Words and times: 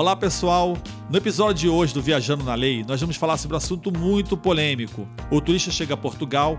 Olá 0.00 0.16
pessoal! 0.16 0.78
No 1.10 1.18
episódio 1.18 1.54
de 1.56 1.68
hoje 1.68 1.92
do 1.92 2.00
Viajando 2.00 2.42
na 2.42 2.54
Lei, 2.54 2.82
nós 2.88 3.02
vamos 3.02 3.16
falar 3.16 3.36
sobre 3.36 3.54
um 3.54 3.58
assunto 3.58 3.92
muito 3.92 4.34
polêmico. 4.34 5.06
O 5.30 5.42
turista 5.42 5.70
chega 5.70 5.92
a 5.92 5.96
Portugal, 5.96 6.58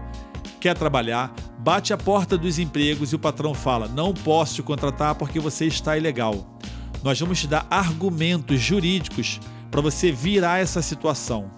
quer 0.60 0.78
trabalhar, 0.78 1.34
bate 1.58 1.92
a 1.92 1.98
porta 1.98 2.38
dos 2.38 2.60
empregos 2.60 3.12
e 3.12 3.16
o 3.16 3.20
patrão 3.20 3.56
fala: 3.56 3.88
Não 3.88 4.14
posso 4.14 4.54
te 4.54 4.62
contratar 4.62 5.16
porque 5.16 5.40
você 5.40 5.66
está 5.66 5.98
ilegal. 5.98 6.56
Nós 7.04 7.20
vamos 7.20 7.40
te 7.40 7.48
dar 7.48 7.66
argumentos 7.68 8.62
jurídicos 8.62 9.40
para 9.72 9.82
você 9.82 10.12
virar 10.12 10.60
essa 10.60 10.84
situação. 10.84 11.50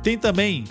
Tem 0.00 0.16
também 0.16 0.62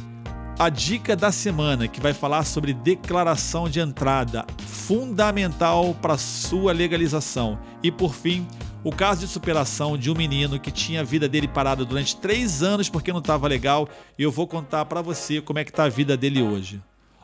a 0.58 0.70
dica 0.70 1.18
da 1.18 1.34
semana 1.34 1.86
que 1.86 2.00
vai 2.00 2.14
falar 2.14 2.46
sobre 2.46 2.74
declaração 2.74 3.68
de 3.68 3.82
entrada, 3.82 4.46
fundamental 4.66 5.94
para 6.02 6.18
sua 6.18 6.72
legalização. 6.72 7.60
E 7.84 7.92
por 7.92 8.16
fim, 8.16 8.48
o 8.84 8.92
caso 8.92 9.22
de 9.22 9.28
superação 9.28 9.98
de 9.98 10.12
um 10.12 10.14
menino 10.14 10.60
que 10.60 10.70
tinha 10.70 11.00
a 11.00 11.04
vida 11.04 11.30
dele 11.30 11.48
parada 11.48 11.86
durante 11.86 12.18
três 12.18 12.62
anos 12.62 12.90
porque 12.90 13.14
não 13.14 13.20
estava 13.20 13.48
legal. 13.48 13.88
E 14.20 14.24
eu 14.24 14.32
vou 14.32 14.46
contar 14.46 14.84
para 14.86 15.02
você 15.02 15.40
como 15.40 15.60
é 15.60 15.64
que 15.64 15.72
está 15.72 15.86
a 15.86 15.90
vida 15.90 16.18
dele 16.18 16.42
hoje. 16.42 16.82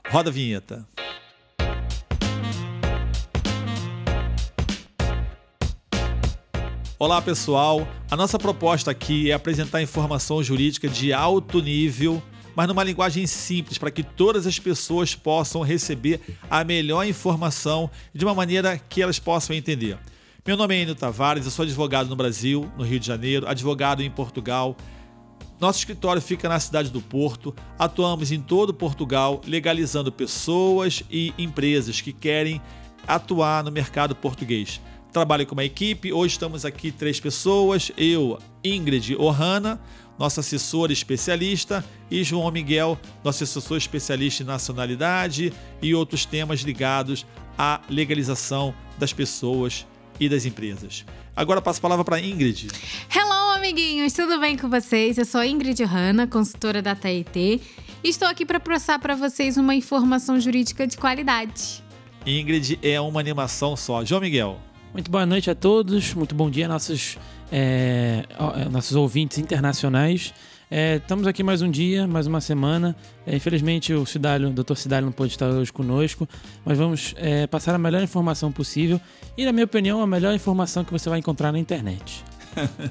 Roda 0.09 0.29
a 0.29 0.33
vinheta. 0.33 0.87
Olá 6.97 7.21
pessoal, 7.21 7.87
a 8.09 8.15
nossa 8.15 8.37
proposta 8.37 8.91
aqui 8.91 9.31
é 9.31 9.33
apresentar 9.33 9.81
informação 9.81 10.41
jurídica 10.43 10.87
de 10.87 11.13
alto 11.13 11.61
nível, 11.61 12.21
mas 12.55 12.67
numa 12.67 12.83
linguagem 12.83 13.25
simples 13.25 13.77
para 13.77 13.91
que 13.91 14.03
todas 14.03 14.45
as 14.45 14.59
pessoas 14.59 15.15
possam 15.15 15.61
receber 15.61 16.19
a 16.49 16.63
melhor 16.63 17.05
informação 17.05 17.89
de 18.13 18.25
uma 18.25 18.35
maneira 18.35 18.77
que 18.77 19.01
elas 19.01 19.17
possam 19.17 19.55
entender. 19.55 19.97
Meu 20.49 20.57
nome 20.57 20.75
é 20.75 20.81
Enio 20.81 20.95
Tavares, 20.95 21.45
eu 21.45 21.51
sou 21.51 21.61
advogado 21.61 22.09
no 22.09 22.15
Brasil, 22.15 22.71
no 22.75 22.83
Rio 22.83 22.99
de 22.99 23.05
Janeiro, 23.05 23.47
advogado 23.47 24.01
em 24.01 24.09
Portugal. 24.09 24.75
Nosso 25.59 25.77
escritório 25.77 26.19
fica 26.19 26.49
na 26.49 26.59
cidade 26.59 26.89
do 26.89 26.99
Porto. 26.99 27.53
Atuamos 27.77 28.31
em 28.31 28.41
todo 28.41 28.73
Portugal, 28.73 29.41
legalizando 29.45 30.11
pessoas 30.11 31.03
e 31.07 31.35
empresas 31.37 32.01
que 32.01 32.11
querem 32.11 32.59
atuar 33.07 33.63
no 33.63 33.71
mercado 33.71 34.15
português 34.15 34.81
trabalho 35.11 35.45
com 35.45 35.53
uma 35.53 35.63
equipe. 35.63 36.11
Hoje 36.11 36.33
estamos 36.33 36.65
aqui 36.65 36.91
três 36.91 37.19
pessoas: 37.19 37.91
eu, 37.95 38.39
Ingrid 38.63 39.15
Ohana, 39.19 39.79
nossa 40.17 40.39
assessora 40.39 40.91
especialista, 40.91 41.85
e 42.09 42.23
João 42.23 42.49
Miguel, 42.49 42.97
nosso 43.23 43.43
assessor 43.43 43.77
especialista 43.77 44.41
em 44.41 44.47
nacionalidade 44.47 45.53
e 45.79 45.93
outros 45.93 46.25
temas 46.25 46.61
ligados 46.61 47.23
à 47.55 47.81
legalização 47.87 48.73
das 48.97 49.13
pessoas 49.13 49.85
e 50.19 50.27
das 50.27 50.45
empresas. 50.45 51.05
Agora 51.35 51.61
passo 51.61 51.79
a 51.79 51.81
palavra 51.81 52.03
para 52.03 52.19
Ingrid. 52.19 52.67
Hello, 53.15 53.55
amiguinhos, 53.55 54.13
tudo 54.13 54.39
bem 54.39 54.57
com 54.57 54.69
vocês? 54.69 55.17
Eu 55.17 55.25
sou 55.25 55.43
Ingrid 55.43 55.81
Hanna, 55.83 56.27
consultora 56.27 56.81
da 56.81 56.95
TIT, 56.95 57.61
e 58.03 58.09
estou 58.09 58.27
aqui 58.27 58.45
para 58.45 58.59
passar 58.59 58.99
para 58.99 59.15
vocês 59.15 59.57
uma 59.57 59.73
informação 59.73 60.39
jurídica 60.39 60.85
de 60.85 60.97
qualidade. 60.97 61.83
Ingrid 62.25 62.79
é 62.83 62.99
uma 62.99 63.19
animação 63.19 63.75
só. 63.77 64.03
João 64.03 64.21
Miguel. 64.21 64.59
Muito 64.91 65.09
boa 65.09 65.25
noite 65.25 65.49
a 65.49 65.55
todos, 65.55 66.13
muito 66.13 66.33
bom 66.33 66.49
dia 66.49 66.67
nossos, 66.67 67.17
é, 67.51 68.25
nossos 68.71 68.95
ouvintes 68.95 69.37
internacionais. 69.37 70.33
É, 70.71 70.97
estamos 70.97 71.25
aqui 71.25 71.41
mais 71.41 71.63
um 71.63 71.71
dia, 71.71 72.07
mais 72.07 72.27
uma 72.27 72.39
semana. 72.39 72.95
É, 73.25 73.35
infelizmente 73.35 73.91
o 73.91 74.05
Cidalho, 74.05 74.49
o 74.49 74.53
Dr. 74.53 74.75
Cidalho 74.75 75.05
não 75.07 75.11
pôde 75.11 75.31
estar 75.31 75.47
hoje 75.47 75.73
conosco, 75.73 76.29
mas 76.63 76.77
vamos 76.77 77.15
é, 77.17 77.47
passar 77.47 77.73
a 77.73 77.77
melhor 77.79 78.03
informação 78.03 78.51
possível 78.51 79.01
e, 79.35 79.45
na 79.45 79.51
minha 79.51 79.65
opinião, 79.65 79.99
a 79.99 80.05
melhor 80.05 80.33
informação 80.35 80.83
que 80.83 80.91
você 80.91 81.09
vai 81.09 81.17
encontrar 81.17 81.51
na 81.51 81.57
internet. 81.57 82.23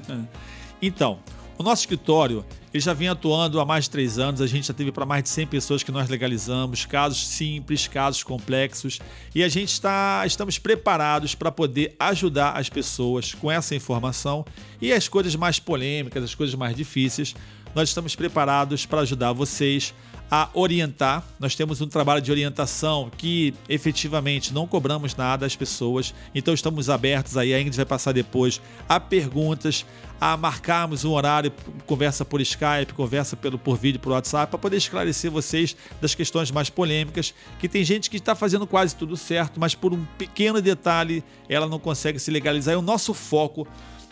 então, 0.81 1.19
o 1.57 1.63
nosso 1.63 1.83
escritório 1.83 2.43
ele 2.73 2.83
já 2.83 2.93
vem 2.93 3.07
atuando 3.07 3.59
há 3.59 3.65
mais 3.65 3.85
de 3.85 3.89
três 3.89 4.19
anos, 4.19 4.41
a 4.41 4.47
gente 4.47 4.67
já 4.67 4.73
teve 4.73 4.91
para 4.91 5.05
mais 5.05 5.23
de 5.23 5.29
100 5.29 5.47
pessoas 5.47 5.83
que 5.83 5.91
nós 5.91 6.07
legalizamos, 6.07 6.85
casos 6.85 7.27
simples, 7.27 7.87
casos 7.87 8.23
complexos, 8.23 8.99
e 9.33 9.43
a 9.43 9.49
gente 9.49 9.69
está, 9.69 10.23
estamos 10.25 10.59
preparados 10.59 11.33
para 11.33 11.51
poder 11.51 11.95
ajudar 11.99 12.51
as 12.51 12.69
pessoas 12.69 13.33
com 13.33 13.51
essa 13.51 13.75
informação 13.75 14.45
e 14.79 14.93
as 14.93 15.07
coisas 15.07 15.35
mais 15.35 15.59
polêmicas, 15.59 16.23
as 16.23 16.35
coisas 16.35 16.53
mais 16.53 16.75
difíceis. 16.75 17.35
Nós 17.75 17.89
estamos 17.89 18.15
preparados 18.15 18.85
para 18.85 19.01
ajudar 19.01 19.31
vocês 19.31 19.93
a 20.31 20.49
orientar. 20.53 21.23
Nós 21.39 21.55
temos 21.55 21.81
um 21.81 21.87
trabalho 21.87 22.21
de 22.21 22.31
orientação 22.31 23.11
que 23.17 23.53
efetivamente 23.67 24.53
não 24.53 24.67
cobramos 24.67 25.15
nada 25.15 25.45
às 25.45 25.55
pessoas, 25.55 26.13
então 26.33 26.53
estamos 26.53 26.89
abertos 26.89 27.35
aí, 27.35 27.53
a 27.53 27.59
Ingrid 27.59 27.75
vai 27.75 27.85
passar 27.85 28.11
depois 28.11 28.61
a 28.87 28.99
perguntas, 28.99 29.85
a 30.21 30.35
marcarmos 30.35 31.05
um 31.05 31.11
horário, 31.11 31.51
conversa 31.85 32.25
por 32.25 32.41
Skype, 32.41 32.93
conversa 32.93 33.35
pelo, 33.35 33.57
por 33.57 33.77
vídeo, 33.77 33.99
por 33.99 34.11
WhatsApp, 34.11 34.51
para 34.51 34.59
poder 34.59 34.77
esclarecer 34.77 35.31
vocês 35.31 35.75
das 36.01 36.13
questões 36.13 36.51
mais 36.51 36.69
polêmicas, 36.69 37.33
que 37.57 37.69
tem 37.69 37.83
gente 37.83 38.09
que 38.09 38.17
está 38.17 38.35
fazendo 38.35 38.67
quase 38.67 38.95
tudo 38.95 39.15
certo, 39.15 39.59
mas 39.59 39.73
por 39.73 39.93
um 39.93 40.05
pequeno 40.17 40.61
detalhe 40.61 41.23
ela 41.47 41.67
não 41.67 41.79
consegue 41.79 42.19
se 42.19 42.29
legalizar. 42.29 42.73
É 42.73 42.77
o 42.77 42.81
nosso 42.81 43.13
foco, 43.13 43.67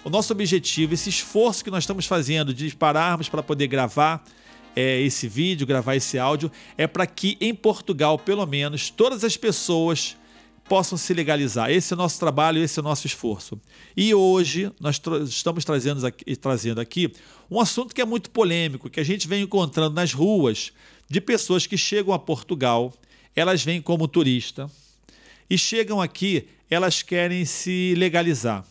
o 0.07 0.09
nosso 0.09 0.31
objetivo, 0.31 0.93
esse 0.93 1.09
esforço 1.09 1.61
que 1.61 1.69
nós 1.69 1.83
estamos 1.83 2.05
fazendo 2.05 2.53
de 2.53 2.73
pararmos 2.73 3.27
para 3.27 3.43
poder 3.43 3.67
gravar 3.67 4.23
é, 4.73 5.01
esse 5.01 5.27
vídeo, 5.27 5.67
gravar 5.67 5.97
esse 5.97 6.17
áudio, 6.17 6.49
é 6.77 6.87
para 6.87 7.05
que 7.05 7.37
em 7.41 7.53
Portugal, 7.53 8.17
pelo 8.17 8.45
menos, 8.45 8.89
todas 8.89 9.25
as 9.25 9.35
pessoas 9.35 10.15
possam 10.63 10.97
se 10.97 11.13
legalizar. 11.13 11.69
Esse 11.69 11.93
é 11.93 11.95
o 11.95 11.97
nosso 11.97 12.17
trabalho, 12.21 12.63
esse 12.63 12.79
é 12.79 12.81
o 12.81 12.85
nosso 12.85 13.05
esforço. 13.05 13.59
E 13.97 14.13
hoje 14.13 14.71
nós 14.79 14.97
tra 14.97 15.17
estamos 15.17 15.65
trazendo 15.65 16.07
aqui, 16.07 16.37
trazendo 16.37 16.79
aqui 16.79 17.11
um 17.51 17.59
assunto 17.59 17.93
que 17.93 17.99
é 17.99 18.05
muito 18.05 18.29
polêmico, 18.29 18.89
que 18.89 19.01
a 19.01 19.05
gente 19.05 19.27
vem 19.27 19.43
encontrando 19.43 19.93
nas 19.93 20.13
ruas 20.13 20.71
de 21.09 21.19
pessoas 21.19 21.67
que 21.67 21.77
chegam 21.77 22.13
a 22.13 22.19
Portugal, 22.19 22.93
elas 23.35 23.61
vêm 23.61 23.81
como 23.81 24.07
turista 24.07 24.71
e 25.49 25.57
chegam 25.57 26.01
aqui, 26.01 26.47
elas 26.69 27.01
querem 27.01 27.43
se 27.43 27.93
legalizar. 27.97 28.63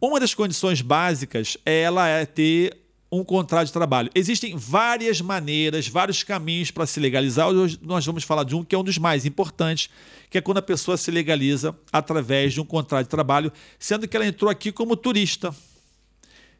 Uma 0.00 0.18
das 0.18 0.32
condições 0.32 0.80
básicas 0.80 1.58
é 1.66 1.82
ela 1.82 2.08
é 2.08 2.24
ter 2.24 2.74
um 3.12 3.22
contrato 3.22 3.66
de 3.66 3.72
trabalho. 3.72 4.10
Existem 4.14 4.56
várias 4.56 5.20
maneiras, 5.20 5.88
vários 5.88 6.22
caminhos 6.22 6.70
para 6.70 6.86
se 6.86 6.98
legalizar. 6.98 7.48
Hoje 7.48 7.78
nós 7.82 8.06
vamos 8.06 8.24
falar 8.24 8.44
de 8.44 8.56
um 8.56 8.64
que 8.64 8.74
é 8.74 8.78
um 8.78 8.84
dos 8.84 8.96
mais 8.96 9.26
importantes, 9.26 9.90
que 10.30 10.38
é 10.38 10.40
quando 10.40 10.56
a 10.56 10.62
pessoa 10.62 10.96
se 10.96 11.10
legaliza 11.10 11.76
através 11.92 12.54
de 12.54 12.62
um 12.62 12.64
contrato 12.64 13.04
de 13.04 13.10
trabalho, 13.10 13.52
sendo 13.78 14.08
que 14.08 14.16
ela 14.16 14.24
entrou 14.24 14.50
aqui 14.50 14.72
como 14.72 14.96
turista. 14.96 15.54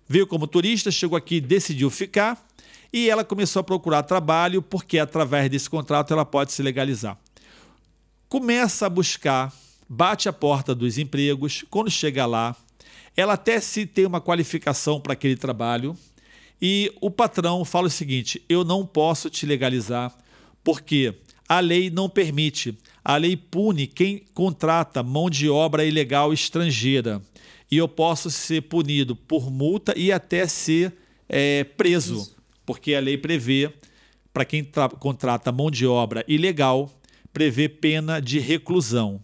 Veio 0.06 0.27
como 0.27 0.47
turista, 0.47 0.91
chegou 0.91 1.17
aqui, 1.17 1.41
decidiu 1.41 1.89
ficar 1.89 2.47
e 2.93 3.09
ela 3.09 3.25
começou 3.25 3.61
a 3.61 3.65
procurar 3.65 4.03
trabalho 4.03 4.61
porque 4.61 4.99
através 4.99 5.49
desse 5.49 5.71
contrato 5.71 6.12
ela 6.12 6.27
pode 6.27 6.53
se 6.53 6.62
legalizar. 6.62 7.17
Começa 8.29 8.84
a 8.84 8.91
buscar, 8.91 9.50
bate 9.89 10.29
a 10.29 10.33
porta 10.33 10.75
dos 10.75 10.99
empregos, 10.99 11.65
quando 11.71 11.91
chega 11.91 12.27
lá, 12.27 12.55
ela 13.16 13.34
até 13.34 13.60
se 13.60 13.87
tem 13.87 14.06
uma 14.06 14.21
qualificação 14.21 15.00
para 15.00 15.12
aquele 15.12 15.37
trabalho, 15.37 15.97
e 16.60 16.93
o 17.00 17.10
patrão 17.10 17.65
fala 17.65 17.87
o 17.87 17.91
seguinte: 17.91 18.43
eu 18.48 18.65
não 18.65 18.87
posso 18.87 19.31
te 19.31 19.47
legalizar 19.47 20.15
porque 20.62 21.15
a 21.49 21.60
lei 21.60 21.91
não 21.91 22.09
permite. 22.09 22.76
A 23.03 23.16
lei 23.16 23.37
pune 23.37 23.87
quem 23.87 24.25
contrata 24.34 25.03
mão 25.03 25.31
de 25.31 25.49
obra 25.49 25.84
ilegal 25.84 26.32
estrangeira. 26.32 27.20
E 27.70 27.76
eu 27.76 27.88
posso 27.88 28.31
ser 28.31 28.62
punido 28.62 29.16
por 29.16 29.50
multa 29.50 29.94
e 29.97 30.12
até 30.12 30.47
ser 30.47 30.93
é, 31.28 31.65
preso, 31.65 32.16
Isso. 32.16 32.37
porque 32.66 32.94
a 32.94 33.00
lei 33.00 33.16
prevê, 33.16 33.72
para 34.32 34.44
quem 34.44 34.69
contrata 34.99 35.53
mão 35.53 35.70
de 35.70 35.87
obra 35.87 36.25
ilegal, 36.26 36.91
prevê 37.32 37.69
pena 37.69 38.20
de 38.20 38.38
reclusão. 38.38 39.22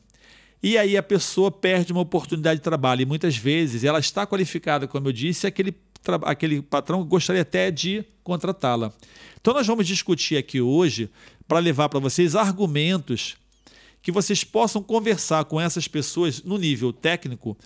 E 0.67 0.77
aí 0.77 0.97
a 0.97 1.03
pessoa 1.03 1.49
perde 1.49 1.93
uma 1.93 2.01
oportunidade 2.01 2.59
de 2.59 2.65
trabalho. 2.65 3.01
E 3.01 3.07
muitas 3.07 3.37
vezes 3.37 3.85
ela 3.85 4.01
está 4.01 4.27
qualificada, 4.27 4.89
como 4.89 5.07
eu 5.07 5.13
disse, 5.13 5.47
aquele 5.47 5.73
aquele 6.25 6.61
patrão 6.61 7.05
gostaria 7.05 7.43
até 7.43 7.71
de 7.71 8.05
contratá-la. 8.25 8.93
Então, 9.41 9.55
nós 9.55 9.65
vamos 9.65 9.87
discutir 9.87 10.37
aqui 10.37 10.61
hoje 10.61 11.09
para 11.47 11.61
levar 11.61 11.89
para 11.89 12.01
vocês 12.01 12.35
argumentos 12.35 13.37
que 14.03 14.11
vocês 14.11 14.43
possam 14.43 14.83
conversar 14.83 15.45
com 15.45 15.61
essas 15.61 15.87
pessoas 15.87 16.43
no 16.43 16.59
nível 16.59 16.93
técnico 16.93 17.57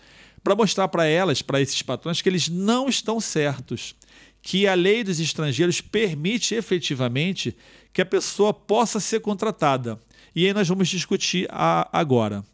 para 0.43 0.55
mostrar 0.55 0.87
para 0.87 1.07
elas, 1.07 1.41
para 1.41 1.59
esses 1.59 1.81
patrões, 1.81 2.21
que 2.21 2.29
eles 2.29 2.49
não 2.49 2.87
estão 2.87 3.19
certos, 3.19 3.95
que 4.43 4.67
a 4.67 4.75
lei 4.75 5.03
dos 5.03 5.19
estrangeiros 5.19 5.81
permite 5.81 6.53
efetivamente 6.53 7.57
que 7.91 8.01
a 8.03 8.05
pessoa 8.05 8.53
possa 8.53 8.99
ser 8.99 9.21
contratada. 9.21 9.99
E 10.35 10.45
aí 10.45 10.53
nós 10.53 10.67
vamos 10.67 10.87
discutir 10.87 11.47
a, 11.49 11.89
agora. 11.91 12.45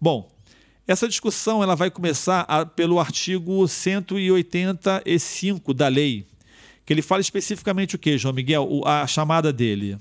Bom, 0.00 0.30
essa 0.86 1.08
discussão 1.08 1.62
ela 1.62 1.74
vai 1.74 1.90
começar 1.90 2.42
a, 2.42 2.66
pelo 2.66 3.00
artigo 3.00 3.66
185 3.66 5.74
da 5.74 5.88
lei, 5.88 6.26
que 6.84 6.92
ele 6.92 7.02
fala 7.02 7.20
especificamente 7.20 7.96
o 7.96 7.98
que, 7.98 8.18
João 8.18 8.34
Miguel? 8.34 8.68
O, 8.70 8.86
a 8.86 9.06
chamada 9.06 9.52
dele. 9.52 9.98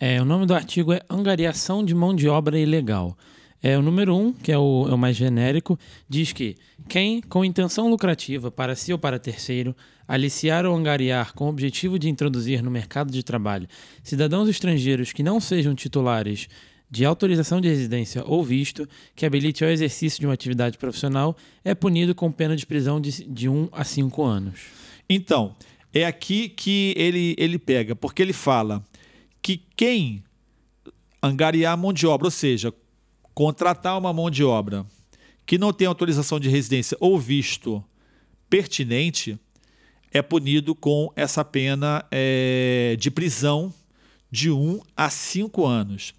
É, 0.00 0.20
o 0.20 0.24
nome 0.24 0.44
do 0.44 0.54
artigo 0.54 0.92
é 0.92 1.00
Angariação 1.08 1.84
de 1.84 1.94
Mão 1.94 2.14
de 2.14 2.28
Obra 2.28 2.58
Ilegal. 2.58 3.16
É, 3.62 3.78
o 3.78 3.82
número 3.82 4.14
um, 4.14 4.32
que 4.32 4.52
é 4.52 4.58
o, 4.58 4.86
é 4.88 4.94
o 4.94 4.98
mais 4.98 5.16
genérico, 5.16 5.78
diz 6.08 6.32
que 6.32 6.56
quem, 6.88 7.20
com 7.20 7.44
intenção 7.44 7.88
lucrativa 7.88 8.50
para 8.50 8.76
si 8.76 8.92
ou 8.92 8.98
para 8.98 9.18
terceiro, 9.18 9.74
aliciar 10.06 10.64
ou 10.64 10.76
angariar 10.76 11.34
com 11.34 11.46
o 11.46 11.48
objetivo 11.48 11.98
de 11.98 12.08
introduzir 12.08 12.62
no 12.62 12.70
mercado 12.70 13.12
de 13.12 13.22
trabalho 13.22 13.68
cidadãos 14.02 14.48
estrangeiros 14.48 15.12
que 15.12 15.22
não 15.22 15.38
sejam 15.38 15.74
titulares 15.74 16.48
de 16.90 17.04
autorização 17.04 17.60
de 17.60 17.68
residência 17.68 18.22
ou 18.26 18.42
visto 18.42 18.88
que 19.14 19.26
habilite 19.26 19.64
ao 19.64 19.70
exercício 19.70 20.20
de 20.20 20.26
uma 20.26 20.32
atividade 20.32 20.78
profissional 20.78 21.36
é 21.64 21.74
punido 21.74 22.14
com 22.14 22.32
pena 22.32 22.56
de 22.56 22.66
prisão 22.66 23.00
de, 23.00 23.24
de 23.24 23.48
1 23.48 23.68
a 23.72 23.84
5 23.84 24.22
anos. 24.22 24.60
Então, 25.08 25.54
é 25.92 26.04
aqui 26.04 26.48
que 26.48 26.94
ele, 26.96 27.34
ele 27.38 27.58
pega, 27.58 27.94
porque 27.94 28.22
ele 28.22 28.32
fala 28.32 28.84
que 29.42 29.62
quem 29.76 30.22
angariar 31.22 31.76
mão 31.76 31.92
de 31.92 32.06
obra, 32.06 32.26
ou 32.26 32.30
seja, 32.30 32.72
contratar 33.34 33.98
uma 33.98 34.12
mão 34.12 34.30
de 34.30 34.44
obra 34.44 34.86
que 35.46 35.58
não 35.58 35.72
tem 35.72 35.86
autorização 35.86 36.38
de 36.38 36.48
residência 36.48 36.96
ou 37.00 37.18
visto 37.18 37.82
pertinente, 38.50 39.38
é 40.12 40.22
punido 40.22 40.74
com 40.74 41.12
essa 41.14 41.44
pena 41.44 42.04
é, 42.10 42.96
de 42.98 43.10
prisão 43.10 43.72
de 44.30 44.50
1 44.50 44.80
a 44.96 45.10
5 45.10 45.66
anos. 45.66 46.14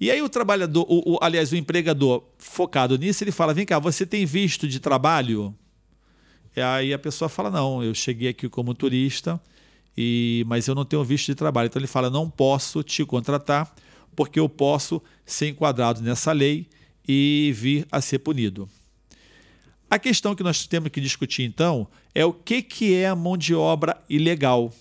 E 0.00 0.10
aí 0.10 0.20
o 0.20 0.28
trabalhador, 0.28 0.84
o, 0.88 1.14
o, 1.14 1.18
aliás, 1.20 1.52
o 1.52 1.56
empregador 1.56 2.24
focado 2.38 2.98
nisso, 2.98 3.22
ele 3.22 3.32
fala: 3.32 3.54
vem 3.54 3.66
cá, 3.66 3.78
você 3.78 4.04
tem 4.04 4.26
visto 4.26 4.66
de 4.66 4.80
trabalho? 4.80 5.54
E 6.56 6.60
aí 6.60 6.92
a 6.92 6.98
pessoa 6.98 7.28
fala: 7.28 7.50
não, 7.50 7.82
eu 7.82 7.94
cheguei 7.94 8.28
aqui 8.28 8.48
como 8.48 8.74
turista, 8.74 9.40
e 9.96 10.44
mas 10.46 10.66
eu 10.66 10.74
não 10.74 10.84
tenho 10.84 11.04
visto 11.04 11.26
de 11.26 11.34
trabalho. 11.34 11.66
Então 11.66 11.80
ele 11.80 11.86
fala: 11.86 12.10
não 12.10 12.28
posso 12.28 12.82
te 12.82 13.04
contratar, 13.04 13.74
porque 14.14 14.38
eu 14.38 14.48
posso 14.48 15.02
ser 15.24 15.48
enquadrado 15.48 16.00
nessa 16.02 16.32
lei 16.32 16.68
e 17.06 17.52
vir 17.54 17.86
a 17.90 18.00
ser 18.00 18.18
punido. 18.18 18.68
A 19.90 19.98
questão 19.98 20.34
que 20.34 20.42
nós 20.42 20.66
temos 20.66 20.90
que 20.90 21.00
discutir 21.00 21.44
então 21.44 21.86
é 22.14 22.24
o 22.24 22.32
que, 22.32 22.62
que 22.62 22.94
é 22.94 23.06
a 23.06 23.14
mão 23.14 23.36
de 23.36 23.54
obra 23.54 23.96
ilegal. 24.08 24.72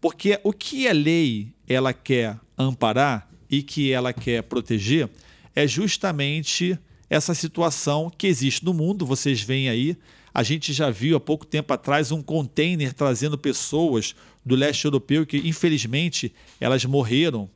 Porque 0.00 0.40
o 0.42 0.52
que 0.52 0.88
a 0.88 0.92
lei 0.92 1.52
ela 1.68 1.92
quer 1.92 2.38
amparar 2.56 3.29
e 3.50 3.62
que 3.62 3.90
ela 3.92 4.12
quer 4.12 4.42
proteger 4.44 5.08
é 5.54 5.66
justamente 5.66 6.78
essa 7.08 7.34
situação 7.34 8.10
que 8.16 8.26
existe 8.26 8.64
no 8.64 8.72
mundo. 8.72 9.04
Vocês 9.04 9.42
veem 9.42 9.68
aí, 9.68 9.96
a 10.32 10.42
gente 10.42 10.72
já 10.72 10.90
viu 10.90 11.16
há 11.16 11.20
pouco 11.20 11.44
tempo 11.44 11.72
atrás 11.72 12.12
um 12.12 12.22
container 12.22 12.94
trazendo 12.94 13.36
pessoas 13.36 14.14
do 14.46 14.54
leste 14.54 14.84
europeu 14.84 15.26
que, 15.26 15.38
infelizmente, 15.38 16.32
elas 16.60 16.84
morreram 16.84 17.50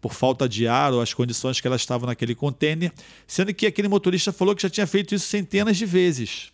por 0.00 0.12
falta 0.12 0.48
de 0.48 0.68
ar 0.68 0.92
ou 0.92 1.00
as 1.00 1.14
condições 1.14 1.60
que 1.60 1.66
elas 1.66 1.80
estavam 1.80 2.06
naquele 2.06 2.34
container, 2.34 2.92
sendo 3.26 3.52
que 3.54 3.66
aquele 3.66 3.88
motorista 3.88 4.32
falou 4.32 4.54
que 4.54 4.62
já 4.62 4.70
tinha 4.70 4.86
feito 4.86 5.14
isso 5.14 5.26
centenas 5.26 5.76
de 5.76 5.86
vezes. 5.86 6.52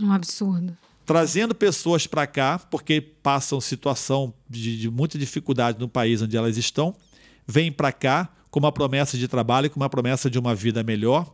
Um 0.00 0.10
absurdo. 0.10 0.76
Trazendo 1.04 1.54
pessoas 1.54 2.06
para 2.06 2.26
cá, 2.26 2.58
porque 2.58 3.00
passam 3.00 3.60
situação 3.60 4.34
de, 4.48 4.78
de 4.78 4.90
muita 4.90 5.18
dificuldade 5.18 5.78
no 5.78 5.88
país 5.88 6.20
onde 6.20 6.36
elas 6.36 6.56
estão, 6.56 6.96
vêm 7.46 7.70
para 7.70 7.92
cá 7.92 8.28
com 8.50 8.58
uma 8.58 8.72
promessa 8.72 9.16
de 9.16 9.28
trabalho, 9.28 9.70
com 9.70 9.78
uma 9.78 9.90
promessa 9.90 10.30
de 10.30 10.38
uma 10.38 10.54
vida 10.54 10.82
melhor. 10.82 11.30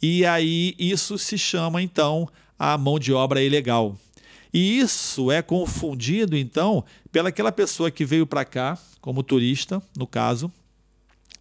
E 0.00 0.24
aí 0.24 0.74
isso 0.78 1.18
se 1.18 1.36
chama 1.36 1.82
então 1.82 2.28
a 2.58 2.78
mão 2.78 2.98
de 2.98 3.12
obra 3.12 3.42
ilegal. 3.42 3.96
E 4.52 4.78
isso 4.78 5.30
é 5.30 5.42
confundido 5.42 6.36
então 6.36 6.84
pelaquela 7.12 7.52
pessoa 7.52 7.90
que 7.90 8.04
veio 8.04 8.26
para 8.26 8.44
cá 8.44 8.78
como 9.00 9.22
turista, 9.22 9.82
no 9.96 10.06
caso, 10.06 10.52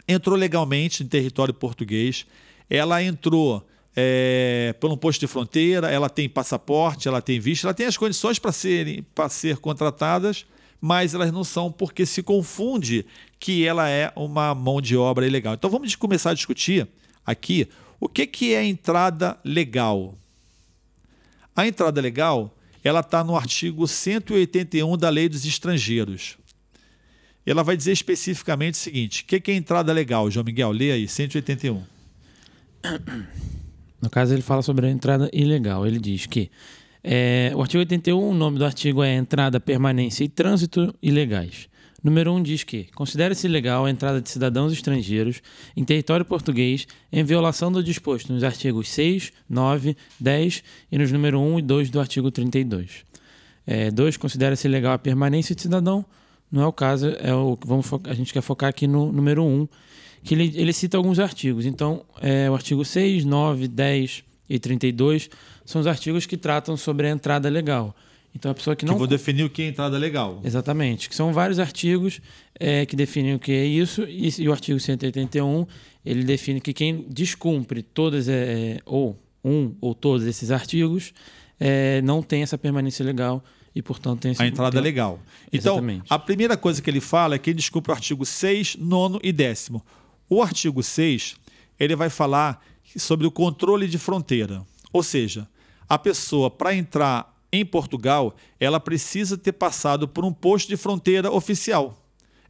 entrou 0.07 0.35
legalmente 0.35 1.03
em 1.03 1.07
território 1.07 1.53
português, 1.53 2.25
ela 2.69 3.03
entrou 3.03 3.65
é, 3.95 4.73
por 4.79 4.91
um 4.91 4.97
posto 4.97 5.19
de 5.19 5.27
fronteira, 5.27 5.89
ela 5.89 6.09
tem 6.09 6.29
passaporte, 6.29 7.07
ela 7.07 7.21
tem 7.21 7.39
visto, 7.39 7.65
ela 7.65 7.73
tem 7.73 7.85
as 7.85 7.97
condições 7.97 8.39
para 8.39 8.51
ser, 8.51 9.03
ser 9.29 9.57
contratadas, 9.57 10.45
mas 10.81 11.13
elas 11.13 11.31
não 11.31 11.43
são 11.43 11.71
porque 11.71 12.05
se 12.05 12.23
confunde 12.23 13.05
que 13.39 13.65
ela 13.65 13.89
é 13.89 14.11
uma 14.15 14.53
mão 14.55 14.81
de 14.81 14.95
obra 14.95 15.27
ilegal. 15.27 15.53
Então 15.53 15.69
vamos 15.69 15.95
começar 15.95 16.31
a 16.31 16.33
discutir 16.33 16.87
aqui 17.25 17.67
o 17.99 18.07
que, 18.07 18.25
que 18.25 18.53
é 18.53 18.63
entrada 18.63 19.37
legal. 19.43 20.17
A 21.55 21.67
entrada 21.67 21.99
legal 21.99 22.55
ela 22.83 23.01
está 23.01 23.23
no 23.23 23.35
artigo 23.35 23.87
181 23.87 24.97
da 24.97 25.09
Lei 25.09 25.27
dos 25.27 25.45
Estrangeiros. 25.45 26.37
Ela 27.45 27.63
vai 27.63 27.75
dizer 27.75 27.91
especificamente 27.91 28.75
o 28.75 28.77
seguinte: 28.77 29.23
o 29.23 29.25
que, 29.25 29.39
que 29.39 29.51
é 29.51 29.55
entrada 29.55 29.91
legal, 29.91 30.29
João 30.29 30.45
Miguel? 30.45 30.71
Lê 30.71 30.91
aí, 30.91 31.07
181. 31.07 31.83
No 34.01 34.09
caso, 34.09 34.33
ele 34.33 34.41
fala 34.41 34.61
sobre 34.61 34.87
a 34.87 34.89
entrada 34.89 35.29
ilegal. 35.33 35.85
Ele 35.85 35.99
diz 35.99 36.25
que 36.25 36.49
é, 37.11 37.51
o 37.55 37.61
artigo 37.61 37.79
81, 37.79 38.29
o 38.29 38.35
nome 38.35 38.59
do 38.59 38.65
artigo 38.65 39.01
é 39.01 39.15
Entrada, 39.15 39.59
Permanência 39.59 40.23
e 40.23 40.29
Trânsito 40.29 40.93
Ilegais. 41.01 41.67
Número 42.03 42.31
1 42.35 42.43
diz 42.43 42.63
que 42.63 42.83
considera-se 42.93 43.47
ilegal 43.47 43.85
a 43.85 43.89
entrada 43.89 44.21
de 44.21 44.29
cidadãos 44.29 44.71
estrangeiros 44.71 45.41
em 45.75 45.83
território 45.83 46.23
português 46.23 46.87
em 47.11 47.23
violação 47.23 47.71
do 47.71 47.83
disposto 47.83 48.31
nos 48.31 48.43
artigos 48.43 48.89
6, 48.89 49.33
9, 49.49 49.97
10 50.19 50.63
e 50.91 50.99
nos 50.99 51.11
número 51.11 51.39
1 51.39 51.57
e 51.57 51.61
2 51.63 51.89
do 51.89 51.99
artigo 51.99 52.29
32. 52.29 53.03
2. 53.91 54.15
É, 54.15 54.19
considera-se 54.19 54.67
ilegal 54.67 54.93
a 54.93 54.99
permanência 54.99 55.55
de 55.55 55.63
cidadão. 55.63 56.05
Não 56.51 56.61
é 56.61 56.67
o 56.67 56.71
caso, 56.71 57.09
é 57.19 57.33
o 57.33 57.57
vamos 57.65 57.87
a 58.03 58.13
gente 58.13 58.31
quer 58.31 58.41
focar 58.41 58.69
aqui 58.69 58.85
no 58.85 59.11
número 59.11 59.43
1, 59.43 59.67
que 60.23 60.35
ele, 60.35 60.53
ele 60.55 60.73
cita 60.73 60.95
alguns 60.95 61.17
artigos. 61.17 61.65
Então, 61.65 62.05
é, 62.21 62.47
o 62.51 62.53
artigo 62.53 62.85
6, 62.85 63.25
9, 63.25 63.67
10 63.67 64.29
e 64.49 64.59
32 64.59 65.29
são 65.69 65.79
os 65.79 65.85
artigos 65.85 66.25
que 66.25 66.35
tratam 66.35 66.75
sobre 66.75 67.05
a 67.05 67.11
entrada 67.11 67.47
legal. 67.47 67.95
Então 68.33 68.49
a 68.49 68.55
pessoa 68.55 68.75
que 68.75 68.85
não. 68.85 68.93
Que 68.93 68.97
vou 68.97 69.07
definir 69.07 69.43
o 69.43 69.49
que 69.51 69.61
é 69.61 69.67
entrada 69.67 69.99
legal. 69.99 70.41
Exatamente. 70.43 71.07
Que 71.07 71.15
são 71.15 71.31
vários 71.31 71.59
artigos 71.59 72.19
é, 72.59 72.87
que 72.87 72.95
definem 72.95 73.35
o 73.35 73.39
que 73.39 73.51
é 73.51 73.65
isso, 73.65 74.03
e, 74.03 74.33
e, 74.39 74.49
o 74.49 74.51
artigo 74.51 74.79
181 74.79 75.67
ele 76.03 76.23
define 76.23 76.59
que 76.59 76.73
quem 76.73 77.05
descumpre 77.07 77.83
todas, 77.83 78.27
é, 78.27 78.33
é, 78.33 78.81
ou 78.83 79.15
um 79.45 79.75
ou 79.79 79.93
todos 79.93 80.25
esses 80.25 80.49
artigos, 80.49 81.13
é, 81.59 82.01
não 82.01 82.23
tem 82.23 82.41
essa 82.41 82.57
permanência 82.57 83.05
legal 83.05 83.43
e, 83.75 83.81
portanto, 83.83 84.21
tem 84.21 84.31
esse, 84.31 84.41
a 84.41 84.47
entrada 84.47 84.71
tem... 84.71 84.81
legal. 84.81 85.19
Então, 85.53 85.75
Exatamente. 85.75 86.05
a 86.09 86.17
primeira 86.17 86.57
coisa 86.57 86.81
que 86.81 86.89
ele 86.89 86.99
fala 86.99 87.35
é 87.35 87.37
que 87.37 87.51
ele 87.51 87.57
descumpre 87.57 87.91
o 87.91 87.93
artigo 87.93 88.25
6, 88.25 88.75
9 88.77 89.19
e 89.21 89.31
10. 89.31 89.69
O 90.27 90.41
artigo 90.41 90.81
6 90.81 91.35
ele 91.79 91.95
vai 91.95 92.09
falar 92.09 92.59
sobre 92.97 93.27
o 93.27 93.31
controle 93.31 93.87
de 93.87 93.99
fronteira. 93.99 94.65
Ou 94.91 95.03
seja, 95.03 95.47
a 95.89 95.97
pessoa, 95.97 96.51
para 96.51 96.75
entrar 96.75 97.35
em 97.51 97.65
Portugal, 97.65 98.35
ela 98.59 98.79
precisa 98.79 99.35
ter 99.35 99.53
passado 99.53 100.07
por 100.07 100.23
um 100.23 100.31
posto 100.31 100.67
de 100.69 100.77
fronteira 100.77 101.31
oficial. 101.31 101.97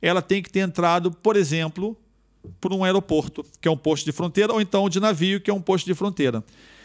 Ela 0.01 0.21
tem 0.21 0.43
que 0.43 0.49
ter 0.51 0.59
entrado, 0.59 1.09
por 1.11 1.37
exemplo, 1.37 1.95
por 2.59 2.73
um 2.73 2.83
aeroporto, 2.83 3.45
que 3.61 3.67
é 3.67 3.71
um 3.71 3.77
posto 3.77 4.05
de 4.05 4.11
fronteira, 4.11 4.51
ou 4.51 4.59
então 4.59 4.89
de 4.89 4.99
navio, 4.99 5.39
que 5.39 5.49
é 5.49 5.53
um 5.53 5.61
posto 5.61 5.85
de 5.85 5.93
fronteira. 5.93 6.43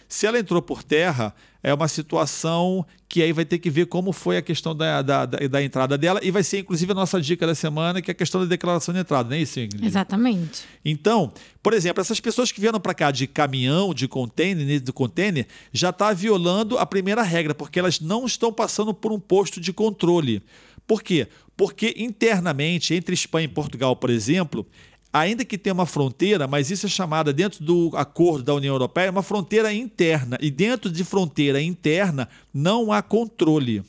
Se 0.08 0.26
ela 0.26 0.38
entrou 0.38 0.60
por 0.62 0.82
terra, 0.82 1.34
é 1.62 1.72
uma 1.72 1.88
situação 1.88 2.84
que 3.08 3.22
aí 3.22 3.32
vai 3.32 3.44
ter 3.44 3.58
que 3.58 3.70
ver 3.70 3.86
como 3.86 4.12
foi 4.12 4.36
a 4.36 4.42
questão 4.42 4.76
da, 4.76 5.00
da, 5.00 5.24
da, 5.24 5.38
da, 5.38 5.62
entrada 5.62 5.96
dela 5.96 6.20
e 6.22 6.30
vai 6.30 6.42
ser 6.42 6.58
inclusive 6.58 6.92
a 6.92 6.94
nossa 6.94 7.20
dica 7.20 7.46
da 7.46 7.54
semana, 7.54 8.02
que 8.02 8.10
é 8.10 8.12
a 8.12 8.14
questão 8.14 8.40
da 8.40 8.46
declaração 8.46 8.92
de 8.92 9.00
entrada, 9.00 9.30
não 9.30 9.36
é 9.36 9.40
isso, 9.40 9.58
Ingrid? 9.58 9.86
Exatamente. 9.86 10.62
Então, 10.84 11.32
por 11.62 11.72
exemplo, 11.72 12.00
essas 12.00 12.20
pessoas 12.20 12.52
que 12.52 12.60
vieram 12.60 12.78
para 12.78 12.92
cá 12.92 13.10
de 13.10 13.26
caminhão, 13.26 13.94
de 13.94 14.06
container, 14.06 14.80
do 14.80 14.92
container, 14.92 15.46
já 15.72 15.88
está 15.88 16.12
violando 16.12 16.76
a 16.76 16.84
primeira 16.84 17.22
regra, 17.22 17.54
porque 17.54 17.78
elas 17.78 17.98
não 17.98 18.26
estão 18.26 18.52
passando 18.52 18.92
por 18.92 19.10
um 19.10 19.18
posto 19.18 19.60
de 19.60 19.72
controle. 19.72 20.42
Por 20.86 21.02
quê? 21.02 21.28
Porque 21.56 21.94
internamente, 21.96 22.94
entre 22.94 23.14
Espanha 23.14 23.46
e 23.46 23.48
Portugal, 23.48 23.96
por 23.96 24.10
exemplo, 24.10 24.66
ainda 25.14 25.44
que 25.44 25.56
tenha 25.56 25.72
uma 25.72 25.86
fronteira, 25.86 26.48
mas 26.48 26.72
isso 26.72 26.86
é 26.86 26.88
chamada 26.88 27.32
dentro 27.32 27.64
do 27.64 27.92
acordo 27.94 28.42
da 28.42 28.54
União 28.54 28.74
Europeia, 28.74 29.12
uma 29.12 29.22
fronteira 29.22 29.72
interna. 29.72 30.36
E 30.40 30.50
dentro 30.50 30.90
de 30.90 31.04
fronteira 31.04 31.62
interna 31.62 32.28
não 32.52 32.90
há 32.90 33.00
controle. 33.00 33.84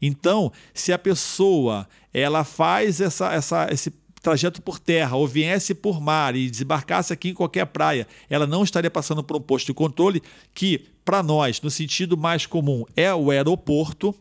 Então, 0.00 0.52
se 0.74 0.92
a 0.92 0.98
pessoa 0.98 1.88
ela 2.12 2.44
faz 2.44 3.00
essa, 3.00 3.32
essa, 3.32 3.68
esse 3.72 3.90
trajeto 4.20 4.60
por 4.60 4.78
terra 4.78 5.16
ou 5.16 5.26
viesse 5.26 5.74
por 5.74 6.02
mar 6.02 6.36
e 6.36 6.50
desembarcasse 6.50 7.14
aqui 7.14 7.30
em 7.30 7.34
qualquer 7.34 7.64
praia, 7.64 8.06
ela 8.28 8.46
não 8.46 8.62
estaria 8.62 8.90
passando 8.90 9.24
por 9.24 9.38
um 9.38 9.40
posto 9.40 9.68
de 9.68 9.74
controle 9.74 10.22
que, 10.52 10.84
para 11.02 11.22
nós, 11.22 11.62
no 11.62 11.70
sentido 11.70 12.14
mais 12.14 12.44
comum, 12.44 12.84
é 12.94 13.12
o 13.14 13.30
aeroporto, 13.30 14.14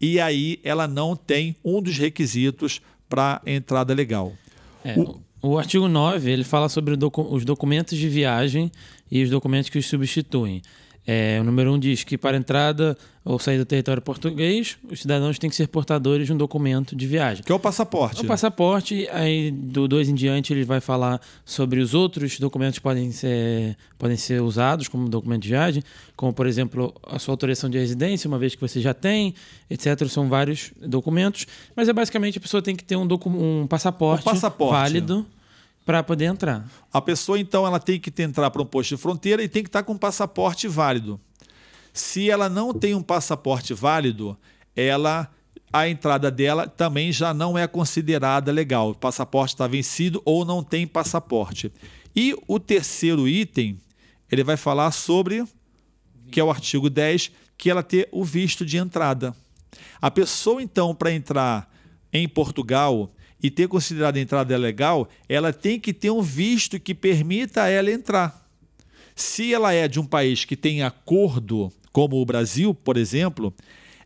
e 0.00 0.18
aí 0.18 0.58
ela 0.64 0.88
não 0.88 1.14
tem 1.14 1.54
um 1.64 1.80
dos 1.80 1.96
requisitos 1.96 2.80
para 3.08 3.40
entrada 3.46 3.94
legal. 3.94 4.32
É, 4.84 4.98
o... 4.98 5.22
O 5.46 5.58
artigo 5.58 5.88
9 5.88 6.30
ele 6.30 6.42
fala 6.42 6.70
sobre 6.70 6.96
docu 6.96 7.20
os 7.20 7.44
documentos 7.44 7.98
de 7.98 8.08
viagem 8.08 8.72
e 9.10 9.22
os 9.22 9.28
documentos 9.28 9.68
que 9.68 9.76
os 9.76 9.86
substituem. 9.86 10.62
É, 11.06 11.38
o 11.38 11.44
número 11.44 11.70
1 11.70 11.74
um 11.74 11.78
diz 11.78 12.02
que 12.02 12.16
para 12.16 12.36
entrada 12.36 12.96
ou 13.22 13.38
sair 13.38 13.58
do 13.58 13.64
território 13.64 14.00
português, 14.00 14.78
os 14.90 15.00
cidadãos 15.00 15.38
têm 15.38 15.50
que 15.50 15.56
ser 15.56 15.68
portadores 15.68 16.26
de 16.26 16.32
um 16.32 16.36
documento 16.36 16.96
de 16.96 17.06
viagem. 17.06 17.42
Que 17.44 17.52
é 17.52 17.54
o 17.54 17.58
passaporte. 17.58 18.22
O 18.22 18.24
passaporte, 18.26 19.06
aí 19.10 19.50
do 19.50 19.86
2 19.86 20.10
em 20.10 20.14
diante 20.14 20.52
ele 20.52 20.64
vai 20.64 20.80
falar 20.80 21.20
sobre 21.44 21.80
os 21.80 21.94
outros 21.94 22.38
documentos 22.38 22.78
que 22.78 22.82
podem 22.82 23.12
ser, 23.12 23.76
podem 23.98 24.16
ser 24.16 24.40
usados 24.42 24.88
como 24.88 25.08
documento 25.08 25.42
de 25.42 25.48
viagem, 25.48 25.82
como 26.16 26.32
por 26.32 26.46
exemplo 26.46 26.94
a 27.02 27.18
sua 27.18 27.32
autorização 27.32 27.68
de 27.68 27.78
residência, 27.78 28.28
uma 28.28 28.38
vez 28.38 28.54
que 28.54 28.60
você 28.60 28.80
já 28.80 28.94
tem, 28.94 29.34
etc. 29.68 30.06
São 30.08 30.28
vários 30.28 30.72
documentos, 30.80 31.46
mas 31.76 31.88
é 31.88 31.92
basicamente 31.92 32.38
a 32.38 32.40
pessoa 32.40 32.62
tem 32.62 32.76
que 32.76 32.84
ter 32.84 32.96
um, 32.96 33.06
um 33.26 33.66
passaporte, 33.66 34.26
um 34.28 34.32
passaporte. 34.32 34.72
válido 34.72 35.26
para 35.84 36.02
poder 36.02 36.26
entrar. 36.26 36.66
A 36.92 37.00
pessoa, 37.00 37.38
então, 37.38 37.66
ela 37.66 37.78
tem 37.78 38.00
que 38.00 38.22
entrar 38.22 38.50
para 38.50 38.62
um 38.62 38.66
posto 38.66 38.96
de 38.96 39.02
fronteira 39.02 39.42
e 39.42 39.48
tem 39.48 39.62
que 39.62 39.68
estar 39.68 39.82
com 39.82 39.92
um 39.92 39.98
passaporte 39.98 40.66
válido. 40.66 41.20
Se 41.92 42.28
ela 42.30 42.48
não 42.48 42.72
tem 42.72 42.94
um 42.94 43.02
passaporte 43.02 43.74
válido, 43.74 44.36
ela 44.74 45.30
a 45.72 45.88
entrada 45.88 46.30
dela 46.30 46.68
também 46.68 47.10
já 47.10 47.34
não 47.34 47.58
é 47.58 47.66
considerada 47.66 48.52
legal. 48.52 48.90
O 48.90 48.94
passaporte 48.94 49.54
está 49.54 49.66
vencido 49.66 50.22
ou 50.24 50.44
não 50.44 50.62
tem 50.62 50.86
passaporte. 50.86 51.72
E 52.14 52.32
o 52.46 52.60
terceiro 52.60 53.26
item, 53.26 53.80
ele 54.30 54.44
vai 54.44 54.56
falar 54.56 54.92
sobre, 54.92 55.44
que 56.30 56.38
é 56.38 56.44
o 56.44 56.50
artigo 56.50 56.88
10, 56.88 57.32
que 57.58 57.68
ela 57.68 57.82
ter 57.82 58.08
o 58.12 58.22
visto 58.22 58.64
de 58.64 58.76
entrada. 58.76 59.34
A 60.00 60.12
pessoa, 60.12 60.62
então, 60.62 60.94
para 60.94 61.12
entrar 61.12 61.68
em 62.12 62.28
Portugal, 62.28 63.12
e 63.42 63.50
ter 63.50 63.68
considerado 63.68 64.16
a 64.16 64.20
entrada 64.20 64.56
legal, 64.56 65.08
ela 65.28 65.52
tem 65.52 65.78
que 65.78 65.92
ter 65.92 66.10
um 66.10 66.22
visto 66.22 66.80
que 66.80 66.94
permita 66.94 67.62
a 67.62 67.68
ela 67.68 67.90
entrar. 67.90 68.48
Se 69.14 69.52
ela 69.52 69.72
é 69.72 69.86
de 69.86 70.00
um 70.00 70.06
país 70.06 70.44
que 70.44 70.56
tem 70.56 70.82
acordo, 70.82 71.72
como 71.92 72.20
o 72.20 72.24
Brasil, 72.24 72.74
por 72.74 72.96
exemplo, 72.96 73.54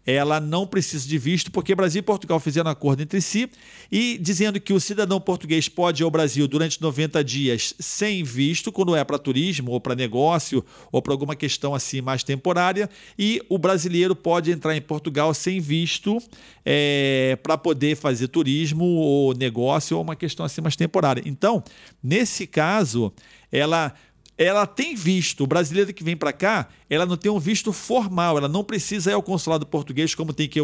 ela 0.09 0.41
não 0.41 0.67
precisa 0.67 1.07
de 1.07 1.19
visto, 1.19 1.51
porque 1.51 1.75
Brasil 1.75 1.99
e 1.99 2.03
Portugal 2.03 2.41
fizeram 2.41 2.71
acordo 2.71 3.03
entre 3.03 3.21
si 3.21 3.51
e 3.93 4.17
dizendo 4.19 4.59
que 4.59 4.73
o 4.73 4.81
cidadão 4.81 5.21
português 5.21 5.69
pode 5.69 6.03
ir 6.03 6.05
ao 6.05 6.11
Brasil 6.11 6.49
durante 6.49 6.81
90 6.81 7.23
dias 7.23 7.75
sem 7.79 8.25
visto, 8.25 8.73
quando 8.73 8.97
é 8.97 9.05
para 9.05 9.19
turismo 9.19 9.71
ou 9.71 9.79
para 9.79 9.95
negócio 9.95 10.65
ou 10.91 11.03
para 11.03 11.13
alguma 11.13 11.37
questão 11.37 11.75
assim 11.75 12.01
mais 12.01 12.23
temporária, 12.23 12.89
e 13.19 13.43
o 13.51 13.59
brasileiro 13.59 14.17
pode 14.17 14.51
entrar 14.51 14.75
em 14.75 14.81
Portugal 14.81 15.35
sem 15.35 15.61
visto 15.61 16.17
é, 16.65 17.37
para 17.43 17.59
poder 17.59 17.95
fazer 17.95 18.29
turismo 18.29 18.87
ou 18.87 19.35
negócio 19.35 19.95
ou 19.95 20.03
uma 20.03 20.17
questão 20.17 20.47
assim 20.47 20.63
mais 20.63 20.75
temporária. 20.75 21.23
Então, 21.27 21.63
nesse 22.03 22.47
caso, 22.47 23.13
ela 23.53 23.95
ela 24.39 24.67
tem 24.67 24.95
visto. 24.95 25.43
O 25.43 25.47
brasileiro 25.49 25.93
que 25.93 26.05
vem 26.05 26.17
para 26.17 26.33
cá, 26.33 26.69
ela 26.89 27.07
não 27.07 27.17
tem 27.17 27.31
um 27.31 27.39
visto 27.39 27.73
formal, 27.73 28.39
ela 28.39 28.49
não 28.49 28.65
precisa 28.65 29.11
ir 29.11 29.15
ao 29.15 29.23
consulado 29.23 29.67
português, 29.67 30.15
como 30.15 30.33
tem 30.33 30.49
que 30.49 30.59
ir 30.59 30.63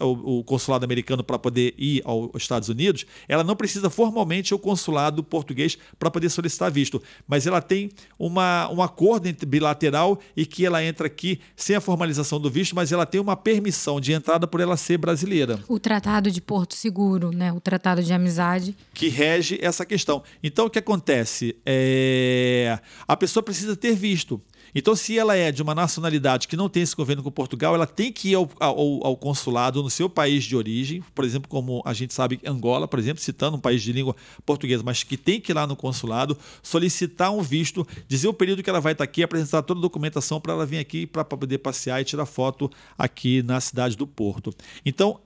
o, 0.00 0.44
consulado 0.44 0.84
americano 0.84 1.22
para 1.22 1.38
poder 1.38 1.74
ir 1.78 2.02
aos 2.04 2.30
Estados 2.36 2.68
Unidos. 2.68 3.04
Ela 3.28 3.44
não 3.44 3.56
precisa 3.56 3.90
formalmente 3.90 4.52
ir 4.52 4.54
ao 4.54 4.58
consulado 4.58 5.22
português 5.22 5.76
para 5.98 6.10
poder 6.10 6.30
solicitar 6.30 6.70
visto. 6.70 7.02
Mas 7.26 7.46
ela 7.46 7.60
tem 7.60 7.90
uma, 8.18 8.70
um 8.72 8.82
acordo 8.82 9.28
bilateral 9.46 10.18
e 10.36 10.46
que 10.46 10.64
ela 10.64 10.82
entra 10.82 11.06
aqui 11.06 11.40
sem 11.56 11.76
a 11.76 11.80
formalização 11.80 12.40
do 12.40 12.50
visto, 12.50 12.74
mas 12.74 12.92
ela 12.92 13.04
tem 13.04 13.20
uma 13.20 13.36
permissão 13.36 14.00
de 14.00 14.12
entrada 14.12 14.46
por 14.46 14.60
ela 14.60 14.76
ser 14.76 14.98
brasileira. 14.98 15.60
O 15.68 15.78
Tratado 15.78 16.30
de 16.30 16.40
Porto 16.40 16.74
Seguro, 16.74 17.30
né? 17.30 17.52
o 17.52 17.60
Tratado 17.60 18.02
de 18.02 18.12
Amizade. 18.12 18.76
Que 18.94 19.08
rege 19.08 19.58
essa 19.60 19.84
questão. 19.84 20.22
Então, 20.42 20.66
o 20.66 20.70
que 20.70 20.78
acontece? 20.78 21.56
É 21.64 22.78
a 23.06 23.16
pessoa 23.16 23.42
precisa 23.42 23.76
ter 23.76 23.94
visto. 23.94 24.40
Então, 24.74 24.94
se 24.94 25.18
ela 25.18 25.36
é 25.36 25.50
de 25.50 25.62
uma 25.62 25.74
nacionalidade 25.74 26.48
que 26.48 26.56
não 26.56 26.68
tem 26.68 26.82
esse 26.82 26.94
governo 26.94 27.22
com 27.22 27.30
Portugal, 27.30 27.74
ela 27.74 27.86
tem 27.86 28.12
que 28.12 28.30
ir 28.30 28.34
ao, 28.34 28.50
ao, 28.58 29.06
ao, 29.06 29.16
consulado 29.16 29.82
no 29.82 29.90
seu 29.90 30.08
país 30.08 30.44
de 30.44 30.56
origem, 30.56 31.02
por 31.14 31.24
exemplo, 31.24 31.48
como 31.48 31.82
a 31.84 31.92
gente 31.92 32.14
sabe, 32.14 32.40
Angola, 32.44 32.86
por 32.86 32.98
exemplo, 32.98 33.22
citando 33.22 33.56
um 33.56 33.60
país 33.60 33.82
de 33.82 33.92
língua 33.92 34.14
portuguesa, 34.44 34.82
mas 34.84 35.02
que 35.02 35.16
tem 35.16 35.40
que 35.40 35.52
ir 35.52 35.54
lá 35.54 35.66
no 35.66 35.76
consulado, 35.76 36.36
solicitar 36.62 37.32
um 37.32 37.42
visto, 37.42 37.86
dizer 38.06 38.28
o 38.28 38.34
período 38.34 38.62
que 38.62 38.70
ela 38.70 38.80
vai 38.80 38.92
estar 38.92 39.04
aqui, 39.04 39.22
apresentar 39.22 39.62
toda 39.62 39.80
a 39.80 39.82
documentação 39.82 40.40
para 40.40 40.52
ela 40.52 40.66
vir 40.66 40.78
aqui 40.78 41.06
para 41.06 41.24
poder 41.24 41.58
passear 41.58 42.00
e 42.00 42.04
tirar 42.04 42.26
foto 42.26 42.70
aqui 42.96 43.42
na 43.42 43.60
cidade 43.60 43.96
do 43.96 44.06
Porto. 44.06 44.52
Então, 44.84 45.20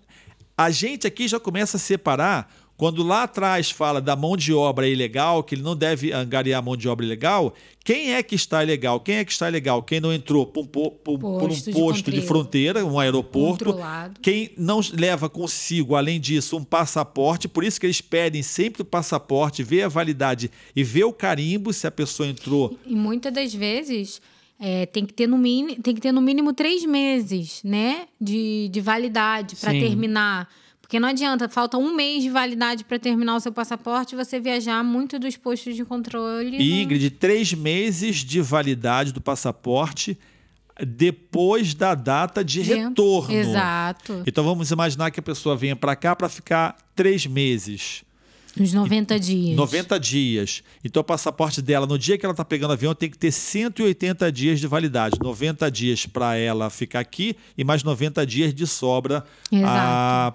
a 0.57 0.71
gente 0.71 1.07
aqui 1.07 1.27
já 1.27 1.41
começa 1.41 1.77
a 1.77 1.81
separar 1.81 2.53
quando 2.83 3.05
lá 3.05 3.23
atrás 3.23 3.71
fala 3.71 4.01
da 4.01 4.17
mão 4.17 4.37
de 4.37 4.53
obra 4.53 4.89
ilegal, 4.89 5.45
que 5.45 5.55
ele 5.55 5.63
não 5.63 5.77
deve 5.77 6.11
angariar 6.11 6.61
mão 6.61 6.77
de 6.77 6.89
obra 6.89 7.07
ilegal, 7.07 7.55
quem 7.85 8.13
é 8.13 8.21
que 8.25 8.35
está 8.35 8.61
ilegal? 8.61 8.99
Quem 8.99 9.19
é 9.19 9.25
que 9.25 9.31
está 9.31 9.49
ilegal? 9.49 9.85
Quem 9.85 10.01
não 10.01 10.13
entrou 10.13 10.45
por, 10.45 10.67
por, 10.67 10.91
por, 10.91 11.17
por 11.17 11.49
um 11.49 11.73
posto 11.73 12.11
de, 12.11 12.19
de, 12.19 12.27
fronteira, 12.27 12.85
um 12.85 12.99
aeroporto. 12.99 13.67
Controlado. 13.67 14.19
Quem 14.21 14.51
não 14.59 14.81
leva 14.95 15.31
consigo, 15.31 15.95
além 15.95 16.19
disso, 16.19 16.57
um 16.57 16.65
passaporte. 16.65 17.47
Por 17.47 17.63
isso 17.63 17.79
que 17.79 17.87
eles 17.87 18.01
pedem 18.01 18.43
sempre 18.43 18.83
o 18.83 18.85
passaporte, 18.85 19.63
ver 19.63 19.83
a 19.85 19.89
validade 19.89 20.51
e 20.75 20.83
ver 20.83 21.05
o 21.05 21.13
carimbo 21.13 21.73
se 21.73 21.87
a 21.87 21.91
pessoa 21.93 22.29
entrou. 22.29 22.77
E, 22.85 22.95
e 22.95 22.97
muitas 22.97 23.33
das 23.33 23.55
vezes. 23.55 24.21
É, 24.59 24.87
tem, 24.87 25.07
que 25.07 25.13
ter 25.13 25.29
no 25.29 25.39
mínimo, 25.39 25.81
tem 25.83 25.93
que 25.93 26.01
ter 26.01 26.13
no 26.13 26.21
mínimo 26.21 26.53
três 26.53 26.85
meses 26.85 27.61
né, 27.65 28.07
de, 28.21 28.69
de 28.69 28.81
validade 28.81 29.57
para 29.57 29.73
terminar 29.73 30.49
porque 30.93 31.01
não 31.01 31.09
adianta, 31.09 31.49
falta 31.49 31.79
um 31.79 31.97
mês 31.97 32.23
de 32.23 32.29
validade 32.29 32.85
para 32.85 32.99
terminar 32.99 33.35
o 33.35 33.41
seu 33.41 33.51
passaporte 33.51 34.15
e 34.15 34.17
você 34.17 34.39
viajar 34.39 34.85
muito 34.85 35.19
dos 35.19 35.39
postos 35.39 35.75
de 35.75 35.87
controle. 35.87 36.63
Ingrid, 36.83 37.05
no... 37.05 37.11
três 37.13 37.55
meses 37.55 38.17
de 38.17 38.43
validade 38.43 39.11
do 39.11 39.19
passaporte 39.19 40.19
depois 40.87 41.73
da 41.73 41.95
data 41.95 42.45
de, 42.45 42.63
de 42.63 42.75
retorno. 42.75 43.35
Exato. 43.35 44.23
Então 44.27 44.45
vamos 44.45 44.71
imaginar 44.71 45.11
que 45.11 45.19
a 45.19 45.23
pessoa 45.23 45.57
venha 45.57 45.75
para 45.75 45.97
cá 45.97 46.15
para 46.15 46.29
ficar 46.29 46.77
três 46.95 47.25
meses. 47.25 48.05
Uns 48.59 48.73
90 48.73 49.19
dias. 49.19 49.57
90 49.57 49.99
dias. 49.99 50.63
Então, 50.85 51.01
o 51.01 51.05
passaporte 51.05 51.63
dela, 51.63 51.87
no 51.87 51.99
dia 51.99 52.19
que 52.19 52.27
ela 52.27 52.33
está 52.33 52.45
pegando 52.45 52.73
avião, 52.73 52.95
tem 52.95 53.09
que 53.09 53.17
ter 53.17 53.33
180 53.33 54.31
dias 54.31 54.61
de 54.61 54.67
validade. 54.67 55.19
90 55.21 55.71
dias 55.71 56.07
para 56.07 56.37
ela 56.37 56.69
ficar 56.69 57.01
aqui 57.01 57.35
e 57.57 57.65
mais 57.65 57.83
90 57.83 58.27
dias 58.27 58.55
de 58.55 58.67
sobra 58.67 59.25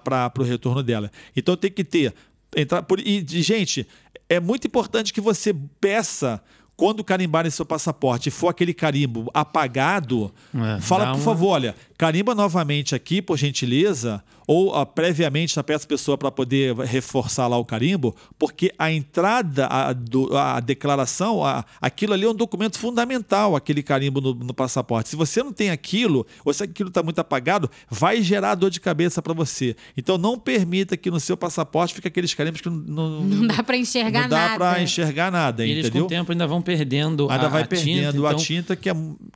para 0.03 0.31
o 0.39 0.43
retorno 0.43 0.81
dela. 0.81 1.11
Então, 1.35 1.55
tem 1.55 1.71
que 1.71 1.83
ter. 1.83 2.13
Entrar, 2.55 2.81
por, 2.81 2.99
e, 2.99 3.23
gente, 3.27 3.85
é 4.27 4.39
muito 4.39 4.65
importante 4.65 5.13
que 5.13 5.21
você 5.21 5.53
peça 5.79 6.41
quando 6.77 7.03
carimbarem 7.03 7.49
seu 7.49 7.65
passaporte 7.65 8.29
e 8.29 8.31
for 8.31 8.49
aquele 8.49 8.71
carimbo 8.71 9.31
apagado, 9.33 10.31
é, 10.55 10.79
fala, 10.79 11.07
por 11.07 11.15
uma... 11.15 11.23
favor, 11.23 11.49
olha, 11.49 11.75
carimba 11.97 12.35
novamente 12.35 12.93
aqui, 12.93 13.19
por 13.19 13.35
gentileza, 13.35 14.23
ou 14.45 14.79
uh, 14.79 14.85
previamente 14.85 15.61
peça 15.63 15.83
a 15.83 15.87
pessoa 15.87 16.17
para 16.17 16.31
poder 16.31 16.73
reforçar 16.77 17.47
lá 17.47 17.57
o 17.57 17.65
carimbo, 17.65 18.15
porque 18.39 18.71
a 18.79 18.91
entrada, 18.91 19.67
a, 19.67 19.91
do, 19.91 20.35
a 20.37 20.59
declaração, 20.59 21.43
a, 21.43 21.65
aquilo 21.81 22.13
ali 22.13 22.25
é 22.25 22.29
um 22.29 22.35
documento 22.35 22.79
fundamental, 22.79 23.55
aquele 23.55 23.83
carimbo 23.83 24.21
no, 24.21 24.33
no 24.33 24.53
passaporte. 24.53 25.09
Se 25.09 25.15
você 25.15 25.43
não 25.43 25.51
tem 25.51 25.69
aquilo, 25.71 26.25
ou 26.45 26.53
se 26.53 26.63
aquilo 26.63 26.87
está 26.89 27.03
muito 27.03 27.19
apagado, 27.19 27.69
vai 27.89 28.21
gerar 28.21 28.55
dor 28.55 28.69
de 28.69 28.79
cabeça 28.79 29.21
para 29.21 29.33
você. 29.33 29.75
Então 29.97 30.17
não 30.17 30.39
permita 30.39 30.95
que 30.95 31.11
no 31.11 31.19
seu 31.19 31.35
passaporte 31.35 31.93
fique 31.93 32.07
aqueles 32.07 32.33
carimbos 32.33 32.61
que 32.61 32.69
não, 32.69 32.77
não, 32.77 33.23
não 33.23 33.47
dá 33.47 33.63
para 33.63 33.75
enxergar 33.75 34.29
não 34.29 34.37
nada. 34.37 34.43
Não 34.43 34.49
dá 34.49 34.57
para 34.57 34.81
enxergar 34.81 35.31
nada, 35.31 35.65
e 35.65 35.71
entendeu? 35.71 35.89
Eles 35.89 35.99
com 35.99 36.05
o 36.05 36.07
tempo 36.07 36.31
ainda 36.31 36.47
vão 36.47 36.61
perdendo 36.67 37.29
ainda 37.31 37.45
a, 37.45 37.49
vai 37.49 37.61
a 37.61 37.65
perdendo 37.65 38.11
tinta, 38.11 38.27
a 38.27 38.31
então... 38.31 38.35
tinta 38.35 38.75
que 38.75 38.89
é 38.89 38.93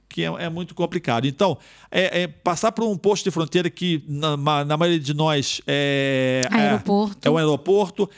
que 0.09 0.25
é, 0.25 0.25
é, 0.25 0.49
muito 0.49 0.75
complicado. 0.75 1.25
Então, 1.25 1.57
é, 1.89 2.23
é, 2.23 2.27
passar 2.27 2.73
por 2.73 2.83
um 2.83 2.97
posto 2.97 3.23
de 3.23 3.31
fronteira 3.31 3.69
que, 3.69 4.03
na, 4.05 4.65
na 4.65 4.75
maioria 4.75 4.99
de 4.99 5.13
nós, 5.13 5.61
é, 5.65 6.41
é 6.51 6.53
aeroporto. 6.53 7.25
é, 7.25 7.29
é 7.29 7.31
um 7.31 7.37
aeroporto, 7.37 8.09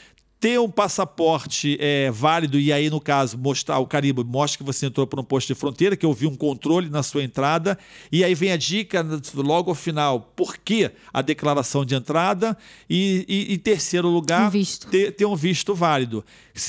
ter 0.44 0.60
um 0.60 0.68
passaporte 0.68 1.78
é, 1.80 2.10
válido 2.10 2.60
e 2.60 2.70
aí, 2.70 2.90
no 2.90 3.00
caso, 3.00 3.38
mostrar 3.38 3.78
o 3.78 3.86
carimbo, 3.86 4.22
mostra 4.22 4.58
que 4.58 4.62
você 4.62 4.84
entrou 4.84 5.06
por 5.06 5.18
um 5.18 5.24
posto 5.24 5.46
de 5.46 5.54
fronteira, 5.54 5.96
que 5.96 6.04
houve 6.04 6.26
um 6.26 6.36
controle 6.36 6.90
na 6.90 7.02
sua 7.02 7.24
entrada. 7.24 7.78
E 8.12 8.22
aí 8.22 8.34
vem 8.34 8.52
a 8.52 8.56
dica 8.58 9.02
logo 9.34 9.70
ao 9.70 9.74
final, 9.74 10.30
por 10.36 10.58
que 10.58 10.90
a 11.14 11.22
declaração 11.22 11.82
de 11.82 11.94
entrada? 11.94 12.54
E, 12.90 13.24
e 13.26 13.54
em 13.54 13.58
terceiro 13.58 14.06
lugar, 14.06 14.54
um 14.54 14.64
ter, 14.90 15.12
ter, 15.12 15.24
um 15.24 15.34
visto 15.34 15.74
válido. 15.74 16.22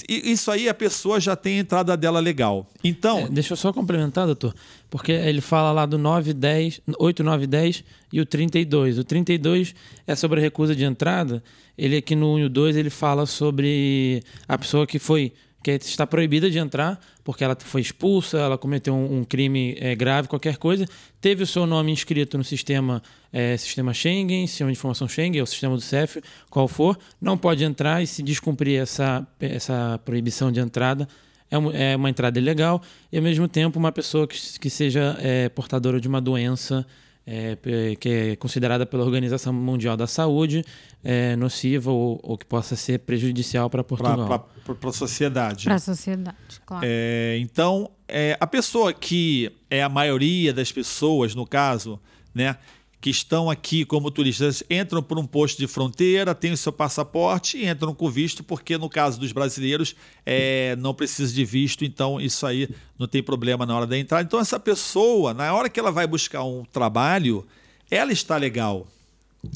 Isso 0.07 0.49
aí 0.51 0.69
a 0.69 0.73
pessoa 0.73 1.19
já 1.19 1.35
tem 1.35 1.57
a 1.57 1.59
entrada 1.59 1.97
dela 1.97 2.21
legal. 2.21 2.65
Então. 2.81 3.19
É, 3.19 3.29
deixa 3.29 3.51
eu 3.51 3.57
só 3.57 3.73
complementar, 3.73 4.25
doutor, 4.25 4.55
porque 4.95 5.11
ele 5.11 5.41
fala 5.41 5.73
lá 5.73 5.85
do 5.85 5.97
9, 5.97 6.31
10, 6.31 6.79
8, 6.97 7.21
9, 7.21 7.47
10 7.47 7.83
e 8.13 8.21
o 8.21 8.25
32. 8.25 8.97
O 8.97 9.03
32 9.03 9.75
é 10.07 10.15
sobre 10.15 10.39
a 10.39 10.41
recusa 10.41 10.73
de 10.73 10.85
entrada. 10.85 11.43
Ele 11.77 11.97
aqui 11.97 12.15
no 12.15 12.35
1 12.35 12.39
e 12.39 12.47
2 12.47 12.77
ele 12.77 12.89
fala 12.89 13.25
sobre 13.25 14.23
a 14.47 14.57
pessoa 14.57 14.87
que 14.87 14.97
foi 14.97 15.33
que 15.61 15.71
está 15.71 16.07
proibida 16.07 16.49
de 16.49 16.59
entrar 16.59 16.97
porque 17.25 17.43
ela 17.43 17.57
foi 17.59 17.81
expulsa, 17.81 18.37
ela 18.37 18.57
cometeu 18.57 18.95
um, 18.95 19.17
um 19.17 19.23
crime 19.25 19.75
é, 19.81 19.95
grave, 19.95 20.29
qualquer 20.29 20.55
coisa, 20.55 20.87
teve 21.19 21.43
o 21.43 21.47
seu 21.47 21.65
nome 21.65 21.91
inscrito 21.91 22.37
no 22.37 22.43
sistema 22.45 23.03
é, 23.33 23.57
sistema 23.57 23.93
Schengen, 23.93 24.47
sistema 24.47 24.71
de 24.71 24.77
informação 24.77 25.09
Schengen, 25.09 25.41
ou 25.41 25.45
sistema 25.45 25.75
do 25.75 25.81
CEF, 25.81 26.21
qual 26.49 26.69
for, 26.69 26.97
não 27.19 27.37
pode 27.37 27.65
entrar 27.65 28.01
e 28.01 28.07
se 28.07 28.23
descumprir 28.23 28.79
essa, 28.79 29.27
essa 29.41 29.99
proibição 30.05 30.53
de 30.53 30.61
entrada, 30.61 31.05
é, 31.49 31.91
é 31.91 31.95
uma 31.95 32.09
entrada 32.09 32.39
ilegal, 32.39 32.81
e 33.11 33.17
ao 33.17 33.23
mesmo 33.23 33.47
tempo 33.47 33.79
uma 33.79 33.91
pessoa 33.91 34.27
que, 34.27 34.37
que 34.59 34.69
seja 34.69 35.17
é, 35.19 35.49
portadora 35.49 35.99
de 35.99 36.07
uma 36.07 36.21
doença 36.21 36.85
é, 37.25 37.57
que 37.99 38.09
é 38.09 38.35
considerada 38.35 38.85
pela 38.85 39.03
Organização 39.03 39.51
Mundial 39.51 39.97
da 39.97 40.05
Saúde 40.05 40.63
é, 41.03 41.35
nociva 41.35 41.91
ou, 41.91 42.19
ou, 42.21 42.37
que 42.37 42.45
possa 42.45 42.75
ser 42.75 42.99
prejudicial 42.99 43.69
para 43.69 43.83
Portugal. 43.83 44.47
Para 44.63 44.89
a 44.89 44.93
sociedade. 44.93 45.65
Para 45.65 45.75
a 45.75 45.79
sociedade, 45.79 46.61
claro. 46.65 46.85
É, 46.87 47.37
então, 47.39 47.89
é, 48.07 48.37
a 48.39 48.45
pessoa 48.45 48.93
que 48.93 49.51
é 49.69 49.81
a 49.81 49.89
maioria 49.89 50.53
das 50.53 50.71
pessoas, 50.71 51.33
no 51.33 51.47
caso, 51.47 51.99
né, 52.33 52.57
que 52.99 53.09
estão 53.09 53.49
aqui 53.49 53.85
como 53.85 54.09
turistas 54.09 54.63
entram 54.69 55.01
por 55.01 55.19
um 55.19 55.25
posto 55.25 55.57
de 55.57 55.67
fronteira, 55.67 56.33
têm 56.33 56.51
o 56.51 56.57
seu 56.57 56.71
passaporte 56.71 57.57
e 57.57 57.67
entram 57.67 57.93
com 57.93 58.09
visto, 58.09 58.43
porque 58.43 58.77
no 58.77 58.89
caso 58.89 59.19
dos 59.19 59.31
brasileiros 59.31 59.95
é, 60.25 60.75
não 60.77 60.93
precisa 60.93 61.33
de 61.33 61.45
visto, 61.45 61.85
então 61.85 62.19
isso 62.19 62.45
aí 62.45 62.67
não 62.97 63.07
tem 63.07 63.21
problema 63.21 63.65
na 63.65 63.75
hora 63.75 63.85
da 63.85 63.97
entrada. 63.97 64.23
Então 64.23 64.39
essa 64.39 64.59
pessoa, 64.59 65.33
na 65.33 65.53
hora 65.53 65.69
que 65.69 65.79
ela 65.79 65.91
vai 65.91 66.07
buscar 66.07 66.43
um 66.43 66.63
trabalho, 66.65 67.45
ela 67.91 68.11
está 68.11 68.37
legal. 68.37 68.87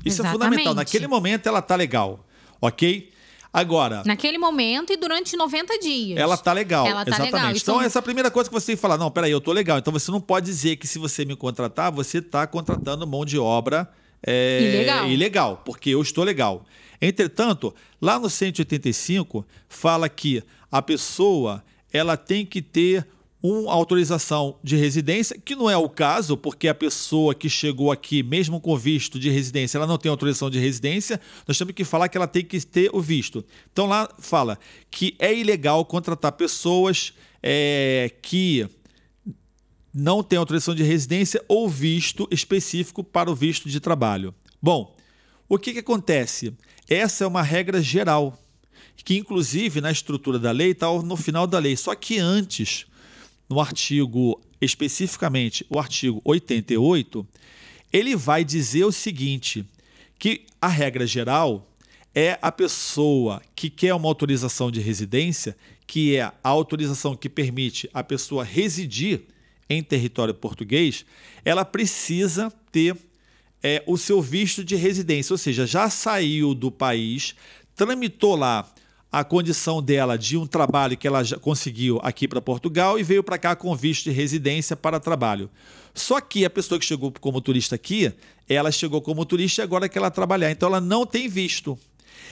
Isso 0.06 0.22
Exatamente. 0.22 0.28
é 0.28 0.32
fundamental. 0.32 0.76
Naquele 0.76 1.08
momento 1.08 1.48
ela 1.48 1.60
está 1.60 1.76
legal, 1.76 2.24
ok? 2.62 3.10
Agora. 3.52 4.04
Naquele 4.06 4.38
momento 4.38 4.94
e 4.94 4.98
durante 4.98 5.36
90 5.36 5.80
dias. 5.80 6.20
Ela 6.20 6.38
tá 6.38 6.54
legal. 6.54 6.86
Ela 6.86 7.04
tá 7.04 7.12
exatamente. 7.12 7.34
Legal. 7.34 7.56
Então, 7.56 7.82
essa 7.82 7.98
é 7.98 8.02
a 8.02 8.04
primeira 8.04 8.30
coisa 8.30 8.50
que 8.50 8.54
você 8.54 8.68
tem 8.68 8.76
que 8.76 8.82
falar. 8.82 8.98
Não, 8.98 9.10
peraí, 9.10 9.32
eu 9.32 9.42
tô 9.42 9.52
legal. 9.52 9.78
Então 9.80 9.92
você 9.92 10.12
não 10.12 10.22
pode 10.22 10.46
dizer 10.46 10.76
que 10.76 10.88
se 10.88 11.00
você 11.00 11.26
me 11.26 11.36
contratar, 11.36 11.92
você 11.92 12.20
está 12.20 12.46
contratando 12.46 13.08
mão 13.08 13.26
de 13.26 13.40
obra 13.40 13.90
é, 14.26 14.60
ilegal. 14.62 15.08
ilegal, 15.08 15.62
porque 15.66 15.90
eu 15.90 16.02
estou 16.02 16.24
legal. 16.24 16.66
Entretanto, 17.02 17.74
lá 18.02 18.20
no 18.20 18.30
185 18.30 19.46
fala 19.68 20.10
que 20.10 20.44
a 20.72 20.82
pessoa 20.82 21.64
ela 21.92 22.16
tem 22.16 22.46
que 22.46 22.62
ter 22.62 23.08
uma 23.42 23.72
autorização 23.72 24.60
de 24.62 24.76
residência, 24.76 25.40
que 25.40 25.56
não 25.56 25.70
é 25.70 25.78
o 25.78 25.88
caso, 25.88 26.36
porque 26.36 26.68
a 26.68 26.76
pessoa 26.76 27.34
que 27.34 27.50
chegou 27.50 27.92
aqui, 27.92 28.22
mesmo 28.22 28.60
com 28.60 28.78
visto 28.78 29.18
de 29.18 29.30
residência, 29.30 29.78
ela 29.78 29.88
não 29.88 29.98
tem 29.98 30.10
autorização 30.10 30.50
de 30.50 30.60
residência, 30.60 31.22
nós 31.48 31.58
temos 31.58 31.74
que 31.74 31.86
falar 31.86 32.10
que 32.10 32.18
ela 32.18 32.28
tem 32.28 32.44
que 32.44 32.60
ter 32.66 32.90
o 32.94 33.00
visto. 33.00 33.44
Então 33.72 33.86
lá 33.86 34.10
fala 34.20 34.60
que 34.92 35.16
é 35.20 35.34
ilegal 35.34 35.86
contratar 35.86 36.34
pessoas 36.34 37.14
é, 37.42 38.12
que 38.22 38.68
não 39.94 40.22
têm 40.22 40.38
autorização 40.38 40.76
de 40.76 40.84
residência 40.84 41.44
ou 41.48 41.70
visto 41.70 42.28
específico 42.30 43.04
para 43.04 43.32
o 43.32 43.36
visto 43.36 43.70
de 43.70 43.80
trabalho. 43.80 44.36
Bom, 44.62 44.96
o 45.48 45.58
que, 45.58 45.72
que 45.72 45.80
acontece? 45.80 46.54
Essa 46.90 47.24
é 47.24 47.28
uma 47.28 47.42
regra 47.42 47.82
geral, 47.82 48.38
que 48.98 49.18
inclusive 49.18 49.80
na 49.80 49.92
estrutura 49.92 50.38
da 50.38 50.52
lei 50.52 50.72
está 50.72 50.92
no 51.02 51.16
final 51.16 51.48
da 51.48 51.58
lei, 51.58 51.78
só 51.78 51.96
que 51.96 52.20
antes 52.20 52.86
no 53.50 53.60
artigo, 53.60 54.40
especificamente 54.62 55.66
o 55.70 55.80
artigo 55.80 56.22
88, 56.24 57.28
ele 57.92 58.16
vai 58.16 58.46
dizer 58.46 58.86
o 58.86 58.92
seguinte: 58.92 59.66
que 60.18 60.46
a 60.62 60.68
regra 60.68 61.08
geral 61.08 61.68
é 62.14 62.38
a 62.42 62.52
pessoa 62.52 63.42
que 63.56 63.70
quer 63.70 63.94
uma 63.94 64.08
autorização 64.08 64.70
de 64.70 64.80
residência, 64.80 65.56
que 65.88 66.16
é 66.16 66.22
a 66.22 66.34
autorização 66.44 67.16
que 67.16 67.30
permite 67.30 67.90
a 67.94 68.04
pessoa 68.04 68.44
residir 68.44 69.22
em 69.70 69.84
território 69.84 70.34
português, 70.34 71.06
ela 71.46 71.64
precisa 71.64 72.52
ter 72.72 72.98
é, 73.62 73.84
o 73.86 73.98
seu 73.98 74.22
visto 74.22 74.64
de 74.64 74.76
residência, 74.76 75.34
ou 75.34 75.38
seja, 75.38 75.66
já 75.66 75.90
saiu 75.90 76.56
do 76.56 76.72
país, 76.72 77.36
tramitou 77.76 78.36
lá 78.36 78.70
a 79.12 79.24
condição 79.24 79.82
dela 79.82 80.18
de 80.18 80.38
um 80.38 80.46
trabalho 80.46 80.96
que 80.96 81.08
ela 81.08 81.24
conseguiu 81.42 82.00
aqui 82.04 82.28
para 82.28 82.42
Portugal 82.42 83.00
e 83.00 83.04
veio 83.04 83.24
para 83.24 83.38
cá 83.38 83.56
com 83.56 83.76
visto 83.76 84.04
de 84.04 84.12
residência 84.12 84.76
para 84.76 85.00
trabalho. 85.00 85.50
Só 85.94 86.22
que 86.22 86.46
a 86.46 86.50
pessoa 86.50 86.80
que 86.80 86.86
chegou 86.86 87.12
como 87.20 87.42
turista 87.42 87.76
aqui, 87.76 88.14
ela 88.48 88.72
chegou 88.72 89.02
como 89.02 89.26
turista 89.26 89.62
e 89.62 89.64
agora 89.64 89.90
quer 89.90 90.00
ela 90.00 90.12
trabalhar, 90.12 90.52
então 90.52 90.70
ela 90.70 90.80
não 90.80 91.06
tem 91.06 91.28
visto. 91.28 91.78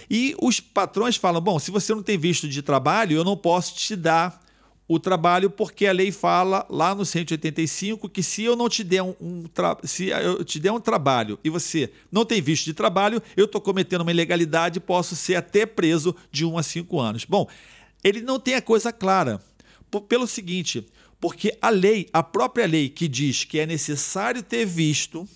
E 0.09 0.35
os 0.39 0.59
patrões 0.59 1.15
falam: 1.15 1.41
bom, 1.41 1.57
se 1.57 1.71
você 1.71 1.93
não 1.93 2.03
tem 2.03 2.17
visto 2.17 2.47
de 2.47 2.61
trabalho, 2.61 3.17
eu 3.17 3.23
não 3.23 3.35
posso 3.35 3.75
te 3.75 3.95
dar 3.95 4.39
o 4.87 4.99
trabalho, 4.99 5.49
porque 5.49 5.85
a 5.85 5.91
lei 5.91 6.11
fala 6.11 6.65
lá 6.69 6.95
no 6.95 7.05
185 7.05 8.07
que 8.07 8.23
se 8.23 8.43
eu 8.43 8.55
não 8.55 8.69
te 8.69 8.83
der 8.83 9.03
um, 9.03 9.13
um 9.19 9.43
se 9.83 10.07
eu 10.07 10.43
te 10.45 10.59
der 10.59 10.71
um 10.71 10.79
trabalho 10.79 11.37
e 11.43 11.49
você 11.49 11.91
não 12.11 12.23
tem 12.23 12.41
visto 12.41 12.65
de 12.65 12.73
trabalho, 12.73 13.21
eu 13.35 13.45
estou 13.45 13.59
cometendo 13.59 14.01
uma 14.01 14.11
ilegalidade 14.11 14.77
e 14.77 14.81
posso 14.81 15.15
ser 15.15 15.35
até 15.35 15.65
preso 15.65 16.15
de 16.31 16.45
1 16.45 16.57
a 16.57 16.63
5 16.63 16.99
anos. 16.99 17.25
Bom, 17.25 17.47
ele 18.03 18.21
não 18.21 18.39
tem 18.39 18.55
a 18.55 18.61
coisa 18.61 18.93
clara. 18.93 19.41
Pelo 20.07 20.27
seguinte, 20.27 20.85
porque 21.19 21.57
a 21.61 21.69
lei, 21.69 22.07
a 22.13 22.21
própria 22.21 22.65
lei 22.65 22.89
que 22.89 23.07
diz 23.07 23.43
que 23.43 23.59
é 23.59 23.65
necessário 23.65 24.43
ter 24.43 24.65
visto 24.65 25.27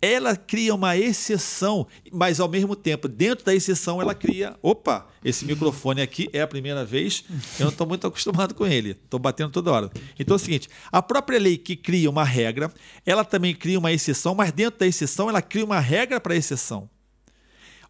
ela 0.00 0.36
cria 0.36 0.74
uma 0.74 0.96
exceção, 0.96 1.86
mas 2.12 2.38
ao 2.38 2.48
mesmo 2.48 2.76
tempo, 2.76 3.08
dentro 3.08 3.44
da 3.44 3.54
exceção, 3.54 4.00
ela 4.00 4.14
cria. 4.14 4.56
Opa, 4.62 5.08
esse 5.24 5.44
microfone 5.44 6.00
aqui 6.00 6.28
é 6.32 6.40
a 6.40 6.46
primeira 6.46 6.84
vez, 6.84 7.24
eu 7.58 7.64
não 7.64 7.72
estou 7.72 7.86
muito 7.86 8.06
acostumado 8.06 8.54
com 8.54 8.66
ele, 8.66 8.90
estou 8.90 9.18
batendo 9.18 9.50
toda 9.50 9.72
hora. 9.72 9.90
Então 10.18 10.34
é 10.34 10.36
o 10.36 10.38
seguinte: 10.38 10.68
a 10.92 11.02
própria 11.02 11.38
lei 11.38 11.58
que 11.58 11.74
cria 11.74 12.08
uma 12.08 12.24
regra, 12.24 12.72
ela 13.04 13.24
também 13.24 13.54
cria 13.54 13.78
uma 13.78 13.92
exceção, 13.92 14.34
mas 14.34 14.52
dentro 14.52 14.78
da 14.78 14.86
exceção, 14.86 15.28
ela 15.28 15.42
cria 15.42 15.64
uma 15.64 15.80
regra 15.80 16.20
para 16.20 16.34
a 16.34 16.36
exceção. 16.36 16.88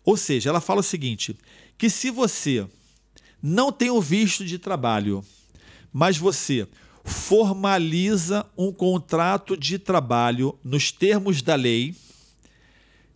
Ou 0.04 0.16
seja, 0.16 0.48
ela 0.48 0.60
fala 0.60 0.80
o 0.80 0.84
seguinte: 0.84 1.36
que 1.76 1.90
se 1.90 2.10
você 2.10 2.66
não 3.42 3.70
tem 3.70 3.90
o 3.90 4.00
visto 4.00 4.44
de 4.44 4.58
trabalho, 4.58 5.22
mas 5.92 6.16
você 6.16 6.66
formaliza 7.08 8.46
um 8.56 8.72
contrato 8.72 9.56
de 9.56 9.78
trabalho 9.78 10.58
nos 10.62 10.92
termos 10.92 11.42
da 11.42 11.54
lei 11.54 11.94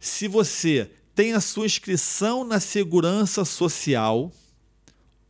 se 0.01 0.27
você 0.27 0.91
tem 1.15 1.33
a 1.33 1.41
sua 1.41 1.67
inscrição 1.67 2.43
na 2.43 2.59
segurança 2.59 3.45
social. 3.45 4.33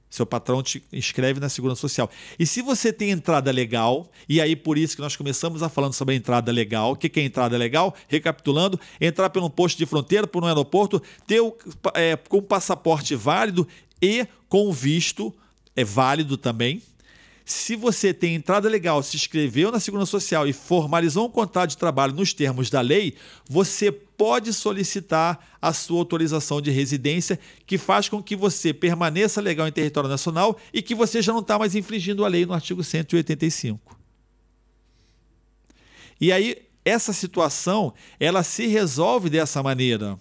Seu 0.08 0.24
patrão 0.24 0.62
te 0.62 0.82
inscreve 0.92 1.40
na 1.40 1.48
segurança 1.48 1.80
social. 1.80 2.10
E 2.38 2.46
se 2.46 2.62
você 2.62 2.92
tem 2.92 3.10
entrada 3.10 3.50
legal, 3.50 4.10
e 4.28 4.40
aí 4.40 4.54
por 4.54 4.78
isso 4.78 4.94
que 4.94 5.02
nós 5.02 5.16
começamos 5.16 5.62
a 5.62 5.68
falando 5.68 5.92
sobre 5.94 6.14
a 6.14 6.16
entrada 6.16 6.52
legal. 6.52 6.92
O 6.92 6.96
que 6.96 7.20
é 7.20 7.24
entrada 7.24 7.56
legal? 7.56 7.94
Recapitulando, 8.08 8.78
entrar 9.00 9.30
pelo 9.30 9.50
posto 9.50 9.78
de 9.78 9.86
fronteira, 9.86 10.26
por 10.26 10.42
um 10.42 10.46
aeroporto, 10.46 11.02
ter 11.26 11.40
o, 11.40 11.56
é, 11.94 12.16
com 12.16 12.40
passaporte 12.40 13.14
válido 13.14 13.66
e 14.00 14.26
com 14.48 14.72
visto 14.72 15.34
é 15.74 15.84
válido 15.84 16.36
também. 16.36 16.82
Se 17.44 17.74
você 17.74 18.14
tem 18.14 18.34
entrada 18.34 18.68
legal, 18.68 19.02
se 19.02 19.16
inscreveu 19.16 19.72
na 19.72 19.80
Segurança 19.80 20.10
Social 20.10 20.46
e 20.46 20.52
formalizou 20.52 21.26
um 21.26 21.30
contrato 21.30 21.70
de 21.70 21.76
trabalho 21.76 22.14
nos 22.14 22.32
termos 22.32 22.70
da 22.70 22.80
lei, 22.80 23.14
você 23.48 23.90
pode 23.90 24.52
solicitar 24.52 25.56
a 25.60 25.72
sua 25.72 25.98
autorização 25.98 26.60
de 26.60 26.70
residência, 26.70 27.38
que 27.66 27.76
faz 27.76 28.08
com 28.08 28.22
que 28.22 28.36
você 28.36 28.72
permaneça 28.72 29.40
legal 29.40 29.66
em 29.66 29.72
território 29.72 30.08
nacional 30.08 30.56
e 30.72 30.80
que 30.80 30.94
você 30.94 31.20
já 31.20 31.32
não 31.32 31.40
está 31.40 31.58
mais 31.58 31.74
infringindo 31.74 32.24
a 32.24 32.28
lei 32.28 32.46
no 32.46 32.54
artigo 32.54 32.84
185. 32.84 33.98
E 36.20 36.30
aí, 36.30 36.56
essa 36.84 37.12
situação, 37.12 37.92
ela 38.20 38.44
se 38.44 38.66
resolve 38.68 39.28
dessa 39.28 39.62
maneira. 39.62 40.18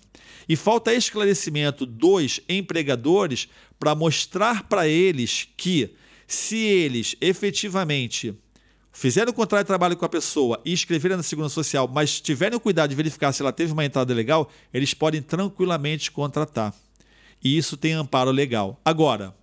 E 0.50 0.56
falta 0.56 0.94
esclarecimento 0.94 1.86
dos 1.86 2.40
empregadores 2.50 3.48
para 3.80 3.94
mostrar 3.94 4.64
para 4.64 4.88
eles 4.88 5.48
que 5.56 5.96
se 6.34 6.58
eles 6.58 7.16
efetivamente 7.22 8.34
fizeram 8.92 9.32
o 9.32 9.34
contrato 9.34 9.64
de 9.64 9.68
trabalho 9.68 9.98
com 9.98 10.06
a 10.06 10.10
pessoa 10.10 10.62
e 10.66 10.74
escreveram 10.74 11.18
na 11.18 11.24
Segurança 11.24 11.56
Social, 11.56 11.90
mas 11.92 12.20
tiverem 12.20 12.58
o 12.58 12.60
cuidado 12.60 12.90
de 12.90 12.96
verificar 12.96 13.32
se 13.32 13.42
ela 13.42 13.54
teve 13.54 13.74
uma 13.74 13.86
entrada 13.86 14.14
legal, 14.14 14.52
eles 14.74 14.94
podem 14.94 15.22
tranquilamente 15.22 16.12
contratar. 16.12 16.74
E 17.44 17.58
isso 17.58 17.76
tem 17.78 17.94
amparo 17.94 18.32
legal. 18.32 18.80
Agora, 18.86 19.34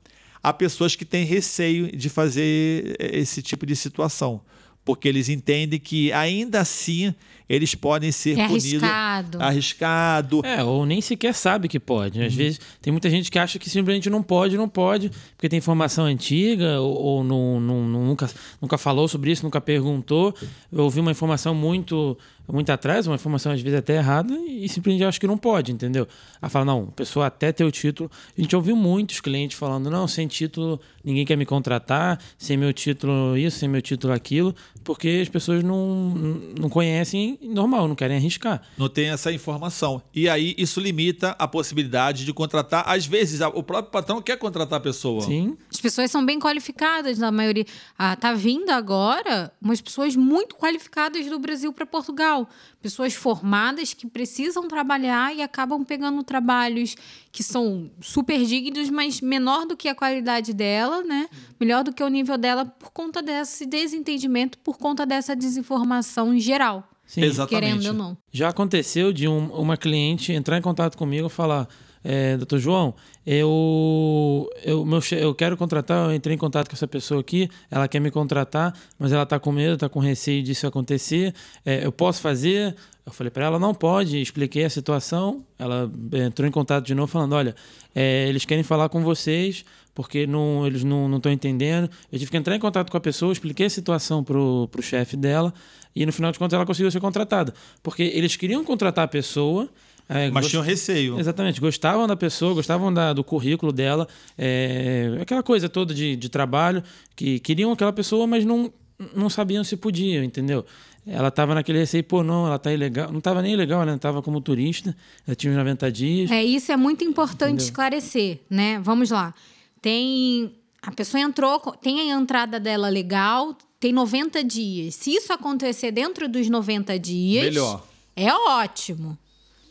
há 0.42 0.52
pessoas 0.52 0.94
que 0.94 1.04
têm 1.04 1.24
receio 1.24 1.94
de 1.96 2.08
fazer 2.08 2.96
esse 2.98 3.42
tipo 3.42 3.66
de 3.66 3.74
situação 3.74 4.40
porque 4.88 5.06
eles 5.06 5.28
entendem 5.28 5.78
que 5.78 6.10
ainda 6.14 6.60
assim 6.60 7.14
eles 7.48 7.74
podem 7.74 8.12
ser 8.12 8.38
é 8.38 8.46
punidos. 8.46 8.82
Arriscado. 8.82 9.42
Arriscado. 9.42 10.40
É, 10.44 10.62
ou 10.62 10.84
nem 10.84 11.00
sequer 11.00 11.34
sabe 11.34 11.68
que 11.68 11.80
pode. 11.80 12.22
Às 12.22 12.32
uhum. 12.32 12.38
vezes 12.38 12.60
tem 12.82 12.92
muita 12.92 13.08
gente 13.08 13.30
que 13.30 13.38
acha 13.38 13.58
que 13.58 13.70
simplesmente 13.70 14.10
não 14.10 14.22
pode, 14.22 14.56
não 14.56 14.68
pode, 14.68 15.10
porque 15.36 15.48
tem 15.48 15.58
informação 15.58 16.04
antiga, 16.04 16.80
ou, 16.80 16.94
ou 16.94 17.24
não, 17.24 17.60
não, 17.60 17.88
nunca, 17.88 18.28
nunca 18.60 18.76
falou 18.76 19.08
sobre 19.08 19.30
isso, 19.30 19.44
nunca 19.44 19.60
perguntou. 19.60 20.34
Eu 20.70 20.84
ouvi 20.84 21.00
uma 21.00 21.10
informação 21.10 21.54
muito 21.54 22.16
muito 22.50 22.70
atrás, 22.70 23.06
uma 23.06 23.16
informação 23.16 23.52
às 23.52 23.60
vezes 23.60 23.78
até 23.78 23.96
errada, 23.96 24.32
e 24.34 24.66
simplesmente 24.68 25.04
acho 25.04 25.20
que 25.20 25.26
não 25.26 25.36
pode, 25.36 25.70
entendeu? 25.70 26.08
A 26.40 26.48
fala, 26.48 26.64
não, 26.64 26.84
a 26.88 26.92
pessoa 26.92 27.26
até 27.26 27.52
ter 27.52 27.64
o 27.64 27.70
título. 27.70 28.10
A 28.36 28.40
gente 28.40 28.56
ouviu 28.56 28.74
muitos 28.74 29.20
clientes 29.20 29.58
falando, 29.58 29.90
não, 29.90 30.08
sem 30.08 30.26
título 30.26 30.80
ninguém 31.04 31.24
quer 31.24 31.36
me 31.36 31.46
contratar, 31.46 32.18
sem 32.36 32.56
meu 32.56 32.72
título 32.72 33.36
isso, 33.36 33.58
sem 33.58 33.68
meu 33.68 33.82
título 33.82 34.12
aquilo, 34.12 34.54
porque 34.82 35.20
as 35.22 35.28
pessoas 35.28 35.62
não, 35.62 36.14
não 36.58 36.68
conhecem 36.68 37.37
querem, 37.38 37.54
normal, 37.54 37.88
não 37.88 37.94
querem 37.94 38.16
arriscar. 38.16 38.62
Não 38.76 38.88
tem 38.88 39.10
essa 39.10 39.32
informação. 39.32 40.02
E 40.14 40.28
aí 40.28 40.54
isso 40.58 40.80
limita 40.80 41.36
a 41.38 41.46
possibilidade 41.46 42.24
de 42.24 42.32
contratar. 42.32 42.88
Às 42.88 43.06
vezes, 43.06 43.40
o 43.40 43.62
próprio 43.62 43.90
patrão 43.90 44.20
quer 44.20 44.36
contratar 44.36 44.78
a 44.78 44.82
pessoa. 44.82 45.22
Sim. 45.22 45.56
As 45.72 45.80
pessoas 45.80 46.10
são 46.10 46.24
bem 46.24 46.38
qualificadas, 46.38 47.18
na 47.18 47.30
maioria. 47.30 47.64
Ah, 47.98 48.16
tá 48.16 48.32
vindo 48.32 48.70
agora 48.70 49.52
umas 49.60 49.80
pessoas 49.80 50.16
muito 50.16 50.56
qualificadas 50.56 51.26
do 51.26 51.38
Brasil 51.38 51.72
para 51.72 51.86
Portugal. 51.86 52.48
Pessoas 52.80 53.14
formadas 53.14 53.92
que 53.92 54.06
precisam 54.06 54.68
trabalhar 54.68 55.34
e 55.34 55.42
acabam 55.42 55.84
pegando 55.84 56.22
trabalhos 56.22 56.94
que 57.32 57.42
são 57.42 57.90
super 58.00 58.44
dignos, 58.44 58.88
mas 58.90 59.20
menor 59.20 59.66
do 59.66 59.76
que 59.76 59.88
a 59.88 59.94
qualidade 59.94 60.52
dela, 60.52 61.02
né? 61.02 61.28
Melhor 61.58 61.84
do 61.84 61.92
que 61.92 62.02
o 62.02 62.08
nível 62.08 62.38
dela 62.38 62.64
por 62.64 62.90
conta 62.90 63.20
desse 63.20 63.66
desentendimento, 63.66 64.58
por 64.58 64.78
conta 64.78 65.04
dessa 65.04 65.34
desinformação 65.34 66.32
em 66.32 66.40
geral. 66.40 66.88
Sim. 67.08 67.22
Exatamente. 67.22 67.64
Querendo 67.80 67.86
ou 67.86 67.94
não. 67.94 68.16
Já 68.30 68.50
aconteceu 68.50 69.12
de 69.14 69.26
um- 69.26 69.46
uma 69.46 69.76
cliente 69.78 70.30
entrar 70.32 70.58
em 70.58 70.62
contato 70.62 70.96
comigo 70.96 71.26
e 71.26 71.30
falar: 71.30 71.66
é, 72.04 72.36
Doutor 72.36 72.58
João, 72.58 72.94
eu, 73.26 74.48
eu, 74.62 74.84
meu, 74.84 75.00
eu 75.12 75.34
quero 75.34 75.56
contratar, 75.56 76.08
eu 76.10 76.14
entrei 76.14 76.34
em 76.34 76.38
contato 76.38 76.68
com 76.68 76.74
essa 76.76 76.86
pessoa 76.86 77.20
aqui, 77.20 77.48
ela 77.70 77.88
quer 77.88 77.98
me 78.00 78.10
contratar, 78.10 78.74
mas 78.98 79.10
ela 79.12 79.22
está 79.22 79.38
com 79.40 79.50
medo, 79.50 79.74
está 79.74 79.88
com 79.88 80.00
receio 80.00 80.42
disso 80.42 80.66
acontecer. 80.66 81.34
É, 81.64 81.84
eu 81.84 81.90
posso 81.90 82.20
fazer? 82.20 82.76
Eu 83.06 83.12
falei 83.12 83.30
para 83.30 83.46
ela: 83.46 83.58
não 83.58 83.74
pode, 83.74 84.20
expliquei 84.20 84.64
a 84.66 84.70
situação. 84.70 85.42
Ela 85.58 85.90
entrou 86.26 86.46
em 86.46 86.52
contato 86.52 86.84
de 86.84 86.94
novo, 86.94 87.10
falando: 87.10 87.32
olha, 87.34 87.56
é, 87.94 88.28
eles 88.28 88.44
querem 88.44 88.62
falar 88.62 88.90
com 88.90 89.02
vocês 89.02 89.64
porque 89.94 90.28
não, 90.28 90.64
eles 90.64 90.84
não 90.84 91.16
estão 91.16 91.32
entendendo. 91.32 91.90
Eu 92.12 92.18
tive 92.20 92.30
que 92.30 92.36
entrar 92.36 92.54
em 92.54 92.60
contato 92.60 92.88
com 92.88 92.96
a 92.96 93.00
pessoa, 93.00 93.32
expliquei 93.32 93.66
a 93.66 93.70
situação 93.70 94.22
pro, 94.22 94.68
pro 94.70 94.80
chefe 94.80 95.16
dela 95.16 95.52
e 96.02 96.06
no 96.06 96.12
final 96.12 96.30
de 96.32 96.38
contas 96.38 96.54
ela 96.54 96.64
conseguiu 96.66 96.90
ser 96.90 97.00
contratada. 97.00 97.52
Porque 97.82 98.02
eles 98.02 98.36
queriam 98.36 98.64
contratar 98.64 99.04
a 99.04 99.08
pessoa. 99.08 99.68
é, 100.08 100.30
Mas 100.30 100.44
gost- 100.44 100.50
tinham 100.50 100.62
receio. 100.62 101.18
Exatamente, 101.20 101.60
gostavam 101.60 102.06
da 102.06 102.16
pessoa, 102.16 102.54
gostavam 102.54 102.92
da- 102.92 103.12
do 103.12 103.22
currículo 103.22 103.70
dela, 103.72 104.08
é, 104.38 105.18
aquela 105.20 105.42
coisa 105.42 105.68
toda 105.68 105.92
de, 105.92 106.16
de 106.16 106.28
trabalho, 106.28 106.82
que 107.14 107.38
queriam 107.40 107.70
aquela 107.72 107.92
pessoa, 107.92 108.26
mas 108.26 108.44
não, 108.44 108.72
não 109.14 109.28
sabiam 109.28 109.62
se 109.62 109.76
podiam, 109.76 110.24
entendeu? 110.24 110.64
Ela 111.06 111.28
estava 111.28 111.54
naquele 111.54 111.78
receio, 111.78 112.04
pô, 112.04 112.22
não, 112.22 112.46
ela 112.46 112.58
tá 112.58 112.72
ilegal. 112.72 113.10
Não 113.10 113.18
estava 113.18 113.40
nem 113.42 113.52
ilegal, 113.54 113.80
ela 113.82 113.94
estava 113.94 114.20
como 114.22 114.40
turista, 114.40 114.94
ela 115.26 115.34
tinha 115.34 115.50
uns 115.52 115.56
90 115.56 115.90
dias. 115.92 116.30
É, 116.30 116.42
isso 116.44 116.70
é 116.72 116.76
muito 116.76 117.02
importante 117.04 117.48
Entendeu? 117.52 117.64
esclarecer, 117.66 118.40
né? 118.50 118.78
Vamos 118.82 119.10
lá. 119.10 119.34
Tem. 119.80 120.52
A 120.82 120.90
pessoa 120.92 121.20
entrou, 121.20 121.58
tem 121.82 122.12
a 122.12 122.18
entrada 122.18 122.60
dela 122.60 122.88
legal, 122.88 123.56
tem 123.80 123.92
90 123.92 124.42
dias. 124.44 124.94
Se 124.96 125.12
isso 125.14 125.32
acontecer 125.32 125.90
dentro 125.92 126.28
dos 126.28 126.48
90 126.48 126.98
dias. 126.98 127.44
Melhor. 127.44 127.84
É 128.16 128.32
ótimo. 128.32 129.16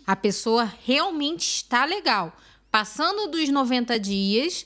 A 0.05 0.15
pessoa 0.15 0.71
realmente 0.85 1.41
está 1.47 1.83
legal. 1.85 2.35
Passando 2.71 3.27
dos 3.29 3.49
90 3.49 3.99
dias, 3.99 4.65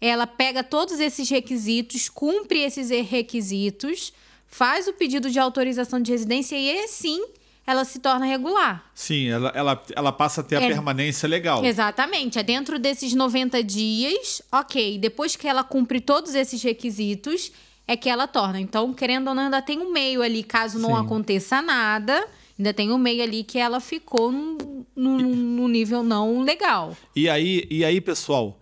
ela 0.00 0.26
pega 0.26 0.62
todos 0.62 1.00
esses 1.00 1.28
requisitos, 1.30 2.08
cumpre 2.08 2.58
esses 2.60 2.90
requisitos, 3.08 4.12
faz 4.46 4.86
o 4.86 4.92
pedido 4.92 5.30
de 5.30 5.38
autorização 5.38 6.00
de 6.00 6.10
residência 6.12 6.56
e 6.56 6.70
aí 6.70 6.88
sim 6.88 7.24
ela 7.66 7.84
se 7.84 8.00
torna 8.00 8.26
regular. 8.26 8.90
Sim, 8.94 9.28
ela, 9.28 9.50
ela, 9.54 9.82
ela 9.94 10.12
passa 10.12 10.40
a 10.40 10.44
ter 10.44 10.56
a 10.56 10.62
É. 10.62 10.68
permanência 10.68 11.28
legal. 11.28 11.64
Exatamente. 11.64 12.38
É 12.38 12.42
dentro 12.42 12.78
desses 12.78 13.14
90 13.14 13.62
dias, 13.62 14.42
ok. 14.50 14.98
Depois 14.98 15.36
que 15.36 15.46
ela 15.46 15.62
cumpre 15.62 16.00
todos 16.00 16.34
esses 16.34 16.60
requisitos, 16.62 17.52
é 17.92 17.96
que 17.96 18.08
ela 18.08 18.26
torna. 18.26 18.60
Então, 18.60 18.92
querendo 18.92 19.28
ou 19.28 19.34
não, 19.34 19.44
ainda 19.44 19.62
tem 19.62 19.78
um 19.78 19.92
meio 19.92 20.22
ali, 20.22 20.42
caso 20.42 20.78
não 20.78 20.90
Sim. 20.96 21.00
aconteça 21.04 21.60
nada, 21.62 22.26
ainda 22.58 22.72
tem 22.74 22.90
um 22.92 22.98
meio 22.98 23.22
ali 23.22 23.44
que 23.44 23.58
ela 23.58 23.80
ficou 23.80 24.32
no, 24.32 24.86
no, 24.96 25.18
no 25.18 25.68
nível 25.68 26.02
não 26.02 26.40
legal. 26.42 26.96
E 27.14 27.28
aí, 27.28 27.66
e 27.70 27.84
aí, 27.84 28.00
pessoal, 28.00 28.58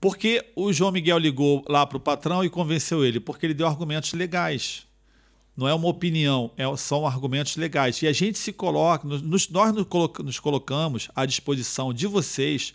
por 0.00 0.16
que 0.16 0.44
o 0.54 0.72
João 0.72 0.92
Miguel 0.92 1.18
ligou 1.18 1.64
lá 1.68 1.86
para 1.86 1.96
o 1.96 2.00
patrão 2.00 2.44
e 2.44 2.50
convenceu 2.50 3.04
ele? 3.04 3.18
Porque 3.18 3.46
ele 3.46 3.54
deu 3.54 3.66
argumentos 3.66 4.12
legais. 4.12 4.86
Não 5.56 5.68
é 5.68 5.74
uma 5.74 5.88
opinião, 5.88 6.50
é- 6.56 6.76
são 6.76 7.06
argumentos 7.06 7.56
legais. 7.56 8.02
E 8.02 8.06
a 8.08 8.12
gente 8.12 8.36
se 8.38 8.52
coloca, 8.52 9.06
nos- 9.06 9.48
nós 9.48 9.72
nos 9.72 10.38
colocamos 10.40 11.08
à 11.14 11.24
disposição 11.24 11.92
de 11.94 12.06
vocês 12.06 12.74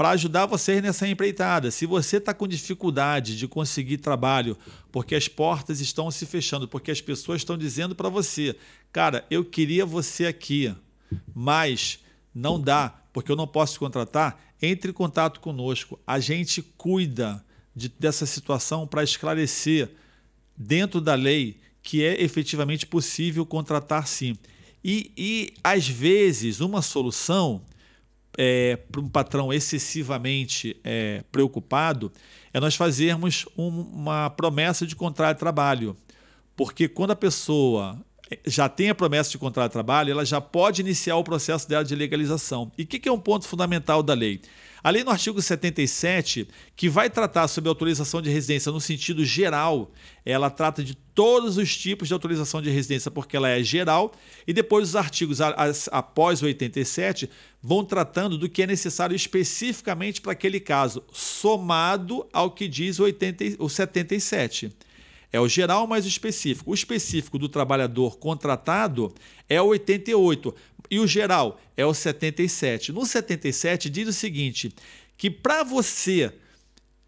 para 0.00 0.12
ajudar 0.12 0.46
vocês 0.46 0.82
nessa 0.82 1.06
empreitada. 1.06 1.70
Se 1.70 1.84
você 1.84 2.16
está 2.16 2.32
com 2.32 2.48
dificuldade 2.48 3.36
de 3.36 3.46
conseguir 3.46 3.98
trabalho, 3.98 4.56
porque 4.90 5.14
as 5.14 5.28
portas 5.28 5.78
estão 5.78 6.10
se 6.10 6.24
fechando, 6.24 6.66
porque 6.66 6.90
as 6.90 7.02
pessoas 7.02 7.42
estão 7.42 7.54
dizendo 7.54 7.94
para 7.94 8.08
você, 8.08 8.56
cara, 8.90 9.26
eu 9.30 9.44
queria 9.44 9.84
você 9.84 10.24
aqui, 10.24 10.74
mas 11.34 11.98
não 12.34 12.58
dá, 12.58 12.98
porque 13.12 13.30
eu 13.30 13.36
não 13.36 13.46
posso 13.46 13.74
te 13.74 13.78
contratar, 13.78 14.42
entre 14.62 14.90
em 14.90 14.94
contato 14.94 15.38
conosco. 15.38 16.00
A 16.06 16.18
gente 16.18 16.62
cuida 16.62 17.44
de- 17.76 17.90
dessa 17.90 18.24
situação 18.24 18.86
para 18.86 19.04
esclarecer 19.04 19.90
dentro 20.56 20.98
da 21.02 21.14
lei 21.14 21.60
que 21.82 22.02
é 22.02 22.22
efetivamente 22.22 22.86
possível 22.86 23.44
contratar 23.44 24.08
sim. 24.08 24.34
E, 24.82 25.12
e 25.14 25.52
às 25.62 25.86
vezes, 25.86 26.60
uma 26.62 26.80
solução 26.80 27.60
para 28.90 29.00
um 29.00 29.08
patrão 29.08 29.52
excessivamente 29.52 30.76
é, 30.84 31.22
preocupado 31.30 32.10
é 32.52 32.60
nós 32.60 32.74
fazermos 32.74 33.46
um- 33.56 33.82
uma 33.92 34.30
promessa 34.30 34.86
de 34.86 34.96
contrato 34.96 35.36
de 35.36 35.40
trabalho. 35.40 35.96
Porque 36.56 36.88
quando 36.88 37.12
a 37.12 37.16
pessoa 37.16 37.98
eh, 38.30 38.38
já 38.46 38.68
tem 38.68 38.90
a 38.90 38.94
promessa 38.94 39.30
de 39.30 39.38
contrato 39.38 39.70
de 39.70 39.72
trabalho, 39.72 40.10
ela 40.10 40.24
já 40.24 40.40
pode 40.40 40.80
iniciar 40.80 41.16
o 41.16 41.24
processo 41.24 41.68
dela 41.68 41.84
de 41.84 41.94
legalização. 41.94 42.70
E 42.76 42.82
o 42.82 42.86
que, 42.86 42.98
que 42.98 43.08
é 43.08 43.12
um 43.12 43.18
ponto 43.18 43.46
fundamental 43.46 44.02
da 44.02 44.14
lei? 44.14 44.40
A 44.82 44.88
lei 44.90 45.04
no 45.04 45.10
artigo 45.10 45.40
77, 45.42 46.48
que 46.74 46.88
vai 46.88 47.10
tratar 47.10 47.48
sobre 47.48 47.68
autorização 47.68 48.22
de 48.22 48.30
residência 48.30 48.72
no 48.72 48.80
sentido 48.80 49.24
geral, 49.24 49.92
ela 50.24 50.48
trata 50.48 50.82
de 50.82 50.94
todos 50.94 51.58
os 51.58 51.76
tipos 51.76 52.08
de 52.08 52.14
autorização 52.14 52.62
de 52.62 52.70
residência, 52.70 53.10
porque 53.10 53.36
ela 53.36 53.48
é 53.50 53.62
geral, 53.62 54.12
e 54.46 54.52
depois 54.54 54.88
os 54.88 54.96
artigos 54.96 55.38
após 55.90 56.40
o 56.42 56.46
87 56.46 57.28
vão 57.62 57.84
tratando 57.84 58.38
do 58.38 58.48
que 58.48 58.62
é 58.62 58.66
necessário 58.66 59.14
especificamente 59.14 60.20
para 60.22 60.32
aquele 60.32 60.58
caso, 60.58 61.04
somado 61.12 62.26
ao 62.32 62.50
que 62.50 62.66
diz 62.66 62.98
o, 62.98 63.04
80, 63.04 63.44
e- 63.44 63.56
o 63.58 63.68
77. 63.68 64.72
É 65.32 65.40
o 65.40 65.46
geral 65.46 65.86
mais 65.86 66.06
específico. 66.06 66.72
O 66.72 66.74
específico 66.74 67.38
do 67.38 67.48
trabalhador 67.48 68.18
contratado 68.18 69.14
é 69.48 69.62
o 69.62 69.66
88 69.66 70.52
e 70.90 70.98
o 70.98 71.06
geral 71.06 71.60
é 71.76 71.86
o 71.86 71.94
77. 71.94 72.92
No 72.92 73.06
77 73.06 73.88
diz 73.88 74.08
o 74.08 74.12
seguinte, 74.12 74.74
que 75.16 75.30
para 75.30 75.62
você 75.62 76.32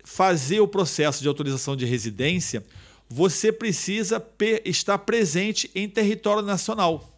fazer 0.04 0.60
o 0.60 0.68
processo 0.68 1.22
de 1.22 1.28
autorização 1.28 1.74
de 1.74 1.84
residência, 1.84 2.64
você 3.08 3.52
precisa 3.52 4.24
estar 4.64 4.98
presente 4.98 5.70
em 5.74 5.88
território 5.88 6.42
nacional. 6.42 7.08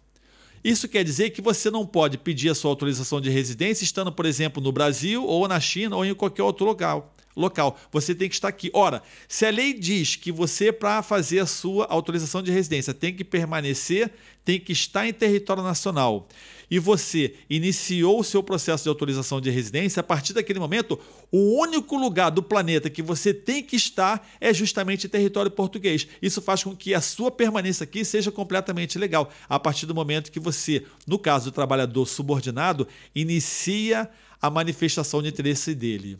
Isso 0.63 0.89
quer 0.89 1.05
dizer 1.05 1.31
que 1.31 1.43
você 1.43 1.71
não 1.71 1.87
pode 1.87 2.17
pedir 2.17 2.49
a 2.49 2.55
sua 2.55 2.71
autorização 2.71 3.21
de 3.21 3.29
residência 3.29 3.85
estando, 3.85 4.11
por 4.11 4.25
exemplo, 4.25 4.63
no 4.63 4.73
Brasil 4.73 5.25
ou 5.25 5.47
na 5.47 5.61
China 5.61 5.97
ou 5.97 6.05
em 6.05 6.15
qualquer 6.15 6.43
outro 6.43 6.65
local. 6.65 7.14
Local, 7.37 7.79
você 7.91 8.15
tem 8.15 8.29
que 8.29 8.35
estar 8.35 8.49
aqui. 8.49 8.71
Ora, 8.73 9.03
se 9.29 9.45
a 9.45 9.51
lei 9.51 9.73
diz 9.73 10.17
que 10.17 10.31
você, 10.31 10.73
para 10.73 11.03
fazer 11.03 11.41
a 11.41 11.47
sua 11.47 11.87
autorização 11.87 12.43
de 12.43 12.53
residência, 12.53 12.95
tem 12.95 13.15
que 13.15 13.25
permanecer, 13.25 14.13
tem 14.45 14.61
que 14.61 14.73
estar 14.73 15.07
em 15.07 15.13
território 15.13 15.63
nacional, 15.63 16.29
e 16.71 16.79
você 16.79 17.35
iniciou 17.49 18.21
o 18.21 18.25
seu 18.25 18.43
processo 18.43 18.85
de 18.85 18.89
autorização 18.89 19.41
de 19.41 19.51
residência, 19.51 20.01
a 20.01 20.03
partir 20.03 20.33
daquele 20.33 20.59
momento, 20.59 20.99
o 21.31 21.61
único 21.61 21.97
lugar 21.97 22.31
do 22.31 22.43
planeta 22.43 22.89
que 22.89 23.03
você 23.03 23.35
tem 23.35 23.63
que 23.63 23.77
estar 23.77 24.27
é 24.41 24.53
justamente 24.53 25.09
território 25.09 25.51
português. 25.51 26.07
Isso 26.23 26.41
faz 26.41 26.65
com 26.65 26.75
que 26.75 26.95
a 26.95 27.01
sua 27.01 27.31
permanência 27.31 27.85
aqui 27.85 28.05
seja 28.05 28.33
completamente 28.33 28.99
legal, 28.99 29.31
a 29.49 29.59
partir 29.59 29.87
do 29.87 29.95
momento 29.95 30.33
que 30.33 30.41
você, 30.41 30.85
no 31.07 31.19
caso 31.19 31.47
do 31.47 31.55
trabalhador 31.55 32.07
subordinado, 32.07 32.89
inicia 33.15 34.09
a 34.45 34.51
manifestação 34.51 35.23
de 35.23 35.31
interesse 35.31 35.75
dele. 35.75 36.19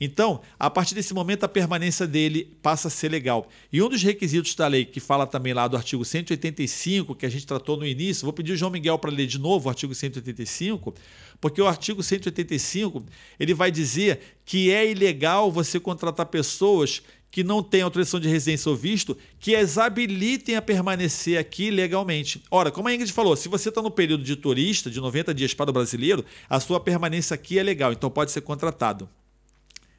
Então, 0.00 0.40
a 0.56 0.70
partir 0.70 0.94
desse 0.94 1.12
momento, 1.12 1.42
a 1.42 1.48
permanência 1.48 2.06
dele 2.06 2.56
passa 2.62 2.86
a 2.86 2.90
ser 2.90 3.10
legal. 3.10 3.48
E 3.72 3.82
um 3.82 3.88
dos 3.88 4.00
requisitos 4.00 4.54
da 4.54 4.68
lei, 4.68 4.84
que 4.84 5.00
fala 5.00 5.26
também 5.26 5.52
lá 5.52 5.66
do 5.66 5.76
artigo 5.76 6.04
185, 6.04 7.16
que 7.16 7.26
a 7.26 7.28
gente 7.28 7.44
tratou 7.44 7.76
no 7.76 7.84
início, 7.84 8.24
vou 8.24 8.32
pedir 8.32 8.52
o 8.52 8.56
João 8.56 8.70
Miguel 8.70 8.96
para 8.96 9.10
ler 9.10 9.26
de 9.26 9.40
novo 9.40 9.66
o 9.66 9.70
artigo 9.70 9.92
185, 9.92 10.94
porque 11.40 11.60
o 11.60 11.66
artigo 11.66 12.00
185 12.00 13.04
ele 13.40 13.54
vai 13.54 13.72
dizer 13.72 14.20
que 14.44 14.70
é 14.70 14.88
ilegal 14.88 15.50
você 15.50 15.80
contratar 15.80 16.26
pessoas 16.26 17.02
que 17.34 17.42
não 17.42 17.64
têm 17.64 17.82
autorização 17.82 18.20
de 18.20 18.28
residência 18.28 18.70
ou 18.70 18.76
visto, 18.76 19.18
que 19.40 19.56
as 19.56 19.76
habilitem 19.76 20.54
a 20.54 20.62
permanecer 20.62 21.36
aqui 21.36 21.68
legalmente. 21.68 22.40
Ora, 22.48 22.70
como 22.70 22.86
a 22.86 22.94
Ingrid 22.94 23.12
falou, 23.12 23.34
se 23.34 23.48
você 23.48 23.70
está 23.70 23.82
no 23.82 23.90
período 23.90 24.22
de 24.22 24.36
turista, 24.36 24.88
de 24.88 25.00
90 25.00 25.34
dias 25.34 25.52
para 25.52 25.68
o 25.68 25.72
brasileiro, 25.72 26.24
a 26.48 26.60
sua 26.60 26.78
permanência 26.78 27.34
aqui 27.34 27.58
é 27.58 27.62
legal, 27.64 27.92
então 27.92 28.08
pode 28.08 28.30
ser 28.30 28.42
contratado. 28.42 29.08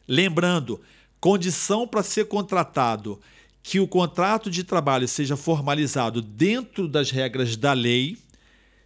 Lembrando, 0.07 0.79
condição 1.19 1.85
para 1.85 2.03
ser 2.03 2.23
contratado 2.23 3.19
que 3.61 3.81
o 3.81 3.87
contrato 3.87 4.49
de 4.49 4.63
trabalho 4.63 5.05
seja 5.05 5.35
formalizado 5.35 6.21
dentro 6.21 6.87
das 6.87 7.11
regras 7.11 7.57
da 7.57 7.73
lei. 7.73 8.17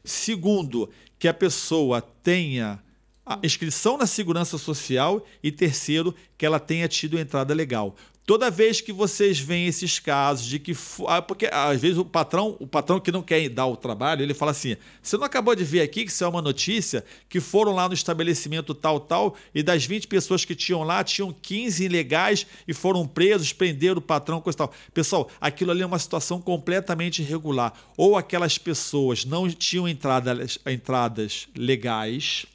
Segundo, 0.04 0.90
que 1.20 1.28
a 1.28 1.34
pessoa 1.36 2.02
tenha 2.02 2.82
a 3.24 3.38
inscrição 3.44 3.96
na 3.96 4.08
segurança 4.08 4.58
social 4.58 5.24
e 5.44 5.52
terceiro, 5.52 6.16
que 6.36 6.48
ela 6.48 6.60
tenha 6.60 6.88
tido 6.88 7.20
entrada 7.20 7.54
legal. 7.54 7.96
Toda 8.30 8.52
vez 8.52 8.80
que 8.80 8.94
vocês 8.94 9.40
veem 9.40 9.66
esses 9.66 9.98
casos 9.98 10.46
de 10.46 10.60
que. 10.60 10.78
Ah, 11.08 11.20
porque 11.20 11.50
às 11.52 11.82
vezes 11.82 11.98
o 11.98 12.06
patrão, 12.06 12.56
o 12.60 12.68
patrão 12.68 13.00
que 13.00 13.12
não 13.12 13.24
quer 13.24 13.50
dar 13.50 13.66
o 13.66 13.76
trabalho, 13.76 14.22
ele 14.22 14.36
fala 14.36 14.52
assim: 14.52 14.78
você 15.02 15.18
não 15.18 15.24
acabou 15.24 15.56
de 15.56 15.64
ver 15.64 15.82
aqui 15.82 16.06
que 16.06 16.12
isso 16.12 16.24
é 16.24 16.28
uma 16.28 16.40
notícia 16.40 17.04
que 17.28 17.40
foram 17.40 17.74
lá 17.74 17.88
no 17.88 17.96
estabelecimento 17.96 18.76
tal, 18.76 19.00
tal, 19.00 19.36
e 19.52 19.64
das 19.64 19.84
20 19.84 20.08
pessoas 20.08 20.46
que 20.46 20.54
tinham 20.54 20.84
lá, 20.84 21.04
tinham 21.04 21.34
15 21.34 21.84
ilegais 21.84 22.46
e 22.68 22.72
foram 22.72 23.08
presos, 23.08 23.52
prenderam 23.52 23.98
o 23.98 24.02
patrão, 24.02 24.40
coisa 24.40 24.60
tal. 24.60 24.72
Pessoal, 24.94 25.28
aquilo 25.42 25.72
ali 25.72 25.82
é 25.82 25.86
uma 25.88 25.98
situação 25.98 26.40
completamente 26.40 27.24
irregular. 27.24 27.74
Ou 27.98 28.16
aquelas 28.16 28.60
pessoas 28.60 29.26
não 29.26 29.50
tinham 29.50 29.88
entradas, 29.88 30.60
entradas 30.68 31.48
legais, 31.56 32.46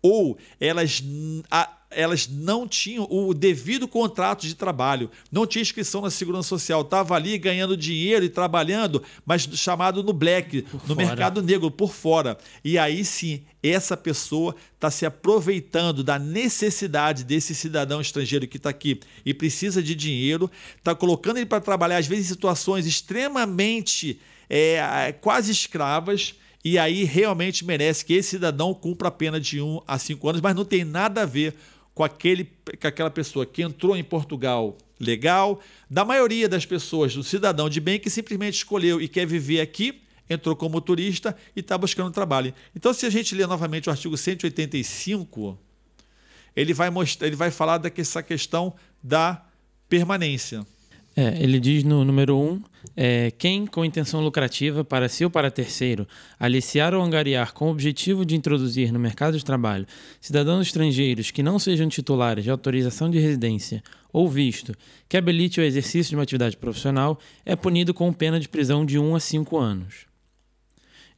ou 0.00 0.38
elas. 0.58 1.04
A, 1.50 1.76
elas 1.90 2.28
não 2.28 2.68
tinham 2.68 3.06
o 3.10 3.34
devido 3.34 3.88
contrato 3.88 4.46
de 4.46 4.54
trabalho, 4.54 5.10
não 5.30 5.46
tinha 5.46 5.62
inscrição 5.62 6.00
na 6.00 6.10
Segurança 6.10 6.48
Social, 6.48 6.82
estava 6.82 7.14
ali 7.14 7.36
ganhando 7.36 7.76
dinheiro 7.76 8.24
e 8.24 8.28
trabalhando, 8.28 9.02
mas 9.26 9.42
chamado 9.42 10.02
no 10.02 10.12
black, 10.12 10.62
por 10.62 10.74
no 10.74 10.94
fora. 10.94 11.06
mercado 11.06 11.42
negro, 11.42 11.70
por 11.70 11.92
fora. 11.92 12.38
E 12.64 12.78
aí 12.78 13.04
sim, 13.04 13.42
essa 13.62 13.96
pessoa 13.96 14.54
está 14.74 14.90
se 14.90 15.04
aproveitando 15.04 16.04
da 16.04 16.18
necessidade 16.18 17.24
desse 17.24 17.54
cidadão 17.54 18.00
estrangeiro 18.00 18.46
que 18.46 18.56
está 18.56 18.70
aqui 18.70 19.00
e 19.26 19.34
precisa 19.34 19.82
de 19.82 19.94
dinheiro, 19.94 20.50
está 20.78 20.94
colocando 20.94 21.38
ele 21.38 21.46
para 21.46 21.60
trabalhar, 21.60 21.98
às 21.98 22.06
vezes, 22.06 22.26
em 22.26 22.28
situações 22.28 22.86
extremamente 22.86 24.20
é, 24.48 25.12
quase 25.20 25.50
escravas 25.50 26.34
e 26.62 26.78
aí 26.78 27.04
realmente 27.04 27.64
merece 27.64 28.04
que 28.04 28.12
esse 28.12 28.30
cidadão 28.30 28.74
cumpra 28.74 29.08
a 29.08 29.10
pena 29.10 29.40
de 29.40 29.60
1 29.60 29.66
um 29.66 29.80
a 29.86 29.98
5 29.98 30.28
anos, 30.28 30.40
mas 30.40 30.54
não 30.54 30.64
tem 30.64 30.84
nada 30.84 31.22
a 31.22 31.26
ver 31.26 31.54
com, 32.00 32.04
aquele, 32.04 32.46
com 32.80 32.88
aquela 32.88 33.10
pessoa 33.10 33.44
que 33.44 33.60
entrou 33.60 33.94
em 33.94 34.02
Portugal 34.02 34.74
legal, 34.98 35.60
da 35.90 36.02
maioria 36.02 36.48
das 36.48 36.64
pessoas, 36.64 37.14
do 37.14 37.22
cidadão 37.22 37.68
de 37.68 37.78
bem 37.78 38.00
que 38.00 38.08
simplesmente 38.08 38.54
escolheu 38.54 39.02
e 39.02 39.06
quer 39.06 39.26
viver 39.26 39.60
aqui, 39.60 40.00
entrou 40.28 40.56
como 40.56 40.80
turista 40.80 41.36
e 41.54 41.60
está 41.60 41.76
buscando 41.76 42.10
trabalho. 42.10 42.54
Então, 42.74 42.94
se 42.94 43.04
a 43.04 43.10
gente 43.10 43.34
ler 43.34 43.46
novamente 43.46 43.90
o 43.90 43.92
artigo 43.92 44.16
185, 44.16 45.58
ele 46.56 46.72
vai, 46.72 46.88
mostrar, 46.88 47.26
ele 47.26 47.36
vai 47.36 47.50
falar 47.50 47.76
dessa 47.76 48.22
questão 48.22 48.72
da 49.02 49.44
permanência. 49.86 50.66
É, 51.20 51.36
ele 51.38 51.60
diz 51.60 51.84
no 51.84 52.02
número 52.02 52.34
1, 52.34 52.42
um, 52.42 52.62
é, 52.96 53.30
quem 53.32 53.66
com 53.66 53.84
intenção 53.84 54.22
lucrativa 54.22 54.82
para 54.82 55.06
si 55.06 55.22
ou 55.22 55.30
para 55.30 55.50
terceiro 55.50 56.08
aliciar 56.38 56.94
ou 56.94 57.02
angariar 57.02 57.52
com 57.52 57.66
o 57.66 57.70
objetivo 57.70 58.24
de 58.24 58.34
introduzir 58.34 58.90
no 58.90 58.98
mercado 58.98 59.36
de 59.36 59.44
trabalho 59.44 59.86
cidadãos 60.18 60.68
estrangeiros 60.68 61.30
que 61.30 61.42
não 61.42 61.58
sejam 61.58 61.90
titulares 61.90 62.44
de 62.44 62.50
autorização 62.50 63.10
de 63.10 63.18
residência 63.18 63.82
ou 64.10 64.30
visto 64.30 64.74
que 65.10 65.16
habilite 65.18 65.60
o 65.60 65.62
exercício 65.62 66.08
de 66.08 66.16
uma 66.16 66.22
atividade 66.22 66.56
profissional 66.56 67.18
é 67.44 67.54
punido 67.54 67.92
com 67.92 68.10
pena 68.14 68.40
de 68.40 68.48
prisão 68.48 68.86
de 68.86 68.98
1 68.98 69.14
a 69.14 69.20
5 69.20 69.58
anos. 69.58 70.10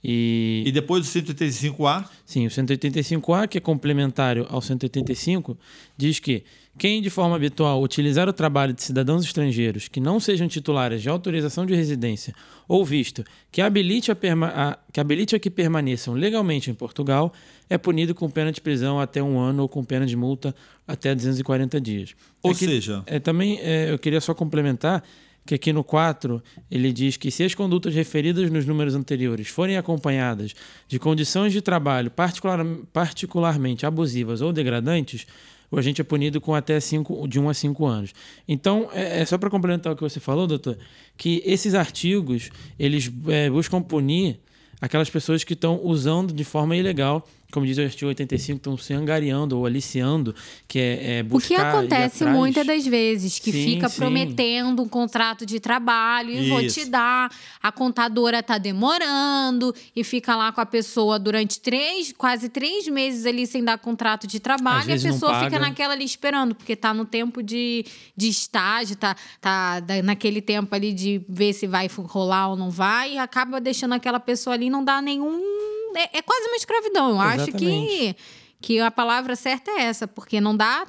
E, 0.03 0.65
e 0.67 0.73
depois 0.73 1.07
do 1.07 1.21
185A? 1.21 2.09
Sim, 2.27 2.47
o 2.47 2.51
185A, 2.51 3.47
que 3.47 3.59
é 3.59 3.61
complementário 3.61 4.47
ao 4.51 4.61
185, 4.61 5.57
diz 5.97 6.19
que 6.19 6.43
quem 6.79 7.03
de 7.03 7.11
forma 7.11 7.37
habitual 7.37 7.83
utilizar 7.83 8.29
o 8.29 8.33
trabalho 8.33 8.73
de 8.73 8.83
cidadãos 8.83 9.25
estrangeiros 9.25 9.89
que 9.89 10.01
não 10.01 10.19
sejam 10.19 10.49
titulares 10.49 11.03
de 11.03 11.09
autorização 11.09 11.67
de 11.67 11.75
residência 11.75 12.35
ou 12.67 12.85
visto 12.85 13.23
que 13.51 13.61
habilite 13.61 14.11
a, 14.11 14.15
a, 14.15 14.79
que 14.91 14.99
habilite 14.99 15.37
a 15.37 15.39
que 15.39 15.51
permaneçam 15.51 16.15
legalmente 16.15 16.71
em 16.71 16.75
Portugal 16.75 17.33
é 17.69 17.77
punido 17.77 18.15
com 18.15 18.29
pena 18.31 18.51
de 18.51 18.61
prisão 18.61 18.99
até 18.99 19.23
um 19.23 19.39
ano 19.39 19.63
ou 19.63 19.69
com 19.69 19.85
pena 19.85 20.07
de 20.07 20.17
multa 20.17 20.55
até 20.87 21.15
240 21.15 21.81
dias. 21.81 22.15
Ou 22.43 22.53
Aqui, 22.53 22.67
seja... 22.67 23.03
É, 23.07 23.19
também 23.19 23.59
é, 23.61 23.91
eu 23.91 23.99
queria 23.99 24.21
só 24.21 24.35
complementar 24.35 25.03
que 25.45 25.55
aqui 25.55 25.73
no 25.73 25.83
4 25.83 26.43
ele 26.71 26.93
diz 26.93 27.17
que 27.17 27.31
se 27.31 27.43
as 27.43 27.55
condutas 27.55 27.95
referidas 27.95 28.51
nos 28.51 28.65
números 28.65 28.95
anteriores 28.95 29.49
forem 29.49 29.77
acompanhadas 29.77 30.55
de 30.87 30.99
condições 30.99 31.53
de 31.53 31.61
trabalho 31.61 32.11
particular, 32.11 32.65
particularmente 32.93 33.85
abusivas 33.85 34.41
ou 34.41 34.53
degradantes, 34.53 35.27
o 35.73 35.79
agente 35.79 36.03
é 36.03 36.05
punido 36.05 36.39
com 36.39 36.55
até 36.55 36.79
cinco, 36.79 37.27
de 37.27 37.41
1 37.41 37.45
um 37.45 37.49
a 37.49 37.55
5 37.55 37.87
anos. 37.87 38.13
Então, 38.47 38.91
é, 38.93 39.23
é 39.23 39.25
só 39.25 39.39
para 39.39 39.49
complementar 39.49 39.95
o 39.95 39.97
que 39.97 40.03
você 40.03 40.21
falou, 40.21 40.47
doutor, 40.47 40.77
que 41.17 41.43
esses 41.47 41.75
artigos 41.75 42.51
eles 42.79 43.11
é, 43.27 43.49
buscam 43.49 43.81
punir 43.81 44.39
aquelas 44.83 45.09
pessoas 45.09 45.43
que 45.43 45.55
estão 45.55 45.81
usando 45.83 46.35
de 46.35 46.45
forma 46.45 46.77
ilegal 46.77 47.27
como 47.53 47.67
diz 47.67 47.77
o 47.77 47.83
artigo 47.83 48.09
85, 48.09 48.57
estão 48.57 48.77
se 48.79 48.95
angariando 48.95 49.59
ou 49.59 49.67
aliciando, 49.67 50.35
que 50.67 50.79
é, 50.79 51.19
é 51.19 51.23
buscar. 51.23 51.55
O 51.55 51.57
que 51.59 51.63
acontece 51.63 52.25
muitas 52.25 52.67
das 52.67 52.87
vezes, 52.87 53.39
que 53.39 53.53
sim, 53.53 53.65
fica 53.65 53.91
sim. 53.91 53.99
prometendo 53.99 54.83
um 54.83 54.89
contrato 54.89 55.45
de 55.45 55.61
trabalho 55.61 56.31
e 56.31 56.41
Isso. 56.41 56.49
vou 56.49 56.67
te 56.67 56.85
dar, 56.87 57.31
a 57.63 57.71
contadora 57.71 58.43
tá 58.43 58.57
demorando 58.57 59.75
e 59.95 60.03
fica 60.03 60.35
lá 60.35 60.51
com 60.51 60.63
a 60.63 60.67
pessoa 60.67 61.19
durante 61.19 61.61
três, 61.61 62.11
quase 62.17 62.49
três 62.49 62.89
meses 62.89 63.27
ali 63.27 63.47
sem 63.47 63.63
dar 63.63 63.77
contrato 63.77 64.27
de 64.27 64.41
trabalho 64.41 64.89
e 64.89 64.95
a 64.95 65.01
pessoa 65.01 65.45
fica 65.45 65.59
naquela 65.59 65.93
ali 65.93 66.05
esperando, 66.05 66.55
porque 66.55 66.75
tá 66.75 66.95
no 66.95 67.05
tempo 67.05 67.43
de, 67.43 67.85
de 68.17 68.29
estágio, 68.29 68.97
tá, 68.97 69.15
tá 69.43 69.83
naquele 70.03 70.41
tempo 70.41 70.75
ali 70.75 70.91
de 70.95 71.21
ver 71.29 71.53
se 71.53 71.67
vai 71.67 71.87
rolar 71.87 72.49
ou 72.49 72.57
não 72.57 72.71
vai 72.71 73.15
e 73.15 73.19
acaba 73.19 73.61
deixando 73.61 73.93
aquela 73.93 74.19
pessoa 74.19 74.55
ali 74.55 74.71
não 74.71 74.83
dá 74.83 75.03
nenhum 75.03 75.82
é, 75.97 76.19
é 76.19 76.23
quase 76.23 76.47
uma 76.47 76.57
escravidão. 76.57 77.11
Eu 77.11 77.17
Exatamente. 77.17 77.51
acho 77.51 77.59
que 77.59 78.17
que 78.63 78.79
a 78.79 78.93
palavra 78.93 79.35
certa 79.35 79.73
é 79.73 79.83
essa, 79.83 80.07
porque 80.07 80.41
não 80.41 80.57
dá, 80.57 80.87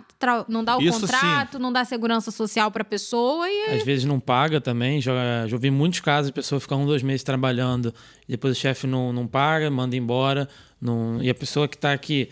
não 0.48 0.64
dá 0.64 0.78
o 0.78 0.82
Isso 0.82 1.02
contrato, 1.02 1.58
sim. 1.58 1.62
não 1.62 1.74
dá 1.74 1.84
segurança 1.84 2.30
social 2.30 2.70
para 2.70 2.84
a 2.84 2.86
pessoa 2.86 3.50
e 3.50 3.76
às 3.76 3.84
vezes 3.84 4.06
não 4.06 4.20
paga 4.20 4.62
também. 4.62 5.02
Já, 5.02 5.48
já 5.48 5.56
ouvi 5.56 5.72
muitos 5.72 6.00
casos 6.00 6.28
de 6.28 6.34
pessoa 6.34 6.62
ficar 6.62 6.76
um, 6.76 6.86
dois 6.86 7.02
meses 7.02 7.24
trabalhando 7.24 7.92
depois 8.28 8.56
o 8.56 8.60
chefe 8.60 8.86
não, 8.86 9.12
não 9.12 9.28
paga, 9.28 9.70
manda 9.72 9.96
embora. 9.96 10.48
Não, 10.80 11.22
e 11.22 11.30
a 11.30 11.36
pessoa 11.36 11.68
que 11.68 11.76
está 11.76 11.92
aqui 11.94 12.30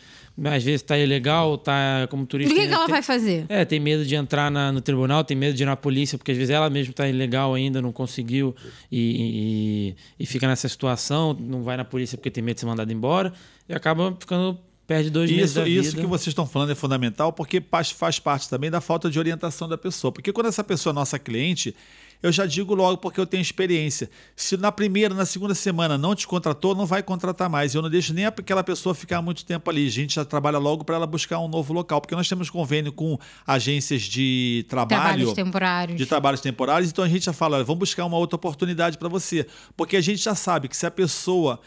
às 0.49 0.63
vezes 0.63 0.81
está 0.81 0.97
ilegal, 0.97 1.55
está 1.55 2.07
como 2.09 2.25
turista. 2.25 2.53
O 2.53 2.57
que, 2.57 2.67
que 2.67 2.73
ela 2.73 2.85
tem, 2.85 2.93
vai 2.93 3.03
fazer? 3.03 3.45
É, 3.47 3.63
tem 3.63 3.79
medo 3.79 4.05
de 4.05 4.15
entrar 4.15 4.49
na, 4.49 4.71
no 4.71 4.81
tribunal, 4.81 5.23
tem 5.23 5.37
medo 5.37 5.55
de 5.55 5.63
ir 5.63 5.65
na 5.65 5.75
polícia, 5.75 6.17
porque 6.17 6.31
às 6.31 6.37
vezes 6.37 6.49
ela 6.49 6.69
mesma 6.69 6.91
está 6.91 7.07
ilegal 7.07 7.53
ainda, 7.53 7.81
não 7.81 7.91
conseguiu 7.91 8.55
e, 8.91 9.95
e, 10.17 10.23
e, 10.23 10.25
fica 10.25 10.47
nessa 10.47 10.67
situação, 10.67 11.35
não 11.39 11.63
vai 11.63 11.77
na 11.77 11.85
polícia 11.85 12.17
porque 12.17 12.31
tem 12.31 12.43
medo 12.43 12.55
de 12.55 12.61
ser 12.61 12.65
mandado 12.65 12.91
embora 12.91 13.33
e 13.67 13.73
acaba 13.73 14.15
ficando. 14.19 14.57
Perde 14.87 15.09
dois 15.09 15.29
isso, 15.29 15.39
meses 15.39 15.53
da 15.55 15.67
Isso 15.69 15.95
que 15.95 16.05
vocês 16.05 16.27
estão 16.27 16.45
falando 16.45 16.71
é 16.71 16.75
fundamental 16.75 17.31
porque 17.31 17.63
faz 17.95 18.19
parte 18.19 18.49
também 18.49 18.69
da 18.69 18.81
falta 18.81 19.09
de 19.09 19.17
orientação 19.17 19.69
da 19.69 19.77
pessoa. 19.77 20.11
Porque 20.11 20.33
quando 20.33 20.47
essa 20.47 20.65
pessoa 20.65 20.91
é 20.91 20.95
nossa 20.95 21.17
cliente, 21.17 21.73
eu 22.21 22.31
já 22.31 22.45
digo 22.45 22.75
logo 22.75 22.97
porque 22.97 23.19
eu 23.19 23.25
tenho 23.25 23.41
experiência. 23.41 24.09
Se 24.35 24.55
na 24.55 24.71
primeira, 24.71 25.13
na 25.13 25.25
segunda 25.25 25.55
semana 25.55 25.97
não 25.97 26.13
te 26.13 26.27
contratou, 26.27 26.75
não 26.75 26.85
vai 26.85 27.01
contratar 27.01 27.49
mais. 27.49 27.73
Eu 27.73 27.81
não 27.81 27.89
deixo 27.89 28.13
nem 28.13 28.25
aquela 28.25 28.63
pessoa 28.63 28.93
ficar 28.93 29.21
muito 29.21 29.43
tempo 29.43 29.69
ali. 29.69 29.87
A 29.87 29.91
gente 29.91 30.15
já 30.15 30.25
trabalha 30.25 30.57
logo 30.57 30.83
para 30.83 30.95
ela 30.95 31.07
buscar 31.07 31.39
um 31.39 31.47
novo 31.47 31.73
local, 31.73 31.99
porque 31.99 32.15
nós 32.15 32.29
temos 32.29 32.49
convênio 32.49 32.91
com 32.91 33.17
agências 33.45 34.03
de 34.03 34.65
trabalho, 34.69 35.01
trabalhos 35.01 35.33
temporários. 35.33 35.97
de 35.97 36.05
trabalhos 36.05 36.41
temporários. 36.41 36.91
Então 36.91 37.03
a 37.03 37.09
gente 37.09 37.25
já 37.25 37.33
fala, 37.33 37.63
vamos 37.63 37.79
buscar 37.79 38.05
uma 38.05 38.17
outra 38.17 38.35
oportunidade 38.35 38.97
para 38.97 39.09
você, 39.09 39.47
porque 39.75 39.97
a 39.97 40.01
gente 40.01 40.21
já 40.21 40.35
sabe 40.35 40.67
que 40.67 40.77
se 40.77 40.85
a 40.85 40.91
pessoa 40.91 41.59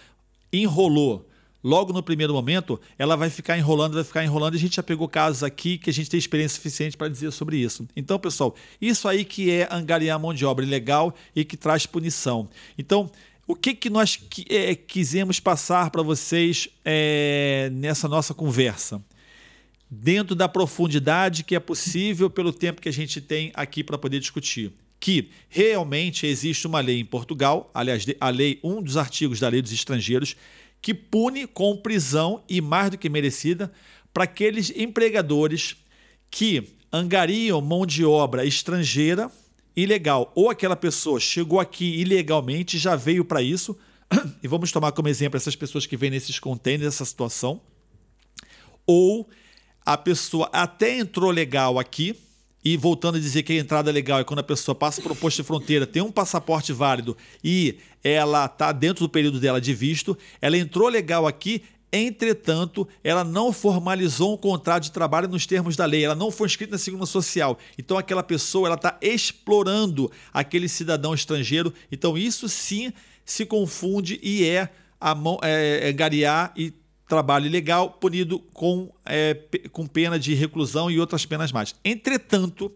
enrolou 0.52 1.28
logo 1.64 1.94
no 1.94 2.02
primeiro 2.02 2.34
momento, 2.34 2.78
ela 2.98 3.16
vai 3.16 3.30
ficar 3.30 3.56
enrolando, 3.56 3.94
vai 3.94 4.04
ficar 4.04 4.22
enrolando. 4.22 4.54
E 4.54 4.58
a 4.58 4.60
gente 4.60 4.76
já 4.76 4.82
pegou 4.82 5.08
casos 5.08 5.42
aqui 5.42 5.78
que 5.78 5.88
a 5.88 5.92
gente 5.92 6.10
tem 6.10 6.18
experiência 6.18 6.56
suficiente 6.56 6.94
para 6.94 7.08
dizer 7.08 7.32
sobre 7.32 7.56
isso. 7.56 7.88
Então, 7.96 8.18
pessoal, 8.18 8.54
isso 8.78 9.08
aí 9.08 9.24
que 9.24 9.50
é 9.50 9.66
angariar 9.70 10.20
mão 10.20 10.34
de 10.34 10.44
obra 10.44 10.62
ilegal 10.62 11.14
e 11.34 11.42
que 11.42 11.56
traz 11.56 11.86
punição. 11.86 12.50
Então, 12.76 13.10
o 13.46 13.56
que, 13.56 13.74
que 13.74 13.88
nós 13.88 14.20
é, 14.50 14.74
quisemos 14.74 15.40
passar 15.40 15.90
para 15.90 16.02
vocês 16.02 16.68
é, 16.84 17.70
nessa 17.72 18.06
nossa 18.06 18.34
conversa? 18.34 19.02
Dentro 19.90 20.34
da 20.34 20.48
profundidade 20.48 21.44
que 21.44 21.54
é 21.54 21.60
possível 21.60 22.28
pelo 22.28 22.52
tempo 22.52 22.82
que 22.82 22.88
a 22.88 22.92
gente 22.92 23.20
tem 23.20 23.50
aqui 23.54 23.82
para 23.82 23.96
poder 23.96 24.20
discutir 24.20 24.72
que 25.04 25.28
realmente 25.50 26.26
existe 26.26 26.66
uma 26.66 26.80
lei 26.80 26.98
em 26.98 27.04
Portugal, 27.04 27.70
aliás, 27.74 28.06
a 28.18 28.30
lei, 28.30 28.58
um 28.64 28.80
dos 28.80 28.96
artigos 28.96 29.38
da 29.38 29.50
lei 29.50 29.60
dos 29.60 29.70
estrangeiros, 29.70 30.34
que 30.84 30.92
pune 30.92 31.46
com 31.46 31.74
prisão 31.74 32.44
e 32.46 32.60
mais 32.60 32.90
do 32.90 32.98
que 32.98 33.08
merecida 33.08 33.72
para 34.12 34.24
aqueles 34.24 34.70
empregadores 34.76 35.76
que 36.30 36.76
angariam 36.92 37.58
mão 37.62 37.86
de 37.86 38.04
obra 38.04 38.44
estrangeira 38.44 39.32
ilegal 39.74 40.30
ou 40.34 40.50
aquela 40.50 40.76
pessoa 40.76 41.18
chegou 41.18 41.58
aqui 41.58 42.02
ilegalmente 42.02 42.76
já 42.76 42.96
veio 42.96 43.24
para 43.24 43.40
isso. 43.40 43.74
E 44.42 44.46
vamos 44.46 44.70
tomar 44.70 44.92
como 44.92 45.08
exemplo 45.08 45.38
essas 45.38 45.56
pessoas 45.56 45.86
que 45.86 45.96
vêm 45.96 46.10
nesses 46.10 46.38
containers 46.38 46.94
essa 46.94 47.04
situação. 47.06 47.62
Ou 48.86 49.26
a 49.86 49.96
pessoa 49.96 50.50
até 50.52 50.98
entrou 50.98 51.30
legal 51.30 51.78
aqui 51.78 52.14
e 52.64 52.76
voltando 52.76 53.16
a 53.16 53.20
dizer 53.20 53.42
que 53.42 53.52
a 53.52 53.56
entrada 53.56 53.90
legal 53.90 54.20
é 54.20 54.24
quando 54.24 54.38
a 54.38 54.44
pessoa 54.44 54.74
passa 54.74 55.02
por 55.02 55.12
um 55.12 55.14
posto 55.14 55.36
de 55.36 55.42
fronteira, 55.46 55.86
tem 55.86 56.02
um 56.02 56.10
passaporte 56.10 56.72
válido 56.72 57.16
e 57.42 57.76
ela 58.02 58.46
está 58.46 58.72
dentro 58.72 59.04
do 59.04 59.08
período 59.08 59.38
dela 59.38 59.60
de 59.60 59.74
visto, 59.74 60.16
ela 60.40 60.56
entrou 60.56 60.88
legal 60.88 61.26
aqui, 61.26 61.62
Entretanto, 61.96 62.88
ela 63.04 63.22
não 63.22 63.52
formalizou 63.52 64.34
um 64.34 64.36
contrato 64.36 64.82
de 64.82 64.90
trabalho 64.90 65.28
nos 65.28 65.46
termos 65.46 65.76
da 65.76 65.84
lei, 65.84 66.04
ela 66.04 66.16
não 66.16 66.28
foi 66.28 66.48
inscrita 66.48 66.72
na 66.72 66.78
Segurança 66.78 67.12
Social. 67.12 67.56
Então, 67.78 67.96
aquela 67.96 68.24
pessoa 68.24 68.66
ela 68.66 68.74
está 68.74 68.98
explorando 69.00 70.10
aquele 70.32 70.68
cidadão 70.68 71.14
estrangeiro. 71.14 71.72
Então, 71.92 72.18
isso 72.18 72.48
sim 72.48 72.92
se 73.24 73.46
confunde 73.46 74.18
e 74.24 74.44
é, 74.44 74.70
a 75.00 75.14
mão, 75.14 75.38
é, 75.40 75.88
é 75.88 75.92
gariar 75.92 76.52
e 76.56 76.74
trabalho 77.08 77.46
ilegal 77.46 77.90
punido 77.90 78.38
com, 78.52 78.90
é, 79.04 79.36
com 79.72 79.86
pena 79.86 80.18
de 80.18 80.34
reclusão 80.34 80.90
e 80.90 80.98
outras 80.98 81.26
penas 81.26 81.52
mais. 81.52 81.74
Entretanto, 81.84 82.72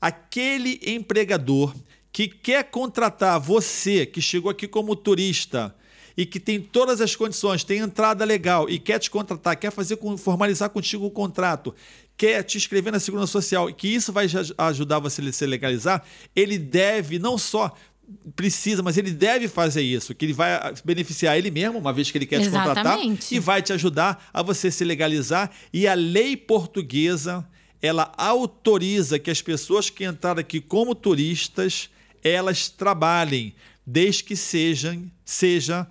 aquele 0.00 0.80
empregador 0.86 1.74
que 2.12 2.28
quer 2.28 2.64
contratar 2.64 3.40
você 3.40 4.04
que 4.04 4.20
chegou 4.20 4.50
aqui 4.50 4.68
como 4.68 4.94
turista 4.94 5.74
e 6.16 6.26
que 6.26 6.38
tem 6.38 6.60
todas 6.60 7.00
as 7.00 7.16
condições, 7.16 7.64
tem 7.64 7.78
entrada 7.78 8.24
legal 8.24 8.68
e 8.68 8.78
quer 8.78 8.98
te 8.98 9.10
contratar, 9.10 9.56
quer 9.56 9.70
fazer 9.70 9.98
formalizar 10.18 10.68
contigo 10.68 11.06
o 11.06 11.10
contrato, 11.10 11.74
quer 12.16 12.42
te 12.42 12.58
inscrever 12.58 12.92
na 12.92 13.00
Segurança 13.00 13.32
Social, 13.32 13.72
que 13.72 13.88
isso 13.88 14.12
vai 14.12 14.26
ajudar 14.58 14.98
você 14.98 15.22
a 15.22 15.32
se 15.32 15.46
legalizar, 15.46 16.04
ele 16.36 16.58
deve 16.58 17.18
não 17.18 17.38
só 17.38 17.72
precisa, 18.34 18.82
mas 18.82 18.96
ele 18.96 19.10
deve 19.10 19.48
fazer 19.48 19.82
isso, 19.82 20.14
que 20.14 20.24
ele 20.24 20.32
vai 20.32 20.74
beneficiar 20.84 21.36
ele 21.36 21.50
mesmo, 21.50 21.78
uma 21.78 21.92
vez 21.92 22.10
que 22.10 22.18
ele 22.18 22.26
quer 22.26 22.40
Exatamente. 22.40 22.64
te 22.64 22.74
contratar, 22.74 23.32
e 23.32 23.38
vai 23.38 23.62
te 23.62 23.72
ajudar 23.72 24.28
a 24.32 24.42
você 24.42 24.70
se 24.70 24.84
legalizar. 24.84 25.50
E 25.72 25.86
a 25.86 25.94
lei 25.94 26.36
portuguesa, 26.36 27.46
ela 27.80 28.12
autoriza 28.16 29.18
que 29.18 29.30
as 29.30 29.42
pessoas 29.42 29.90
que 29.90 30.04
entraram 30.04 30.40
aqui 30.40 30.60
como 30.60 30.94
turistas, 30.94 31.90
elas 32.22 32.68
trabalhem, 32.68 33.54
desde 33.86 34.24
que 34.24 34.36
sejam, 34.36 35.10
seja 35.24 35.86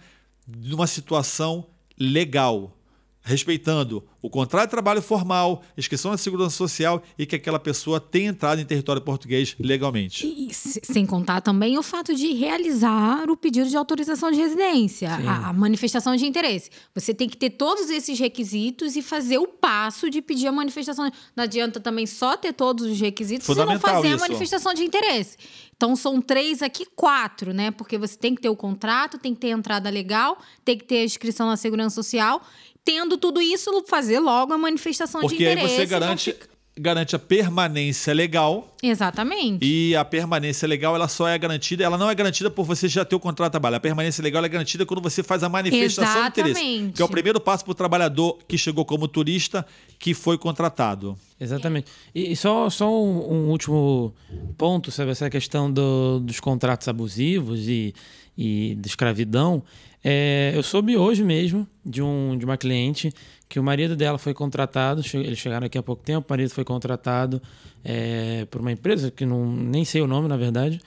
numa 0.48 0.88
situação 0.88 1.68
legal, 1.98 2.78
respeitando 3.22 4.04
o 4.22 4.30
contrato 4.30 4.66
de 4.66 4.72
trabalho 4.72 5.02
formal, 5.02 5.64
inscrição 5.78 6.12
na 6.12 6.18
segurança 6.18 6.56
social 6.56 7.02
e 7.18 7.26
que 7.26 7.36
aquela 7.36 7.60
pessoa 7.60 8.00
tenha 8.00 8.30
entrado 8.30 8.62
em 8.62 8.66
território 8.66 9.02
português 9.02 9.56
legalmente. 9.60 10.26
E, 10.26 10.54
sem 10.54 11.06
contar 11.06 11.42
também 11.42 11.78
o 11.78 11.84
fato 11.84 12.14
de 12.14 12.34
realizar 12.34 13.30
o 13.30 13.36
pedido 13.36 13.70
de 13.70 13.76
autorização 13.76 14.32
de 14.32 14.38
residência, 14.38 15.10
a, 15.10 15.50
a, 15.50 15.54
manifestação 15.54 16.16
de 16.16 16.26
interesse. 16.26 16.70
Você 16.94 17.14
tem 17.14 17.28
que 17.28 17.38
ter 17.38 17.52
todos 17.52 17.90
esses 17.90 18.20
requisitos 18.20 18.96
e 18.96 19.02
fazer 19.02 19.40
o 19.40 19.48
passo 19.48 20.10
de 20.10 20.22
pedir 20.22 20.48
a 20.48 20.52
manifestação. 20.52 21.10
Não 21.36 21.44
adianta 21.44 21.80
também 21.80 22.06
só 22.06 22.38
ter 22.38 22.54
todos 22.54 22.86
os 22.86 23.00
requisitos 23.00 23.48
e 23.48 23.56
não 23.56 23.80
fazer 23.80 24.08
isso. 24.08 24.24
a 24.24 24.28
manifestação 24.28 24.74
de 24.74 24.84
interesse. 24.84 25.38
Então 25.82 25.96
são 25.96 26.22
três 26.22 26.62
aqui, 26.62 26.86
quatro, 26.96 27.54
né? 27.54 27.72
Porque 27.72 27.98
você 27.98 28.16
tem 28.16 28.36
que 28.36 28.42
ter 28.42 28.50
o 28.50 28.56
contrato, 28.56 29.18
tem 29.18 29.34
que 29.34 29.42
ter 29.42 29.52
a 29.52 29.58
entrada 29.58 29.90
legal, 29.90 30.38
tem 30.64 30.78
que 30.78 30.86
ter 30.86 31.00
a 31.00 31.04
inscrição 31.04 31.48
na 31.48 31.58
segurança 31.58 31.96
social. 31.96 32.40
Tendo 32.84 33.18
tudo 33.18 33.42
isso, 33.42 33.84
fazer 33.88 34.11
logo 34.20 34.54
a 34.54 34.58
manifestação 34.58 35.22
Porque 35.22 35.38
de 35.38 35.44
interesse. 35.44 35.68
Porque 35.68 35.82
aí 35.82 35.88
você 35.88 36.00
garante, 36.00 36.36
garante 36.78 37.16
a 37.16 37.20
permanência 37.20 38.14
legal. 38.14 38.76
Exatamente. 38.82 39.66
E 39.66 39.96
a 39.96 40.06
permanência 40.06 40.68
legal, 40.68 40.96
ela 40.96 41.08
só 41.08 41.28
é 41.28 41.38
garantida, 41.38 41.84
ela 41.84 41.98
não 41.98 42.10
é 42.10 42.16
garantida 42.16 42.50
por 42.50 42.66
você 42.66 42.88
já 42.88 43.04
ter 43.04 43.16
o 43.16 43.20
contrato 43.20 43.50
de 43.50 43.52
trabalho. 43.52 43.76
A 43.76 43.80
permanência 43.80 44.24
legal 44.24 44.44
é 44.44 44.50
garantida 44.50 44.86
quando 44.86 45.02
você 45.02 45.22
faz 45.22 45.44
a 45.44 45.50
manifestação 45.50 46.22
Exatamente. 46.22 46.54
de 46.56 46.62
interesse. 46.62 46.94
Que 46.94 47.02
é 47.02 47.06
o 47.06 47.10
primeiro 47.10 47.40
passo 47.40 47.64
para 47.64 47.72
o 47.72 47.76
trabalhador 47.76 48.40
que 48.48 48.58
chegou 48.58 48.86
como 48.86 49.08
turista, 49.08 49.66
que 50.00 50.14
foi 50.14 50.38
contratado. 50.38 51.18
Exatamente. 51.40 51.92
E 52.14 52.36
só, 52.36 52.70
só 52.70 52.90
um, 52.90 53.34
um 53.34 53.50
último 53.50 54.14
ponto 54.58 54.92
sobre 54.92 55.12
essa 55.12 55.30
questão 55.30 55.72
do, 55.72 56.20
dos 56.20 56.40
contratos 56.40 56.88
abusivos 56.88 57.68
e, 57.68 57.94
e 58.38 58.76
de 58.80 58.88
escravidão. 58.88 59.64
É, 60.04 60.52
eu 60.56 60.64
soube 60.64 60.98
hoje 60.98 61.24
mesmo 61.24 61.68
de, 61.86 62.02
um, 62.02 62.38
de 62.38 62.44
uma 62.44 62.58
cliente 62.58 63.14
que 63.48 63.60
o 63.60 63.64
marido 63.64 63.96
dela 63.96 64.18
foi 64.18 64.34
contratado, 64.34 65.02
eles 65.14 65.38
chegaram 65.38 65.68
aqui 65.68 65.78
há 65.78 65.84
pouco 65.84 66.02
tempo, 66.04 66.26
o 66.28 66.32
marido 66.32 66.50
foi 66.52 66.64
contratado 66.64 67.42
é, 67.84 68.46
por 68.50 68.62
uma 68.62 68.72
empresa 68.72 69.12
que 69.12 69.26
não, 69.26 69.46
nem 69.46 69.84
sei 69.84 70.02
o 70.02 70.08
nome, 70.08 70.28
na 70.28 70.38
verdade, 70.38 70.80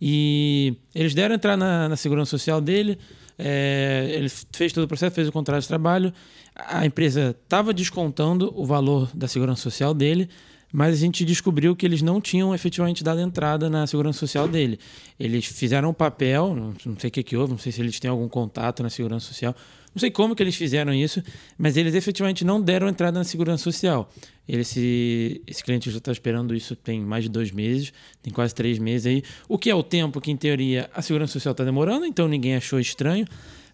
e 0.00 0.76
eles 0.94 1.14
deram 1.14 1.34
entrar 1.34 1.56
na, 1.56 1.88
na 1.88 1.96
segurança 1.96 2.30
social 2.30 2.60
dele, 2.60 2.98
é, 3.38 4.06
ele 4.12 4.28
fez 4.52 4.72
todo 4.72 4.84
o 4.84 4.88
processo, 4.88 5.14
fez 5.14 5.28
o 5.28 5.32
contrato 5.32 5.62
de 5.62 5.68
trabalho, 5.68 6.12
a 6.54 6.84
empresa 6.84 7.34
estava 7.42 7.72
descontando 7.72 8.52
o 8.54 8.66
valor 8.66 9.08
da 9.14 9.26
segurança 9.26 9.62
social 9.62 9.94
dele, 9.94 10.28
mas 10.72 10.94
a 10.94 10.96
gente 10.96 11.24
descobriu 11.24 11.74
que 11.74 11.84
eles 11.84 12.02
não 12.02 12.20
tinham 12.20 12.54
efetivamente 12.54 13.02
dado 13.02 13.20
entrada 13.20 13.68
na 13.68 13.86
segurança 13.86 14.18
social 14.18 14.46
dele. 14.46 14.78
Eles 15.18 15.46
fizeram 15.46 15.90
um 15.90 15.94
papel, 15.94 16.54
não 16.84 16.98
sei 16.98 17.08
o 17.08 17.10
que, 17.10 17.22
que 17.22 17.36
houve, 17.36 17.52
não 17.52 17.58
sei 17.58 17.72
se 17.72 17.80
eles 17.80 17.98
têm 17.98 18.10
algum 18.10 18.28
contato 18.28 18.82
na 18.82 18.90
segurança 18.90 19.26
social, 19.26 19.54
não 19.92 19.98
sei 19.98 20.10
como 20.10 20.36
que 20.36 20.42
eles 20.42 20.54
fizeram 20.54 20.94
isso, 20.94 21.20
mas 21.58 21.76
eles 21.76 21.94
efetivamente 21.94 22.44
não 22.44 22.60
deram 22.60 22.88
entrada 22.88 23.18
na 23.18 23.24
segurança 23.24 23.64
social. 23.64 24.08
Ele, 24.48 24.62
esse, 24.62 25.42
esse 25.46 25.64
cliente 25.64 25.90
já 25.90 25.98
está 25.98 26.12
esperando 26.12 26.54
isso 26.54 26.76
tem 26.76 27.00
mais 27.00 27.24
de 27.24 27.30
dois 27.30 27.50
meses, 27.50 27.92
tem 28.22 28.32
quase 28.32 28.54
três 28.54 28.78
meses 28.78 29.06
aí, 29.06 29.22
o 29.48 29.58
que 29.58 29.68
é 29.68 29.74
o 29.74 29.82
tempo 29.82 30.20
que, 30.20 30.30
em 30.30 30.36
teoria, 30.36 30.88
a 30.94 31.02
segurança 31.02 31.32
social 31.32 31.52
está 31.52 31.64
demorando, 31.64 32.06
então 32.06 32.28
ninguém 32.28 32.54
achou 32.54 32.78
estranho. 32.78 33.26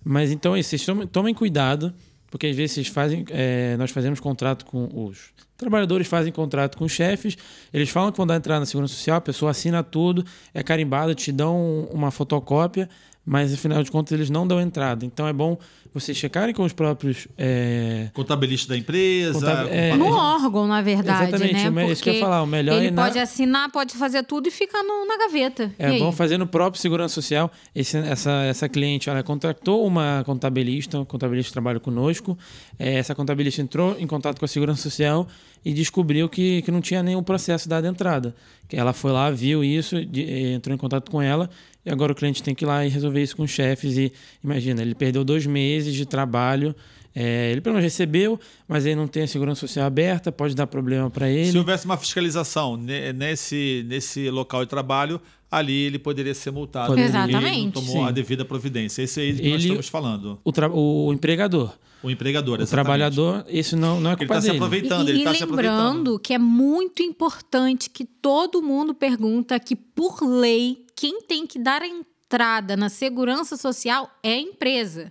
Mas 0.03 0.31
então, 0.31 0.53
vocês 0.53 0.85
tomem, 0.87 1.07
tomem 1.07 1.35
cuidado, 1.35 1.93
porque 2.31 2.47
às 2.47 2.57
vezes 2.57 2.87
fazem, 2.89 3.25
é, 3.29 3.77
nós 3.77 3.91
fazemos 3.91 4.21
contrato 4.21 4.65
com 4.65 4.89
os 5.07 5.33
Trabalhadores 5.57 6.07
fazem 6.07 6.33
contrato 6.33 6.77
com 6.77 6.87
chefes, 6.87 7.37
eles 7.73 7.89
falam 7.89 8.11
que 8.11 8.17
vão 8.19 8.27
dar 8.27 8.37
entrada 8.37 8.61
na 8.61 8.67
Segurança 8.67 8.95
Social, 8.95 9.17
a 9.17 9.21
pessoa 9.21 9.51
assina 9.51 9.83
tudo, 9.83 10.25
é 10.53 10.63
carimbado, 10.63 11.15
te 11.15 11.33
dão 11.33 11.89
uma 11.91 12.11
fotocópia, 12.11 12.89
mas 13.25 13.53
afinal 13.53 13.83
de 13.83 13.91
contas 13.91 14.13
eles 14.13 14.31
não 14.31 14.47
dão 14.47 14.61
entrada. 14.61 15.05
Então 15.05 15.27
é 15.27 15.33
bom 15.33 15.59
vocês 16.01 16.17
checarem 16.17 16.55
com 16.55 16.63
os 16.63 16.73
próprios. 16.73 17.27
É... 17.39 18.09
Contabilistas 18.13 18.69
da 18.69 18.77
empresa. 18.77 19.33
Contab... 19.33 19.69
É... 19.71 19.97
No 19.97 20.13
órgão, 20.13 20.67
na 20.67 20.83
verdade. 20.83 21.29
Exatamente, 21.29 21.71
né? 21.71 21.71
Porque 21.71 21.93
isso 21.93 22.03
que 22.03 22.11
eu 22.11 22.15
ia 22.15 22.21
falar. 22.21 22.43
O 22.43 22.47
melhor 22.47 22.77
ele 22.77 22.89
é 22.89 22.93
pode 22.93 23.17
na... 23.17 23.23
assinar, 23.23 23.71
pode 23.71 23.95
fazer 23.95 24.23
tudo 24.25 24.49
e 24.49 24.51
fica 24.51 24.83
no, 24.83 25.07
na 25.07 25.17
gaveta. 25.19 25.73
É 25.79 25.99
bom 25.99 26.13
fazer 26.13 26.37
no 26.39 26.47
próprio 26.47 26.81
Segurança 26.81 27.15
Social. 27.15 27.51
Esse, 27.75 27.97
essa, 27.97 28.31
essa 28.45 28.69
cliente 28.69 29.09
ela 29.09 29.23
contratou 29.23 29.87
uma 29.87 30.23
contabilista, 30.27 31.01
um 31.01 31.05
contabilista 31.05 31.49
que 31.49 31.55
trabalha 31.55 31.81
conosco. 31.81 32.37
É, 32.79 32.95
essa 32.95 33.15
contabilista 33.15 33.63
entrou 33.63 33.97
em 33.99 34.07
contato 34.07 34.39
com 34.39 34.45
a 34.45 34.49
Segurança 34.49 34.83
Social 34.83 35.27
e 35.65 35.73
descobriu 35.73 36.29
que, 36.29 36.63
que 36.63 36.71
não 36.71 36.81
tinha 36.81 37.03
nenhum 37.03 37.23
processo 37.23 37.69
dado 37.69 37.87
entrada. 37.87 38.35
Que 38.69 38.77
ela 38.77 38.93
foi 38.93 39.13
lá, 39.13 39.31
viu 39.31 39.65
isso, 39.65 40.05
de, 40.05 40.53
entrou 40.53 40.75
em 40.75 40.79
contato 40.79 41.11
com 41.11 41.23
ela 41.23 41.49
e 41.87 41.91
agora 41.91 42.11
o 42.11 42.15
cliente 42.17 42.43
tem 42.43 42.53
que 42.53 42.65
ir 42.65 42.67
lá 42.67 42.85
e 42.85 42.89
resolver 42.89 43.23
isso 43.23 43.37
com 43.37 43.45
os 43.45 43.51
chefes. 43.51 43.97
E 43.97 44.13
imagina, 44.43 44.83
ele 44.83 44.95
perdeu 44.95 45.25
dois 45.25 45.47
meses 45.47 45.86
de 45.95 46.07
trabalho. 46.07 46.75
É, 47.19 47.51
ele 47.51 47.63
pelo 47.63 47.77
menos 47.77 47.91
recebeu, 47.91 48.39
mas 48.69 48.85
ele 48.85 48.95
não 48.95 49.07
tem 49.07 49.23
a 49.23 49.27
segurança 49.27 49.61
social 49.61 49.87
aberta, 49.87 50.31
pode 50.31 50.55
dar 50.55 50.67
problema 50.67 51.09
para 51.09 51.31
ele. 51.31 51.51
Se 51.51 51.57
houvesse 51.57 51.87
uma 51.87 51.97
fiscalização 51.97 52.77
nesse, 52.77 53.87
nesse 53.89 54.29
local 54.29 54.63
de 54.65 54.69
trabalho, 54.69 55.19
ali 55.51 55.85
ele 55.85 55.99
poderia 55.99 56.35
ser 56.35 56.51
multado. 56.51 56.89
Poderia. 56.89 57.09
Exatamente. 57.09 57.47
Ele 57.47 57.65
não 57.65 57.71
tomou 57.71 57.97
Sim. 57.97 58.05
a 58.05 58.11
devida 58.11 58.45
providência. 58.45 59.03
Esse 59.03 59.21
aí 59.21 59.35
que 59.35 59.41
ele, 59.41 59.51
nós 59.51 59.63
estamos 59.63 59.89
falando. 59.89 60.39
O, 60.45 61.07
o 61.07 61.13
empregador. 61.15 61.73
O 62.03 62.11
empregador, 62.11 62.61
exatamente. 62.61 62.69
O 62.69 62.71
trabalhador, 62.71 63.47
isso 63.49 63.77
não, 63.77 63.99
não 63.99 64.11
é 64.11 64.17
culpa 64.17 64.35
ele 64.35 64.41
tá 64.41 64.41
dele. 64.41 64.53
Se 64.53 64.57
aproveitando, 64.57 65.09
e, 65.09 65.11
ele 65.13 65.19
está 65.21 65.35
se 65.35 65.43
aproveitando. 65.43 65.97
lembrando 65.97 66.19
que 66.19 66.35
é 66.35 66.39
muito 66.39 67.03
importante 67.03 67.89
que 67.89 68.05
todo 68.05 68.63
mundo 68.63 68.95
pergunta 68.95 69.59
que, 69.59 69.75
por 69.75 70.23
lei, 70.23 70.85
quem 70.95 71.23
tem 71.23 71.47
que 71.47 71.59
dar 71.59 71.81
a 71.81 71.89
entrada 71.89 72.77
na 72.77 72.91
segurança 72.91 73.57
social 73.57 74.11
é 74.23 74.35
a 74.35 74.39
empresa. 74.39 75.11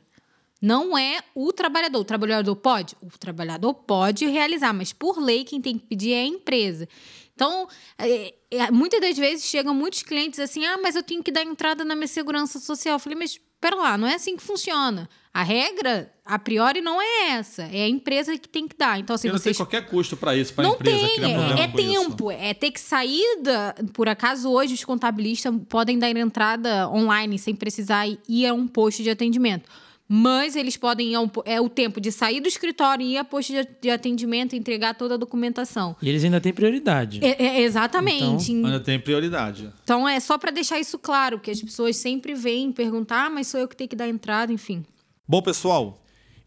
Não 0.62 0.98
é 0.98 1.20
o 1.34 1.52
trabalhador. 1.52 2.00
O 2.00 2.06
trabalhador 2.06 2.56
pode? 2.56 2.96
O 3.02 3.18
trabalhador 3.18 3.74
pode 3.74 4.26
realizar, 4.26 4.74
mas 4.74 4.94
por 4.94 5.20
lei 5.20 5.44
quem 5.44 5.62
tem 5.62 5.78
que 5.78 5.86
pedir 5.86 6.13
é 6.13 6.22
a 6.22 6.26
empresa. 6.26 6.88
Então, 7.36 7.68
é, 7.98 8.34
é, 8.50 8.72
muitas 8.72 9.02
das 9.02 9.18
vezes 9.18 9.46
chegam 9.46 9.74
muitos 9.74 10.02
clientes 10.04 10.39
assim: 10.39 10.65
ah, 10.65 10.78
mas 10.82 10.96
eu 10.96 11.04
tenho 11.04 11.22
que 11.22 11.32
dar 11.32 11.44
entrada 11.44 11.84
na 11.84 11.96
minha 11.96 12.08
segurança 12.08 12.60
social. 12.60 12.96
Eu 12.96 13.00
falei, 13.00 13.18
mas 13.18 13.39
pera 13.60 13.76
lá, 13.76 13.98
não 13.98 14.08
é 14.08 14.15
assim 14.15 14.38
que 14.38 14.44
funciona. 14.44 15.10
A 15.34 15.44
regra, 15.44 16.10
a 16.24 16.39
priori, 16.39 16.80
não 16.80 17.02
é 17.02 17.32
essa. 17.32 17.63
É 17.63 17.84
a 17.84 17.89
empresa 17.89 18.38
que 18.38 18.48
tem 18.48 18.68
que 18.70 18.78
dar. 18.78 18.98
Então, 18.98 19.15
assim, 19.15 19.28
não 19.28 19.38
vocês... 19.38 19.58
tem 19.58 19.65
qualquer 19.65 19.89
custo 19.89 20.15
para 20.15 20.34
isso, 20.34 20.54
para 20.54 20.65
a 20.65 20.72
empresa 20.72 20.98
tem. 20.98 21.15
problema 21.15 21.60
É, 21.60 21.63
é 21.63 21.68
tempo, 21.68 22.32
isso. 22.32 22.41
é 22.41 22.54
ter 22.54 22.72
que 22.72 22.80
sair 22.80 23.41
da... 23.41 23.76
Por 23.91 24.08
acaso, 24.08 24.50
hoje, 24.50 24.76
os 24.76 24.86
contabilistas 24.86 25.54
podem 25.68 26.00
dar 26.00 26.10
entrada 26.10 26.89
online 26.89 27.38
sem 27.38 27.54
precisar 27.54 28.08
ir 28.30 28.48
a 28.48 28.54
um 28.54 28.65
posto 28.65 29.04
de 29.04 29.10
atendimento. 29.10 29.70
Mas 30.08 30.56
eles 30.56 30.78
podem 30.78 31.13
ir 31.13 31.32
é 31.46 31.60
o 31.60 31.68
tempo 31.68 32.00
de 32.00 32.12
sair 32.12 32.39
do 32.39 32.48
escritório 32.48 33.04
e 33.04 33.13
ir 33.13 33.18
a 33.18 33.24
posto 33.24 33.54
de 33.82 33.89
atendimento, 33.89 34.56
entregar 34.56 34.94
toda 34.94 35.15
a 35.15 35.18
documentação. 35.18 35.96
E 36.02 36.08
eles 36.08 36.24
ainda 36.24 36.39
têm 36.39 36.54
prioridade. 36.54 37.20
É, 37.26 37.44
é, 37.44 37.62
exatamente. 37.62 38.52
Então, 38.52 38.72
ainda 38.72 38.80
tem 38.80 39.00
prioridade. 39.00 39.74
Então 39.84 40.08
é 40.08 40.20
só 40.20 40.38
para 40.38 40.52
deixar 40.52 40.80
isso 40.80 41.00
claro, 41.00 41.39
que 41.39 41.50
as 41.50 41.60
pessoas 41.60 41.97
sempre 41.97 42.36
vêm 42.36 42.72
perguntar, 42.72 43.26
ah, 43.26 43.30
mas 43.30 43.47
sou 43.47 43.60
eu 43.60 43.68
que 43.68 43.76
tenho 43.76 43.89
que 43.89 43.95
dar 43.95 44.08
entrada, 44.08 44.53
enfim. 44.53 44.86
Bom, 45.28 45.41
pessoal, 45.41 46.03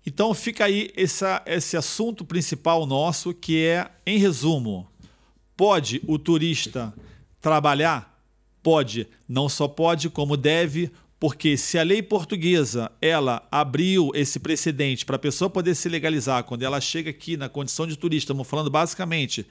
então 0.06 0.32
fica 0.34 0.64
aí 0.64 0.90
essa, 0.96 1.42
esse 1.44 1.76
assunto 1.76 2.24
principal 2.24 2.86
nosso, 2.86 3.34
que 3.34 3.64
é, 3.64 3.90
em 4.06 4.18
resumo, 4.18 4.86
Pode 5.58 6.00
o 6.06 6.20
turista 6.20 6.94
trabalhar? 7.40 8.22
Pode. 8.62 9.08
Não 9.28 9.48
só 9.48 9.66
pode, 9.66 10.08
como 10.08 10.36
deve, 10.36 10.88
porque 11.20 11.56
se 11.56 11.78
a 11.78 11.82
lei 11.82 12.02
portuguesa 12.02 12.90
ela 13.00 13.46
abriu 13.50 14.10
esse 14.14 14.38
precedente 14.38 15.04
para 15.04 15.16
a 15.16 15.18
pessoa 15.18 15.50
poder 15.50 15.74
se 15.74 15.88
legalizar 15.88 16.44
quando 16.44 16.62
ela 16.62 16.80
chega 16.80 17.10
aqui 17.10 17.36
na 17.36 17.48
condição 17.48 17.86
de 17.86 17.96
turista, 17.96 18.32
estamos 18.32 18.46
falando 18.46 18.70
basicamente 18.70 19.46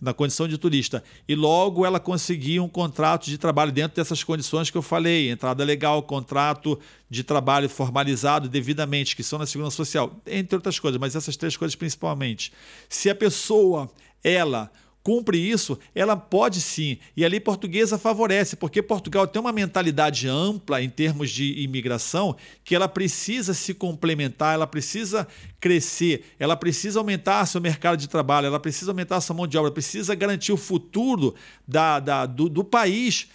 na 0.00 0.12
condição 0.12 0.48
de 0.48 0.58
turista, 0.58 1.04
e 1.28 1.36
logo 1.36 1.86
ela 1.86 2.00
conseguir 2.00 2.58
um 2.58 2.68
contrato 2.68 3.26
de 3.26 3.38
trabalho 3.38 3.70
dentro 3.70 3.94
dessas 3.94 4.24
condições 4.24 4.68
que 4.68 4.76
eu 4.76 4.82
falei, 4.82 5.30
entrada 5.30 5.62
legal, 5.62 6.02
contrato 6.02 6.76
de 7.08 7.22
trabalho 7.22 7.68
formalizado 7.68 8.48
devidamente, 8.48 9.14
que 9.14 9.22
são 9.22 9.38
na 9.38 9.46
segurança 9.46 9.76
social, 9.76 10.20
entre 10.26 10.56
outras 10.56 10.80
coisas, 10.80 11.00
mas 11.00 11.14
essas 11.14 11.36
três 11.36 11.56
coisas 11.56 11.76
principalmente. 11.76 12.52
Se 12.88 13.08
a 13.08 13.14
pessoa 13.14 13.88
ela 14.24 14.72
cumpre 15.02 15.38
isso, 15.38 15.78
ela 15.94 16.16
pode 16.16 16.60
sim. 16.60 16.98
E 17.16 17.24
a 17.24 17.28
lei 17.28 17.40
portuguesa 17.40 17.98
favorece, 17.98 18.56
porque 18.56 18.80
Portugal 18.80 19.26
tem 19.26 19.40
uma 19.40 19.52
mentalidade 19.52 20.28
ampla 20.28 20.80
em 20.80 20.88
termos 20.88 21.30
de 21.30 21.60
imigração, 21.62 22.36
que 22.64 22.74
ela 22.74 22.88
precisa 22.88 23.52
se 23.52 23.74
complementar, 23.74 24.54
ela 24.54 24.66
precisa 24.66 25.26
crescer, 25.60 26.24
ela 26.38 26.56
precisa 26.56 27.00
aumentar 27.00 27.46
seu 27.46 27.60
mercado 27.60 27.98
de 27.98 28.08
trabalho, 28.08 28.46
ela 28.46 28.60
precisa 28.60 28.92
aumentar 28.92 29.20
sua 29.20 29.34
mão 29.34 29.46
de 29.46 29.58
obra, 29.58 29.70
precisa 29.70 30.14
garantir 30.14 30.52
o 30.52 30.56
futuro 30.56 31.34
da, 31.66 31.98
da 31.98 32.26
do, 32.26 32.48
do 32.48 32.64
país 32.64 33.28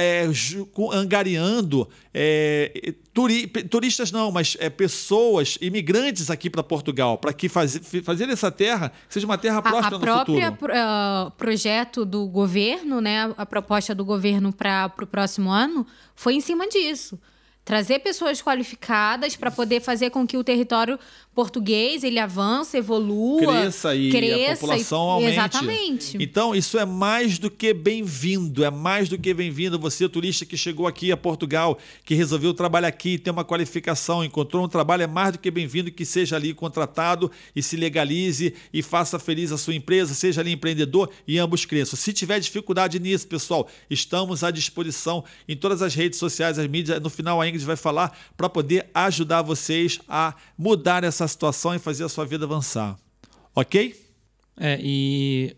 é, 0.00 0.28
angariando 0.92 1.88
é, 2.12 2.94
turi, 3.12 3.46
turistas 3.46 4.10
não, 4.10 4.30
mas 4.30 4.56
é, 4.60 4.68
pessoas, 4.68 5.58
imigrantes 5.60 6.30
aqui 6.30 6.48
para 6.50 6.62
Portugal, 6.62 7.18
para 7.18 7.32
que 7.32 7.48
faz, 7.48 7.80
fazer 8.02 8.28
essa 8.28 8.50
terra 8.50 8.92
seja 9.08 9.26
uma 9.26 9.38
terra 9.38 9.62
próspera 9.62 9.96
a, 9.96 9.98
a 9.98 10.00
própria 10.00 10.50
no 10.50 10.56
futuro. 10.56 10.72
Uh, 10.72 11.30
projeto 11.32 12.04
do 12.04 12.26
governo, 12.26 13.00
né, 13.00 13.32
a 13.36 13.46
proposta 13.46 13.94
do 13.94 14.04
governo 14.04 14.52
para 14.52 14.92
o 15.00 15.06
próximo 15.06 15.50
ano 15.50 15.86
foi 16.14 16.34
em 16.34 16.40
cima 16.40 16.68
disso 16.68 17.18
trazer 17.64 18.00
pessoas 18.00 18.42
qualificadas 18.42 19.36
para 19.36 19.50
poder 19.50 19.80
fazer 19.80 20.10
com 20.10 20.26
que 20.26 20.36
o 20.36 20.44
território 20.44 20.98
português 21.34 22.04
ele 22.04 22.20
avance, 22.20 22.76
evolua, 22.76 23.62
cresça 23.62 23.96
e 23.96 24.10
cresça, 24.10 24.52
a 24.52 24.56
população 24.56 25.00
aumente. 25.00 25.32
Exatamente. 25.32 26.16
Então 26.20 26.54
isso 26.54 26.78
é 26.78 26.84
mais 26.84 27.38
do 27.38 27.50
que 27.50 27.74
bem-vindo, 27.74 28.62
é 28.64 28.70
mais 28.70 29.08
do 29.08 29.18
que 29.18 29.34
bem-vindo 29.34 29.78
você 29.78 30.08
turista 30.08 30.46
que 30.46 30.56
chegou 30.56 30.86
aqui 30.86 31.10
a 31.10 31.16
Portugal, 31.16 31.78
que 32.04 32.14
resolveu 32.14 32.54
trabalhar 32.54 32.88
aqui, 32.88 33.18
ter 33.18 33.30
uma 33.30 33.44
qualificação, 33.44 34.22
encontrou 34.22 34.64
um 34.64 34.68
trabalho, 34.68 35.02
é 35.02 35.06
mais 35.06 35.32
do 35.32 35.38
que 35.38 35.50
bem-vindo 35.50 35.90
que 35.90 36.04
seja 36.04 36.36
ali 36.36 36.54
contratado 36.54 37.30
e 37.56 37.62
se 37.62 37.76
legalize 37.76 38.54
e 38.72 38.82
faça 38.82 39.18
feliz 39.18 39.50
a 39.50 39.58
sua 39.58 39.74
empresa, 39.74 40.14
seja 40.14 40.40
ali 40.40 40.52
empreendedor 40.52 41.10
e 41.26 41.38
ambos 41.38 41.64
cresçam. 41.64 41.98
Se 41.98 42.12
tiver 42.12 42.38
dificuldade 42.38 43.00
nisso, 43.00 43.26
pessoal, 43.26 43.68
estamos 43.90 44.44
à 44.44 44.50
disposição 44.50 45.24
em 45.48 45.56
todas 45.56 45.82
as 45.82 45.94
redes 45.94 46.18
sociais, 46.18 46.58
as 46.58 46.66
mídias, 46.68 47.00
no 47.00 47.10
final 47.10 47.40
ainda 47.40 47.53
Ingrid 47.54 47.64
vai 47.64 47.76
falar 47.76 48.16
para 48.36 48.48
poder 48.48 48.90
ajudar 48.92 49.42
vocês 49.42 50.00
a 50.08 50.34
mudar 50.58 51.04
essa 51.04 51.26
situação 51.26 51.74
e 51.74 51.78
fazer 51.78 52.04
a 52.04 52.08
sua 52.08 52.26
vida 52.26 52.44
avançar. 52.44 52.96
Ok? 53.54 53.94
É, 54.56 54.78
e. 54.82 55.56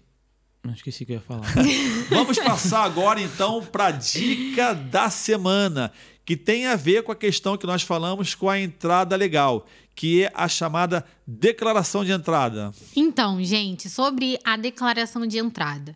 Não 0.62 0.72
esqueci 0.72 1.04
o 1.04 1.06
que 1.06 1.12
eu 1.12 1.16
ia 1.16 1.22
falar. 1.22 1.46
Vamos 2.10 2.38
passar 2.38 2.82
agora 2.84 3.20
então 3.20 3.64
para 3.64 3.86
a 3.86 3.90
dica 3.92 4.74
da 4.74 5.08
semana, 5.08 5.92
que 6.24 6.36
tem 6.36 6.66
a 6.66 6.74
ver 6.74 7.04
com 7.04 7.12
a 7.12 7.16
questão 7.16 7.56
que 7.56 7.66
nós 7.66 7.82
falamos 7.82 8.34
com 8.34 8.50
a 8.50 8.58
entrada 8.58 9.14
legal, 9.14 9.66
que 9.94 10.24
é 10.24 10.32
a 10.34 10.48
chamada 10.48 11.04
declaração 11.26 12.04
de 12.04 12.10
entrada. 12.10 12.72
Então, 12.96 13.42
gente, 13.44 13.88
sobre 13.88 14.38
a 14.44 14.56
declaração 14.56 15.24
de 15.24 15.38
entrada. 15.38 15.94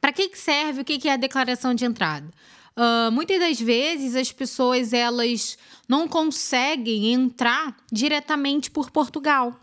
Para 0.00 0.12
que 0.12 0.34
serve 0.34 0.80
o 0.80 0.84
que 0.84 1.06
é 1.06 1.12
a 1.12 1.16
declaração 1.18 1.74
de 1.74 1.84
entrada? 1.84 2.26
Uh, 2.80 3.12
muitas 3.12 3.38
das 3.38 3.60
vezes 3.60 4.16
as 4.16 4.32
pessoas 4.32 4.94
elas 4.94 5.58
não 5.86 6.08
conseguem 6.08 7.12
entrar 7.12 7.76
diretamente 7.92 8.70
por 8.70 8.90
Portugal. 8.90 9.54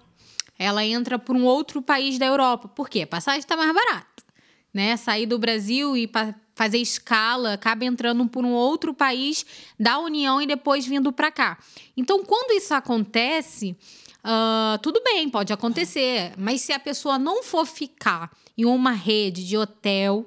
Ela 0.60 0.86
entra 0.86 1.18
por 1.18 1.36
um 1.36 1.44
outro 1.44 1.82
país 1.82 2.20
da 2.20 2.28
Europa. 2.28 2.68
Por 2.68 2.88
quê? 2.88 3.02
A 3.02 3.08
passagem 3.08 3.40
está 3.40 3.58
mais 3.58 3.74
barata. 3.74 4.24
Né? 4.72 4.96
Sair 4.98 5.26
do 5.26 5.40
Brasil 5.40 5.98
e 5.98 6.08
fazer 6.54 6.78
escala, 6.78 7.54
acaba 7.54 7.86
entrando 7.86 8.28
por 8.28 8.46
um 8.46 8.52
outro 8.52 8.94
país 8.94 9.44
da 9.80 9.98
União 9.98 10.40
e 10.40 10.46
depois 10.46 10.86
vindo 10.86 11.12
para 11.12 11.32
cá. 11.32 11.58
Então, 11.96 12.24
quando 12.24 12.52
isso 12.52 12.76
acontece, 12.76 13.76
uh, 14.24 14.78
tudo 14.84 15.02
bem, 15.04 15.28
pode 15.28 15.52
acontecer. 15.52 16.34
Mas 16.38 16.62
se 16.62 16.72
a 16.72 16.80
pessoa 16.80 17.18
não 17.18 17.42
for 17.42 17.66
ficar 17.66 18.32
em 18.56 18.66
uma 18.66 18.92
rede 18.92 19.44
de 19.44 19.58
hotel 19.58 20.24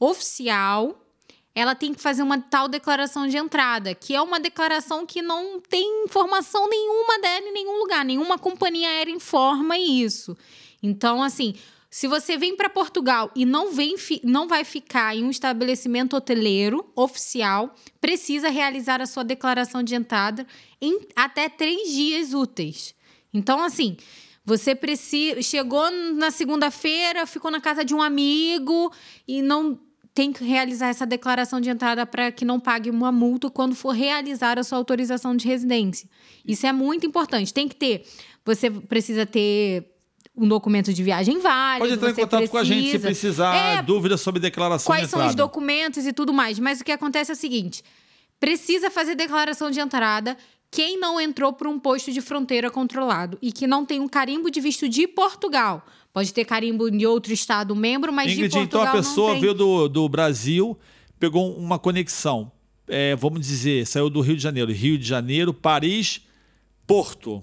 oficial, 0.00 1.03
ela 1.54 1.74
tem 1.74 1.94
que 1.94 2.00
fazer 2.00 2.22
uma 2.22 2.40
tal 2.40 2.68
declaração 2.68 3.28
de 3.28 3.36
entrada, 3.36 3.94
que 3.94 4.14
é 4.14 4.20
uma 4.20 4.40
declaração 4.40 5.06
que 5.06 5.22
não 5.22 5.60
tem 5.60 6.04
informação 6.04 6.68
nenhuma 6.68 7.18
dela 7.20 7.46
em 7.46 7.52
nenhum 7.52 7.78
lugar, 7.78 8.04
nenhuma 8.04 8.38
companhia 8.38 8.88
aérea 8.88 9.12
informa 9.12 9.78
isso. 9.78 10.36
Então, 10.82 11.22
assim, 11.22 11.54
se 11.88 12.08
você 12.08 12.36
vem 12.36 12.56
para 12.56 12.68
Portugal 12.68 13.30
e 13.36 13.46
não, 13.46 13.70
vem, 13.70 13.94
não 14.24 14.48
vai 14.48 14.64
ficar 14.64 15.14
em 15.14 15.22
um 15.22 15.30
estabelecimento 15.30 16.16
hoteleiro 16.16 16.90
oficial, 16.96 17.72
precisa 18.00 18.48
realizar 18.48 19.00
a 19.00 19.06
sua 19.06 19.22
declaração 19.22 19.80
de 19.80 19.94
entrada 19.94 20.44
em 20.80 21.06
até 21.14 21.48
três 21.48 21.88
dias 21.92 22.34
úteis. 22.34 22.96
Então, 23.32 23.62
assim, 23.62 23.96
você 24.44 24.74
precisa, 24.74 25.40
chegou 25.40 25.88
na 26.14 26.32
segunda-feira, 26.32 27.26
ficou 27.26 27.48
na 27.48 27.60
casa 27.60 27.84
de 27.84 27.94
um 27.94 28.02
amigo 28.02 28.92
e 29.26 29.40
não 29.40 29.78
tem 30.14 30.32
que 30.32 30.44
realizar 30.44 30.88
essa 30.88 31.04
declaração 31.04 31.60
de 31.60 31.68
entrada 31.68 32.06
para 32.06 32.30
que 32.30 32.44
não 32.44 32.60
pague 32.60 32.88
uma 32.88 33.10
multa 33.10 33.50
quando 33.50 33.74
for 33.74 33.90
realizar 33.90 34.58
a 34.58 34.62
sua 34.62 34.78
autorização 34.78 35.36
de 35.36 35.46
residência. 35.46 36.08
Isso 36.46 36.64
é 36.66 36.72
muito 36.72 37.04
importante. 37.04 37.52
Tem 37.52 37.66
que 37.66 37.74
ter. 37.74 38.06
Você 38.44 38.70
precisa 38.70 39.26
ter 39.26 39.90
um 40.36 40.46
documento 40.46 40.92
de 40.92 41.02
viagem 41.02 41.40
válido. 41.40 41.80
Pode 41.80 41.94
entrar 41.94 42.10
em 42.10 42.14
contato 42.14 42.38
precisa, 42.38 42.52
com 42.52 42.58
a 42.58 42.64
gente 42.64 42.90
se 42.90 42.98
precisar 43.00 43.54
é, 43.54 43.82
dúvidas 43.82 44.20
sobre 44.20 44.40
declaração 44.40 44.86
quais 44.86 45.02
de 45.02 45.06
entrada. 45.08 45.24
Quais 45.24 45.32
são 45.32 45.44
os 45.44 45.48
documentos 45.48 46.06
e 46.06 46.12
tudo 46.12 46.32
mais. 46.32 46.60
Mas 46.60 46.80
o 46.80 46.84
que 46.84 46.92
acontece 46.92 47.32
é 47.32 47.34
o 47.34 47.36
seguinte: 47.36 47.82
precisa 48.38 48.90
fazer 48.90 49.16
declaração 49.16 49.68
de 49.70 49.80
entrada 49.80 50.36
quem 50.70 50.98
não 50.98 51.20
entrou 51.20 51.52
por 51.52 51.68
um 51.68 51.78
posto 51.78 52.10
de 52.10 52.20
fronteira 52.20 52.68
controlado 52.68 53.38
e 53.40 53.52
que 53.52 53.64
não 53.64 53.86
tem 53.86 54.00
um 54.00 54.08
carimbo 54.08 54.50
de 54.50 54.60
visto 54.60 54.88
de 54.88 55.06
Portugal. 55.06 55.84
Pode 56.14 56.32
ter 56.32 56.44
carimbo 56.44 56.88
de 56.88 57.04
outro 57.04 57.32
estado 57.32 57.74
membro, 57.74 58.12
mas 58.12 58.30
Ingrid, 58.30 58.48
de 58.48 58.56
Portugal 58.56 58.86
então 58.86 59.00
a 59.00 59.02
pessoa 59.02 59.34
não 59.34 59.40
veio 59.40 59.52
do, 59.52 59.88
do 59.88 60.08
Brasil, 60.08 60.78
pegou 61.18 61.56
uma 61.56 61.76
conexão, 61.76 62.52
é, 62.86 63.16
vamos 63.16 63.40
dizer, 63.40 63.84
saiu 63.84 64.08
do 64.08 64.20
Rio 64.20 64.36
de 64.36 64.42
Janeiro, 64.42 64.70
Rio 64.70 64.96
de 64.96 65.04
Janeiro, 65.04 65.52
Paris, 65.52 66.20
Porto. 66.86 67.42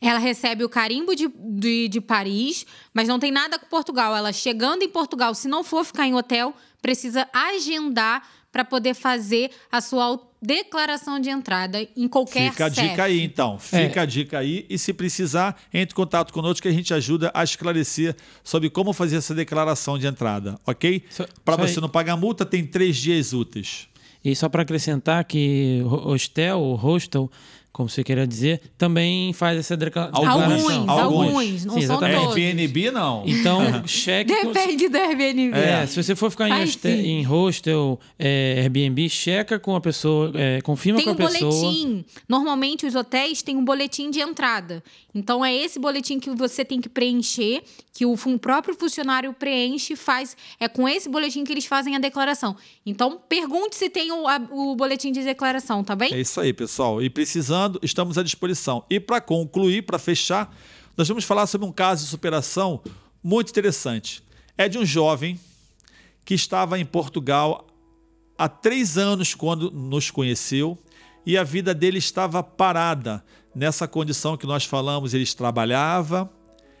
Ela 0.00 0.18
recebe 0.18 0.64
o 0.64 0.68
carimbo 0.68 1.14
de, 1.14 1.28
de, 1.38 1.86
de, 1.86 2.00
Paris, 2.00 2.66
mas 2.92 3.06
não 3.06 3.20
tem 3.20 3.30
nada 3.30 3.60
com 3.60 3.66
Portugal. 3.66 4.14
Ela 4.16 4.32
chegando 4.32 4.82
em 4.82 4.88
Portugal, 4.88 5.32
se 5.32 5.46
não 5.46 5.62
for 5.62 5.84
ficar 5.84 6.04
em 6.04 6.14
hotel, 6.16 6.52
precisa 6.82 7.28
agendar 7.32 8.28
para 8.50 8.64
poder 8.64 8.94
fazer 8.94 9.52
a 9.70 9.80
sua 9.80 10.18
declaração 10.44 11.18
de 11.18 11.30
entrada 11.30 11.78
em 11.96 12.06
qualquer 12.06 12.50
Fica 12.52 12.66
a 12.66 12.68
dica 12.68 13.04
aí, 13.04 13.22
então. 13.22 13.58
Fica 13.58 14.00
é. 14.00 14.02
a 14.02 14.04
dica 14.04 14.38
aí. 14.38 14.66
E 14.68 14.78
se 14.78 14.92
precisar, 14.92 15.58
entre 15.72 15.94
em 15.94 15.96
contato 15.96 16.32
conosco 16.34 16.60
que 16.60 16.68
a 16.68 16.72
gente 16.72 16.92
ajuda 16.92 17.30
a 17.32 17.42
esclarecer 17.42 18.14
sobre 18.42 18.68
como 18.68 18.92
fazer 18.92 19.16
essa 19.16 19.34
declaração 19.34 19.98
de 19.98 20.06
entrada, 20.06 20.58
ok? 20.66 21.02
Para 21.44 21.56
você 21.56 21.78
aí. 21.78 21.80
não 21.80 21.88
pagar 21.88 22.16
multa, 22.16 22.44
tem 22.44 22.66
três 22.66 22.96
dias 22.96 23.32
úteis. 23.32 23.88
E 24.22 24.36
só 24.36 24.48
para 24.48 24.62
acrescentar 24.62 25.24
que 25.24 25.82
hostel, 25.84 26.60
hostel, 26.74 27.30
como 27.74 27.88
você 27.88 28.04
queria 28.04 28.24
dizer, 28.24 28.60
também 28.78 29.32
faz 29.32 29.58
essa 29.58 29.76
declaração. 29.76 30.30
Alguns, 30.30 30.62
alguns, 30.62 30.88
alguns 30.88 31.64
não 31.64 31.74
Sim, 31.74 31.86
são 31.88 31.98
todos. 31.98 32.14
Airbnb 32.36 32.92
não. 32.92 33.24
Então, 33.26 33.60
cheque... 33.84 34.32
Depende 34.32 34.88
do 34.88 34.96
Airbnb. 34.96 35.58
É, 35.58 35.84
se 35.84 36.00
você 36.00 36.14
for 36.14 36.30
ficar 36.30 36.48
em, 36.48 36.52
hostel, 36.52 36.92
em 36.92 37.22
hostel 37.24 37.98
é, 38.16 38.60
Airbnb, 38.60 39.08
checa 39.08 39.58
com 39.58 39.74
a 39.74 39.80
pessoa, 39.80 40.30
é, 40.36 40.60
confirma 40.62 41.00
tem 41.00 41.04
com 41.04 41.10
a 41.10 41.14
um 41.14 41.16
pessoa. 41.16 41.50
Tem 41.50 41.50
um 41.50 41.62
boletim. 41.62 42.04
Normalmente, 42.28 42.86
os 42.86 42.94
hotéis 42.94 43.42
têm 43.42 43.56
um 43.56 43.64
boletim 43.64 44.08
de 44.08 44.20
entrada. 44.20 44.80
Então, 45.12 45.44
é 45.44 45.52
esse 45.52 45.80
boletim 45.80 46.20
que 46.20 46.30
você 46.30 46.64
tem 46.64 46.80
que 46.80 46.88
preencher, 46.88 47.60
que 47.92 48.06
o 48.06 48.16
próprio 48.38 48.76
funcionário 48.76 49.32
preenche 49.32 49.94
e 49.94 49.96
faz... 49.96 50.36
É 50.60 50.68
com 50.68 50.88
esse 50.88 51.08
boletim 51.08 51.42
que 51.42 51.52
eles 51.52 51.66
fazem 51.66 51.96
a 51.96 51.98
declaração. 51.98 52.56
Então, 52.86 53.20
pergunte 53.28 53.74
se 53.74 53.90
tem 53.90 54.12
o, 54.12 54.28
a, 54.28 54.40
o 54.52 54.76
boletim 54.76 55.10
de 55.10 55.24
declaração, 55.24 55.82
tá 55.82 55.96
bem? 55.96 56.14
É 56.14 56.20
isso 56.20 56.40
aí, 56.40 56.52
pessoal. 56.52 57.02
E 57.02 57.10
precisando 57.10 57.63
estamos 57.82 58.18
à 58.18 58.22
disposição. 58.22 58.84
E 58.88 58.98
para 58.98 59.20
concluir, 59.20 59.82
para 59.82 59.98
fechar, 59.98 60.54
nós 60.96 61.08
vamos 61.08 61.24
falar 61.24 61.46
sobre 61.46 61.66
um 61.66 61.72
caso 61.72 62.04
de 62.04 62.10
superação 62.10 62.80
muito 63.22 63.50
interessante. 63.50 64.22
É 64.56 64.68
de 64.68 64.78
um 64.78 64.84
jovem 64.84 65.38
que 66.24 66.34
estava 66.34 66.78
em 66.78 66.84
Portugal 66.84 67.66
há 68.38 68.48
três 68.48 68.96
anos 68.96 69.34
quando 69.34 69.70
nos 69.70 70.10
conheceu 70.10 70.78
e 71.26 71.36
a 71.38 71.44
vida 71.44 71.74
dele 71.74 71.98
estava 71.98 72.42
parada 72.42 73.24
nessa 73.54 73.88
condição 73.88 74.36
que 74.36 74.46
nós 74.46 74.64
falamos. 74.64 75.14
Ele 75.14 75.26
trabalhava, 75.26 76.30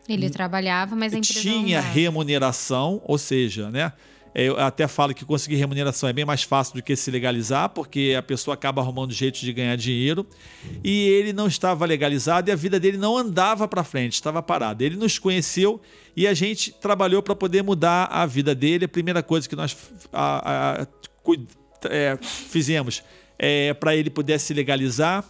Ele 0.08 0.28
trabalhava, 0.28 0.94
mas 0.94 1.14
a 1.14 1.18
empresa 1.18 1.40
tinha 1.40 1.80
remuneração, 1.80 3.00
ou 3.04 3.16
seja, 3.16 3.70
né? 3.70 3.92
Eu 4.34 4.58
até 4.58 4.88
falo 4.88 5.14
que 5.14 5.24
conseguir 5.24 5.54
remuneração 5.54 6.08
é 6.08 6.12
bem 6.12 6.24
mais 6.24 6.42
fácil 6.42 6.74
do 6.74 6.82
que 6.82 6.96
se 6.96 7.08
legalizar, 7.08 7.68
porque 7.68 8.16
a 8.18 8.22
pessoa 8.22 8.54
acaba 8.54 8.82
arrumando 8.82 9.12
jeito 9.12 9.38
de 9.38 9.52
ganhar 9.52 9.76
dinheiro. 9.76 10.26
E 10.82 11.06
ele 11.08 11.32
não 11.32 11.46
estava 11.46 11.86
legalizado 11.86 12.50
e 12.50 12.52
a 12.52 12.56
vida 12.56 12.80
dele 12.80 12.96
não 12.96 13.16
andava 13.16 13.68
para 13.68 13.84
frente, 13.84 14.14
estava 14.14 14.42
parada. 14.42 14.82
Ele 14.82 14.96
nos 14.96 15.20
conheceu 15.20 15.80
e 16.16 16.26
a 16.26 16.34
gente 16.34 16.72
trabalhou 16.72 17.22
para 17.22 17.36
poder 17.36 17.62
mudar 17.62 18.06
a 18.06 18.26
vida 18.26 18.56
dele. 18.56 18.86
A 18.86 18.88
primeira 18.88 19.22
coisa 19.22 19.48
que 19.48 19.54
nós 19.54 19.76
a, 20.12 20.82
a, 20.82 20.86
é, 21.88 22.18
fizemos 22.20 23.04
é 23.38 23.72
para 23.74 23.94
ele 23.94 24.10
poder 24.10 24.40
se 24.40 24.52
legalizar 24.52 25.24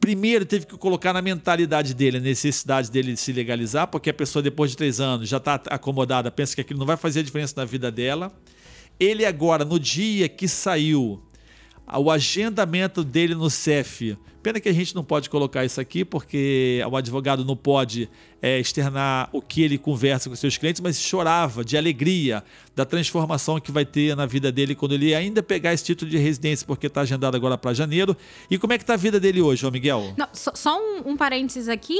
primeiro 0.00 0.44
teve 0.44 0.66
que 0.66 0.76
colocar 0.76 1.12
na 1.12 1.20
mentalidade 1.20 1.94
dele 1.94 2.18
a 2.18 2.20
necessidade 2.20 2.90
dele 2.90 3.16
se 3.16 3.32
legalizar, 3.32 3.86
porque 3.88 4.10
a 4.10 4.14
pessoa 4.14 4.42
depois 4.42 4.70
de 4.70 4.76
três 4.76 5.00
anos 5.00 5.28
já 5.28 5.38
está 5.38 5.60
acomodada, 5.68 6.30
pensa 6.30 6.54
que 6.54 6.60
aquilo 6.60 6.78
não 6.78 6.86
vai 6.86 6.96
fazer 6.96 7.22
diferença 7.22 7.54
na 7.56 7.64
vida 7.64 7.90
dela. 7.90 8.32
Ele 8.98 9.26
agora, 9.26 9.64
no 9.64 9.78
dia 9.78 10.28
que 10.28 10.48
saiu 10.48 11.22
o 11.94 12.10
agendamento 12.10 13.04
dele 13.04 13.34
no 13.34 13.48
CEF. 13.48 14.16
Pena 14.42 14.60
que 14.60 14.68
a 14.68 14.72
gente 14.72 14.94
não 14.94 15.02
pode 15.02 15.28
colocar 15.28 15.64
isso 15.64 15.80
aqui, 15.80 16.04
porque 16.04 16.80
o 16.88 16.96
advogado 16.96 17.44
não 17.44 17.56
pode 17.56 18.08
é, 18.40 18.60
externar 18.60 19.28
o 19.32 19.42
que 19.42 19.60
ele 19.62 19.76
conversa 19.76 20.30
com 20.30 20.36
seus 20.36 20.56
clientes, 20.56 20.80
mas 20.80 21.00
chorava 21.00 21.64
de 21.64 21.76
alegria 21.76 22.44
da 22.74 22.84
transformação 22.84 23.58
que 23.58 23.72
vai 23.72 23.84
ter 23.84 24.14
na 24.14 24.24
vida 24.24 24.52
dele 24.52 24.76
quando 24.76 24.92
ele 24.92 25.14
ainda 25.16 25.42
pegar 25.42 25.72
esse 25.72 25.84
título 25.84 26.08
de 26.08 26.16
residência, 26.16 26.64
porque 26.64 26.86
está 26.86 27.00
agendado 27.00 27.36
agora 27.36 27.58
para 27.58 27.74
janeiro. 27.74 28.16
E 28.48 28.56
como 28.56 28.72
é 28.72 28.78
que 28.78 28.84
está 28.84 28.94
a 28.94 28.96
vida 28.96 29.18
dele 29.18 29.40
hoje, 29.40 29.62
João 29.62 29.72
Miguel? 29.72 30.14
Não, 30.16 30.28
só, 30.32 30.52
só 30.54 30.80
um, 30.80 31.10
um 31.10 31.16
parênteses 31.16 31.68
aqui. 31.68 31.98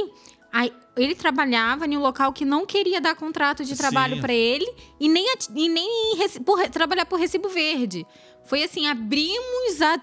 Aí, 0.51 0.71
ele 0.95 1.13
trabalhava 1.13 1.85
em 1.85 1.97
um 1.97 2.01
local 2.01 2.31
que 2.31 2.45
não 2.45 2.65
queria 2.65 3.01
dar 3.01 3.15
contrato 3.15 3.65
de 3.65 3.75
trabalho 3.75 4.19
para 4.21 4.33
ele 4.33 4.65
e 4.99 5.09
nem, 5.09 5.25
e 5.53 5.69
nem 5.69 6.17
por, 6.45 6.67
trabalhar 6.69 7.05
por 7.05 7.19
recibo 7.19 7.49
verde. 7.49 8.05
Foi 8.47 8.63
assim, 8.63 8.87
abrimos 8.87 9.81
a 9.81 9.97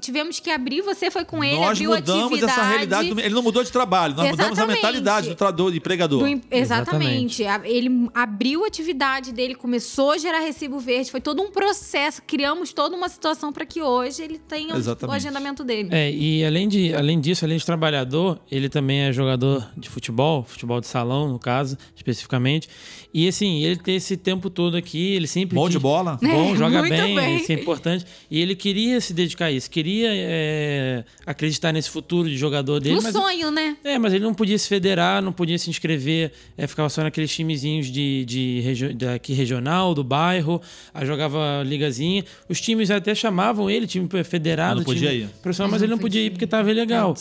tivemos 0.00 0.40
que 0.40 0.50
abrir, 0.50 0.80
você 0.80 1.10
foi 1.10 1.24
com 1.24 1.44
ele, 1.44 1.56
nós 1.56 1.72
abriu 1.72 1.90
mudamos 1.90 2.24
atividade. 2.24 2.52
essa 2.52 2.68
realidade, 2.68 3.08
ele 3.10 3.34
não 3.34 3.42
mudou 3.42 3.62
de 3.62 3.70
trabalho, 3.70 4.14
nós 4.14 4.26
exatamente. 4.26 4.50
mudamos 4.50 4.70
a 4.70 4.74
mentalidade 4.74 5.34
do, 5.34 5.52
do 5.52 5.76
empregador. 5.76 6.18
Do, 6.20 6.26
exatamente. 6.50 7.42
exatamente. 7.42 7.70
Ele 7.70 8.08
abriu 8.14 8.64
a 8.64 8.68
atividade 8.68 9.32
dele, 9.32 9.54
começou 9.54 10.12
a 10.12 10.18
gerar 10.18 10.40
recibo 10.40 10.78
verde, 10.78 11.10
foi 11.10 11.20
todo 11.20 11.42
um 11.42 11.50
processo, 11.50 12.22
criamos 12.26 12.72
toda 12.72 12.96
uma 12.96 13.08
situação 13.08 13.52
para 13.52 13.66
que 13.66 13.82
hoje 13.82 14.22
ele 14.22 14.38
tenha 14.38 14.74
exatamente. 14.74 15.12
o 15.12 15.16
agendamento 15.16 15.62
dele. 15.62 15.90
É, 15.92 16.10
e 16.10 16.42
além, 16.42 16.68
de, 16.68 16.94
além 16.94 17.20
disso, 17.20 17.44
além 17.44 17.58
de 17.58 17.66
trabalhador, 17.66 18.40
ele 18.50 18.70
também 18.70 19.00
é 19.00 19.12
jogador 19.12 19.70
de 19.76 19.90
futebol, 19.90 20.42
futebol 20.44 20.80
de 20.80 20.86
salão, 20.86 21.28
no 21.28 21.38
caso, 21.38 21.76
especificamente. 21.94 22.66
E 23.12 23.26
assim, 23.28 23.62
ele 23.64 23.76
tem 23.76 23.96
esse 23.96 24.16
tempo 24.16 24.48
todo 24.48 24.76
aqui, 24.76 25.14
ele 25.14 25.26
sempre. 25.26 25.54
Bom 25.56 25.68
de 25.68 25.78
bola? 25.78 26.18
Bom, 26.22 26.54
joga 26.56 26.80
bem, 26.82 27.14
bem, 27.14 27.36
isso 27.36 27.50
é 27.50 27.56
importante. 27.56 27.89
E 28.30 28.40
ele 28.40 28.54
queria 28.54 29.00
se 29.00 29.12
dedicar 29.12 29.46
a 29.46 29.52
isso, 29.52 29.70
queria 29.70 30.08
é, 30.12 31.04
acreditar 31.26 31.72
nesse 31.72 31.90
futuro 31.90 32.28
de 32.28 32.36
jogador 32.36 32.80
dele. 32.80 32.96
Um 32.96 33.12
sonho, 33.12 33.50
né? 33.50 33.76
É, 33.84 33.98
mas 33.98 34.12
ele 34.12 34.24
não 34.24 34.34
podia 34.34 34.58
se 34.58 34.68
federar, 34.68 35.22
não 35.22 35.32
podia 35.32 35.58
se 35.58 35.70
inscrever, 35.70 36.32
é, 36.56 36.66
ficava 36.66 36.88
só 36.88 37.02
naqueles 37.02 37.32
timezinhos 37.32 37.86
de, 37.86 38.24
de, 38.24 38.60
regi 38.60 38.94
daqui 38.94 39.32
regional, 39.32 39.94
do 39.94 40.04
bairro, 40.04 40.60
aí 40.92 41.06
jogava 41.06 41.62
ligazinha. 41.64 42.24
Os 42.48 42.60
times 42.60 42.90
até 42.90 43.14
chamavam 43.14 43.70
ele, 43.70 43.86
time 43.86 44.08
federado, 44.24 44.80
não 44.80 44.84
podia 44.84 45.10
time 45.10 45.22
ir. 45.24 45.28
profissional, 45.42 45.70
mas 45.70 45.82
ele 45.82 45.90
não 45.90 45.98
podia 45.98 46.22
ir 46.22 46.30
porque 46.30 46.44
estava 46.44 46.70
ilegal. 46.70 47.14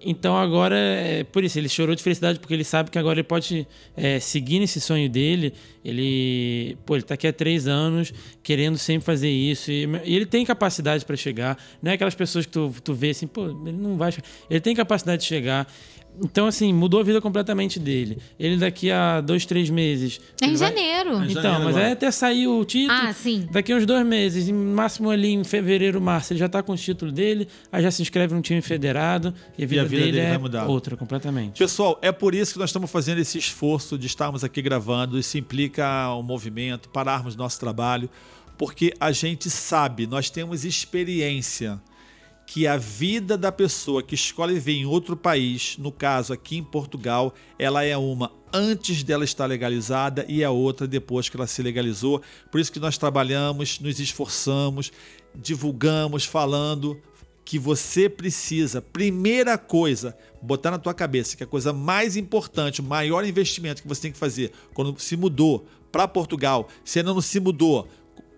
Então 0.00 0.36
agora, 0.36 0.76
é, 0.76 1.24
por 1.24 1.42
isso, 1.42 1.58
ele 1.58 1.68
chorou 1.68 1.94
de 1.94 2.02
felicidade 2.02 2.38
porque 2.38 2.54
ele 2.54 2.62
sabe 2.62 2.90
que 2.90 2.98
agora 2.98 3.18
ele 3.18 3.26
pode 3.26 3.66
é, 3.96 4.20
seguir 4.20 4.60
nesse 4.60 4.80
sonho 4.80 5.08
dele. 5.10 5.52
Ele, 5.84 6.76
pô, 6.86 6.94
ele 6.94 7.02
tá 7.02 7.14
aqui 7.14 7.26
há 7.26 7.32
três 7.32 7.66
anos 7.66 8.12
querendo 8.42 8.78
sempre 8.78 9.04
fazer 9.04 9.28
isso. 9.28 9.72
E, 9.72 9.88
e 10.04 10.14
ele 10.14 10.26
tem 10.26 10.44
capacidade 10.44 11.04
para 11.04 11.16
chegar. 11.16 11.58
Não 11.82 11.90
é 11.90 11.94
aquelas 11.94 12.14
pessoas 12.14 12.46
que 12.46 12.52
tu, 12.52 12.72
tu 12.82 12.94
vê 12.94 13.10
assim, 13.10 13.26
pô, 13.26 13.46
ele 13.66 13.76
não 13.76 13.96
vai 13.96 14.12
chegar. 14.12 14.28
Ele 14.48 14.60
tem 14.60 14.74
capacidade 14.74 15.22
de 15.22 15.28
chegar. 15.28 15.66
Então, 16.22 16.46
assim, 16.46 16.72
mudou 16.72 17.00
a 17.00 17.02
vida 17.02 17.20
completamente 17.20 17.78
dele. 17.78 18.18
Ele 18.38 18.56
daqui 18.56 18.90
a 18.90 19.20
dois, 19.20 19.46
três 19.46 19.70
meses. 19.70 20.20
É 20.40 20.46
em 20.46 20.54
vai... 20.54 20.68
janeiro. 20.68 21.24
Então, 21.24 21.42
janeiro 21.42 21.64
mas 21.64 21.76
é 21.76 21.92
até 21.92 22.10
sair 22.10 22.46
o 22.46 22.64
título. 22.64 22.98
Ah, 22.98 23.12
sim. 23.12 23.48
Daqui 23.50 23.72
a 23.72 23.76
uns 23.76 23.86
dois 23.86 24.04
meses, 24.06 24.48
no 24.48 24.74
máximo 24.74 25.10
ali 25.10 25.32
em 25.32 25.44
fevereiro, 25.44 26.00
março, 26.00 26.32
ele 26.32 26.40
já 26.40 26.48
tá 26.48 26.62
com 26.62 26.72
o 26.72 26.76
título 26.76 27.12
dele, 27.12 27.48
aí 27.70 27.82
já 27.82 27.90
se 27.90 28.02
inscreve 28.02 28.34
num 28.34 28.40
time 28.40 28.60
federado 28.60 29.32
e 29.56 29.64
a 29.64 29.66
vida, 29.66 29.82
e 29.82 29.84
a 29.84 29.88
vida 29.88 30.02
dele, 30.02 30.12
dele, 30.12 30.34
é 30.34 30.38
mudar. 30.38 30.66
outra 30.66 30.96
completamente. 30.96 31.58
Pessoal, 31.58 31.98
é 32.02 32.10
por 32.10 32.34
isso 32.34 32.54
que 32.54 32.58
nós 32.58 32.70
estamos 32.70 32.90
fazendo 32.90 33.18
esse 33.18 33.38
esforço 33.38 33.96
de 33.98 34.06
estarmos 34.06 34.42
aqui 34.42 34.60
gravando. 34.60 35.18
Isso 35.18 35.38
implica 35.38 36.12
um 36.14 36.22
movimento, 36.22 36.88
pararmos 36.88 37.36
nosso 37.36 37.60
trabalho, 37.60 38.10
porque 38.56 38.92
a 38.98 39.12
gente 39.12 39.48
sabe, 39.48 40.06
nós 40.06 40.30
temos 40.30 40.64
experiência 40.64 41.80
que 42.48 42.66
a 42.66 42.78
vida 42.78 43.36
da 43.36 43.52
pessoa 43.52 44.02
que 44.02 44.14
escolhe 44.14 44.54
viver 44.54 44.72
em 44.72 44.86
outro 44.86 45.14
país, 45.14 45.76
no 45.76 45.92
caso 45.92 46.32
aqui 46.32 46.56
em 46.56 46.64
Portugal, 46.64 47.34
ela 47.58 47.84
é 47.84 47.94
uma 47.94 48.32
antes 48.50 49.02
dela 49.02 49.22
estar 49.22 49.44
legalizada 49.44 50.24
e 50.26 50.42
a 50.42 50.50
outra 50.50 50.86
depois 50.86 51.28
que 51.28 51.36
ela 51.36 51.46
se 51.46 51.62
legalizou. 51.62 52.22
Por 52.50 52.58
isso 52.58 52.72
que 52.72 52.80
nós 52.80 52.96
trabalhamos, 52.96 53.78
nos 53.80 54.00
esforçamos, 54.00 54.90
divulgamos, 55.34 56.24
falando 56.24 56.98
que 57.44 57.58
você 57.58 58.08
precisa, 58.08 58.80
primeira 58.80 59.58
coisa, 59.58 60.16
botar 60.40 60.70
na 60.70 60.78
tua 60.78 60.94
cabeça 60.94 61.36
que 61.36 61.44
a 61.44 61.46
coisa 61.46 61.70
mais 61.74 62.16
importante, 62.16 62.80
o 62.80 62.84
maior 62.84 63.26
investimento 63.26 63.82
que 63.82 63.88
você 63.88 64.00
tem 64.00 64.12
que 64.12 64.18
fazer 64.18 64.52
quando 64.72 64.98
se 64.98 65.18
mudou 65.18 65.66
para 65.92 66.08
Portugal, 66.08 66.66
se 66.82 66.98
ainda 66.98 67.12
não 67.12 67.20
se 67.20 67.40
mudou 67.40 67.86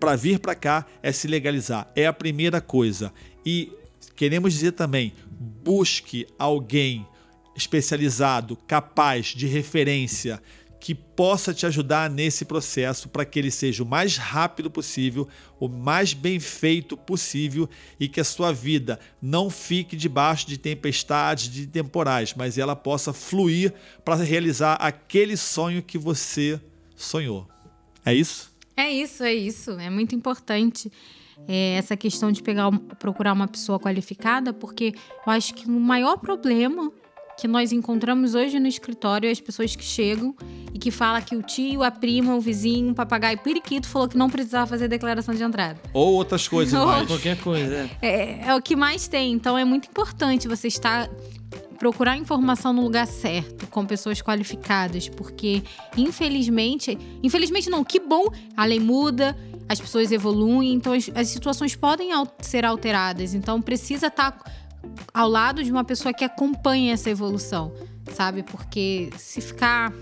para 0.00 0.16
vir 0.16 0.40
para 0.40 0.56
cá, 0.56 0.84
é 1.00 1.12
se 1.12 1.28
legalizar. 1.28 1.88
É 1.94 2.08
a 2.08 2.12
primeira 2.12 2.60
coisa. 2.60 3.12
E 3.46 3.70
Queremos 4.20 4.52
dizer 4.52 4.72
também: 4.72 5.14
busque 5.34 6.26
alguém 6.38 7.06
especializado, 7.56 8.54
capaz, 8.54 9.28
de 9.28 9.46
referência, 9.46 10.42
que 10.78 10.94
possa 10.94 11.54
te 11.54 11.64
ajudar 11.64 12.10
nesse 12.10 12.44
processo 12.44 13.08
para 13.08 13.24
que 13.24 13.38
ele 13.38 13.50
seja 13.50 13.82
o 13.82 13.86
mais 13.86 14.18
rápido 14.18 14.70
possível, 14.70 15.26
o 15.58 15.68
mais 15.70 16.12
bem 16.12 16.38
feito 16.38 16.98
possível 16.98 17.66
e 17.98 18.08
que 18.08 18.20
a 18.20 18.24
sua 18.24 18.52
vida 18.52 19.00
não 19.22 19.48
fique 19.48 19.96
debaixo 19.96 20.46
de 20.46 20.58
tempestades, 20.58 21.48
de 21.48 21.66
temporais, 21.66 22.34
mas 22.36 22.58
ela 22.58 22.76
possa 22.76 23.14
fluir 23.14 23.72
para 24.04 24.16
realizar 24.16 24.74
aquele 24.74 25.34
sonho 25.34 25.82
que 25.82 25.96
você 25.96 26.60
sonhou. 26.94 27.48
É 28.04 28.12
isso? 28.12 28.52
É 28.76 28.90
isso, 28.90 29.24
é 29.24 29.32
isso. 29.32 29.70
É 29.78 29.88
muito 29.88 30.14
importante 30.14 30.92
é, 31.48 31.74
essa 31.74 31.96
questão 31.96 32.30
de 32.30 32.42
pegar, 32.42 32.70
procurar 32.98 33.32
uma 33.32 33.48
pessoa 33.48 33.78
qualificada, 33.78 34.52
porque 34.52 34.94
eu 35.26 35.32
acho 35.32 35.54
que 35.54 35.66
o 35.66 35.80
maior 35.80 36.18
problema 36.18 36.92
que 37.40 37.48
nós 37.48 37.72
encontramos 37.72 38.34
hoje 38.34 38.60
no 38.60 38.68
escritório 38.68 39.26
é 39.26 39.30
as 39.30 39.40
pessoas 39.40 39.74
que 39.74 39.82
chegam 39.82 40.34
e 40.74 40.78
que 40.78 40.90
falam 40.90 41.22
que 41.22 41.34
o 41.34 41.42
tio, 41.42 41.82
a 41.82 41.90
prima, 41.90 42.34
o 42.34 42.40
vizinho, 42.40 42.92
o 42.92 42.94
papagaio 42.94 43.38
periquito 43.38 43.88
falou 43.88 44.06
que 44.06 44.16
não 44.16 44.28
precisava 44.28 44.66
fazer 44.66 44.88
declaração 44.88 45.34
de 45.34 45.42
entrada. 45.42 45.80
Ou 45.94 46.12
outras 46.14 46.46
coisas 46.46 46.78
Ou, 46.78 46.86
mais. 46.86 47.06
Qualquer 47.06 47.38
coisa. 47.38 47.90
É. 48.02 48.08
é, 48.08 48.48
é 48.48 48.54
o 48.54 48.60
que 48.60 48.76
mais 48.76 49.08
tem. 49.08 49.32
Então 49.32 49.56
é 49.56 49.64
muito 49.64 49.88
importante 49.88 50.46
você 50.46 50.68
estar 50.68 51.08
procurar 51.78 52.18
informação 52.18 52.74
no 52.74 52.82
lugar 52.82 53.06
certo, 53.06 53.66
com 53.68 53.86
pessoas 53.86 54.20
qualificadas, 54.20 55.08
porque 55.08 55.62
infelizmente, 55.96 56.98
infelizmente 57.22 57.70
não, 57.70 57.82
que 57.82 57.98
bom, 57.98 58.26
a 58.54 58.66
lei 58.66 58.78
muda, 58.78 59.34
as 59.70 59.80
pessoas 59.80 60.10
evoluem, 60.10 60.72
então 60.72 60.92
as, 60.92 61.08
as 61.14 61.28
situações 61.28 61.76
podem 61.76 62.12
al 62.12 62.26
ser 62.40 62.64
alteradas. 62.64 63.34
Então 63.34 63.62
precisa 63.62 64.08
estar 64.08 64.32
tá 64.32 64.50
ao 65.14 65.28
lado 65.28 65.62
de 65.62 65.70
uma 65.70 65.84
pessoa 65.84 66.12
que 66.12 66.24
acompanhe 66.24 66.90
essa 66.90 67.08
evolução, 67.08 67.72
sabe? 68.12 68.42
Porque 68.42 69.10
se 69.16 69.40
ficar 69.40 69.92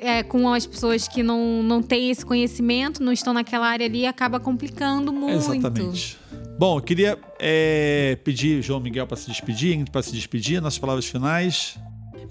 é, 0.00 0.22
com 0.22 0.48
as 0.52 0.66
pessoas 0.66 1.08
que 1.08 1.20
não, 1.20 1.64
não 1.64 1.82
têm 1.82 2.10
esse 2.10 2.24
conhecimento, 2.24 3.02
não 3.02 3.12
estão 3.12 3.34
naquela 3.34 3.66
área 3.66 3.86
ali, 3.86 4.06
acaba 4.06 4.38
complicando 4.38 5.12
muito. 5.12 5.52
Exatamente. 5.52 6.16
Bom, 6.56 6.78
eu 6.78 6.82
queria 6.82 7.18
é, 7.40 8.16
pedir 8.22 8.62
João 8.62 8.78
Miguel 8.78 9.08
para 9.08 9.16
se 9.16 9.26
despedir, 9.26 9.84
para 9.90 10.00
se 10.00 10.12
despedir, 10.12 10.62
nas 10.62 10.78
palavras 10.78 11.06
finais. 11.06 11.76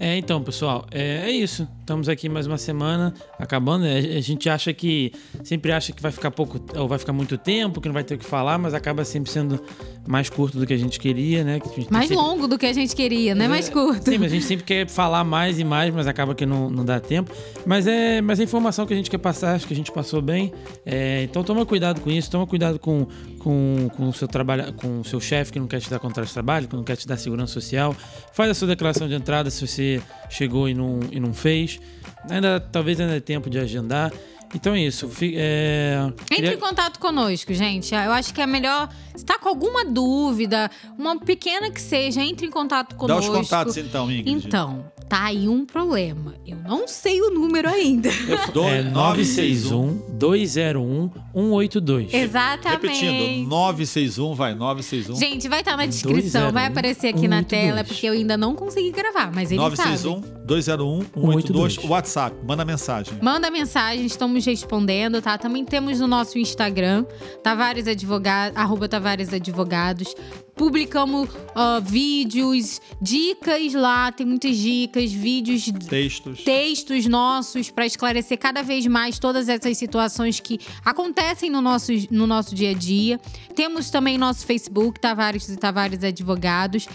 É, 0.00 0.16
então, 0.16 0.42
pessoal, 0.42 0.86
é, 0.90 1.26
é, 1.26 1.30
isso. 1.30 1.66
Estamos 1.80 2.08
aqui 2.08 2.28
mais 2.28 2.46
uma 2.46 2.58
semana 2.58 3.14
acabando. 3.38 3.84
A 3.86 4.20
gente 4.20 4.48
acha 4.48 4.72
que 4.74 5.12
sempre 5.42 5.72
acha 5.72 5.92
que 5.92 6.02
vai 6.02 6.12
ficar 6.12 6.30
pouco 6.30 6.60
ou 6.76 6.86
vai 6.86 6.98
ficar 6.98 7.12
muito 7.12 7.38
tempo, 7.38 7.80
que 7.80 7.88
não 7.88 7.94
vai 7.94 8.04
ter 8.04 8.14
o 8.14 8.18
que 8.18 8.24
falar, 8.24 8.58
mas 8.58 8.74
acaba 8.74 9.04
sempre 9.04 9.30
sendo 9.30 9.58
mais 10.06 10.28
curto 10.28 10.58
do 10.58 10.66
que 10.66 10.74
a 10.74 10.76
gente 10.76 11.00
queria, 11.00 11.42
né? 11.42 11.60
Gente 11.74 11.90
mais 11.90 12.08
sempre... 12.08 12.22
longo 12.22 12.46
do 12.46 12.58
que 12.58 12.66
a 12.66 12.72
gente 12.72 12.94
queria, 12.94 13.34
né? 13.34 13.46
É, 13.46 13.48
mais 13.48 13.68
curto. 13.70 14.10
Sim, 14.10 14.18
mas 14.18 14.32
a 14.32 14.34
gente 14.34 14.44
sempre 14.44 14.64
quer 14.64 14.86
falar 14.86 15.24
mais 15.24 15.58
e 15.58 15.64
mais, 15.64 15.92
mas 15.92 16.06
acaba 16.06 16.34
que 16.34 16.44
não, 16.44 16.68
não 16.68 16.84
dá 16.84 17.00
tempo. 17.00 17.32
Mas 17.64 17.86
é, 17.86 18.20
mas 18.20 18.38
a 18.38 18.44
informação 18.44 18.86
que 18.86 18.92
a 18.92 18.96
gente 18.96 19.10
quer 19.10 19.18
passar, 19.18 19.54
acho 19.54 19.66
que 19.66 19.72
a 19.72 19.76
gente 19.76 19.90
passou 19.90 20.20
bem. 20.20 20.52
É, 20.84 21.22
então 21.22 21.42
toma 21.42 21.64
cuidado 21.64 22.02
com 22.02 22.10
isso, 22.10 22.30
toma 22.30 22.46
cuidado 22.46 22.78
com, 22.78 23.06
com, 23.38 23.90
com 23.96 24.08
o 24.08 24.12
seu 24.12 24.28
trabalho, 24.28 24.72
com 24.74 25.00
o 25.00 25.04
seu 25.04 25.20
chefe 25.20 25.52
que 25.52 25.58
não 25.58 25.66
quer 25.66 25.80
te 25.80 25.88
dar 25.88 25.98
contrato 25.98 26.26
de 26.26 26.34
trabalho, 26.34 26.68
que 26.68 26.76
não 26.76 26.84
quer 26.84 26.96
te 26.96 27.06
dar 27.06 27.16
segurança 27.16 27.54
social. 27.54 27.96
Faz 28.34 28.50
a 28.50 28.54
sua 28.54 28.68
declaração 28.68 29.08
de 29.08 29.14
entrada 29.14 29.50
se 29.50 29.66
você 29.66 29.77
você 29.78 30.02
chegou 30.28 30.68
e 30.68 30.74
não, 30.74 31.00
e 31.10 31.20
não 31.20 31.32
fez. 31.32 31.80
Ainda, 32.28 32.60
talvez 32.60 33.00
ainda 33.00 33.16
é 33.16 33.20
tempo 33.20 33.48
de 33.48 33.58
agendar. 33.58 34.12
Então 34.54 34.74
é 34.74 34.80
isso. 34.80 35.10
É... 35.34 35.98
Entre 36.22 36.36
queria... 36.36 36.54
em 36.54 36.58
contato 36.58 36.98
conosco, 36.98 37.52
gente. 37.52 37.94
Eu 37.94 38.12
acho 38.12 38.32
que 38.32 38.40
é 38.40 38.46
melhor. 38.46 38.88
Se 39.14 39.24
tá 39.24 39.38
com 39.38 39.48
alguma 39.48 39.84
dúvida, 39.84 40.70
uma 40.98 41.18
pequena 41.20 41.70
que 41.70 41.80
seja, 41.80 42.22
entre 42.22 42.46
em 42.46 42.50
contato 42.50 42.96
conosco. 42.96 43.32
Dá 43.32 43.40
os 43.40 43.48
contatos 43.48 43.76
então, 43.76 44.10
Ingrid. 44.10 44.46
Então, 44.46 44.90
tá 45.08 45.24
aí 45.24 45.48
um 45.48 45.64
problema. 45.64 46.34
Eu 46.46 46.58
não 46.58 46.86
sei 46.86 47.20
o 47.22 47.30
número 47.30 47.68
ainda. 47.68 48.08
É 48.08 48.82
961 48.82 50.18
201 50.18 51.10
182. 51.34 52.12
Exatamente. 52.12 52.82
Repetindo, 52.82 53.48
961, 53.48 54.34
vai, 54.34 54.54
961. 54.54 55.16
Gente, 55.16 55.48
vai 55.48 55.60
estar 55.60 55.72
tá 55.72 55.76
na 55.76 55.86
descrição, 55.86 56.50
201, 56.50 56.52
vai 56.52 56.66
aparecer 56.66 57.08
aqui 57.08 57.20
182. 57.20 57.30
na 57.30 57.42
tela, 57.44 57.84
porque 57.84 58.06
eu 58.06 58.12
ainda 58.12 58.36
não 58.36 58.54
consegui 58.54 58.90
gravar, 58.90 59.30
mas 59.34 59.50
ele 59.50 59.60
961 59.60 60.22
sabe. 60.22 60.38
201 60.46 61.00
182, 61.14 61.78
WhatsApp, 61.84 62.36
manda 62.44 62.64
mensagem. 62.64 63.14
Manda 63.22 63.50
mensagem, 63.50 64.04
estamos 64.04 64.44
respondendo, 64.44 65.22
tá? 65.22 65.38
Também 65.38 65.64
temos 65.64 66.00
no 66.00 66.06
nosso 66.06 66.38
Instagram, 66.38 67.04
Tavares 67.42 67.86
Advogados, 67.86 68.56
arroba 68.56 68.88
Tavares 68.88 69.32
Advogados. 69.32 70.14
Publicamos 70.58 71.28
uh, 71.30 71.80
vídeos, 71.80 72.80
dicas 73.00 73.72
lá, 73.74 74.10
tem 74.10 74.26
muitas 74.26 74.56
dicas, 74.56 75.12
vídeos, 75.12 75.70
textos, 75.88 76.42
textos 76.42 77.06
nossos 77.06 77.70
para 77.70 77.86
esclarecer 77.86 78.36
cada 78.36 78.62
vez 78.62 78.84
mais 78.86 79.20
todas 79.20 79.48
essas 79.48 79.78
situações 79.78 80.40
que 80.40 80.58
acontecem 80.84 81.48
no 81.48 81.62
nosso, 81.62 81.92
no 82.10 82.26
nosso 82.26 82.56
dia 82.56 82.70
a 82.70 82.74
dia. 82.74 83.20
Temos 83.54 83.88
também 83.88 84.18
nosso 84.18 84.44
Facebook, 84.44 84.98
Tavares 84.98 85.48
e 85.48 85.56
Tavares 85.56 86.02
Advogados. 86.02 86.88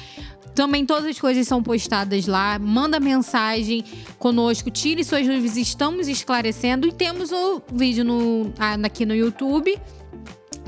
Também 0.53 0.86
todas 0.86 1.05
as 1.05 1.20
coisas 1.20 1.47
são 1.47 1.64
postadas 1.64 2.28
lá. 2.28 2.59
Manda 2.59 2.99
mensagem 2.99 3.84
conosco, 4.20 4.70
tire 4.70 5.03
suas 5.03 5.26
dúvidas, 5.26 5.57
estamos 5.57 6.07
esclarecendo. 6.07 6.86
E 6.86 6.91
temos 6.91 7.32
o 7.32 7.61
vídeo 7.72 8.03
no, 8.03 8.53
aqui 8.84 9.05
no 9.05 9.16
YouTube 9.16 9.80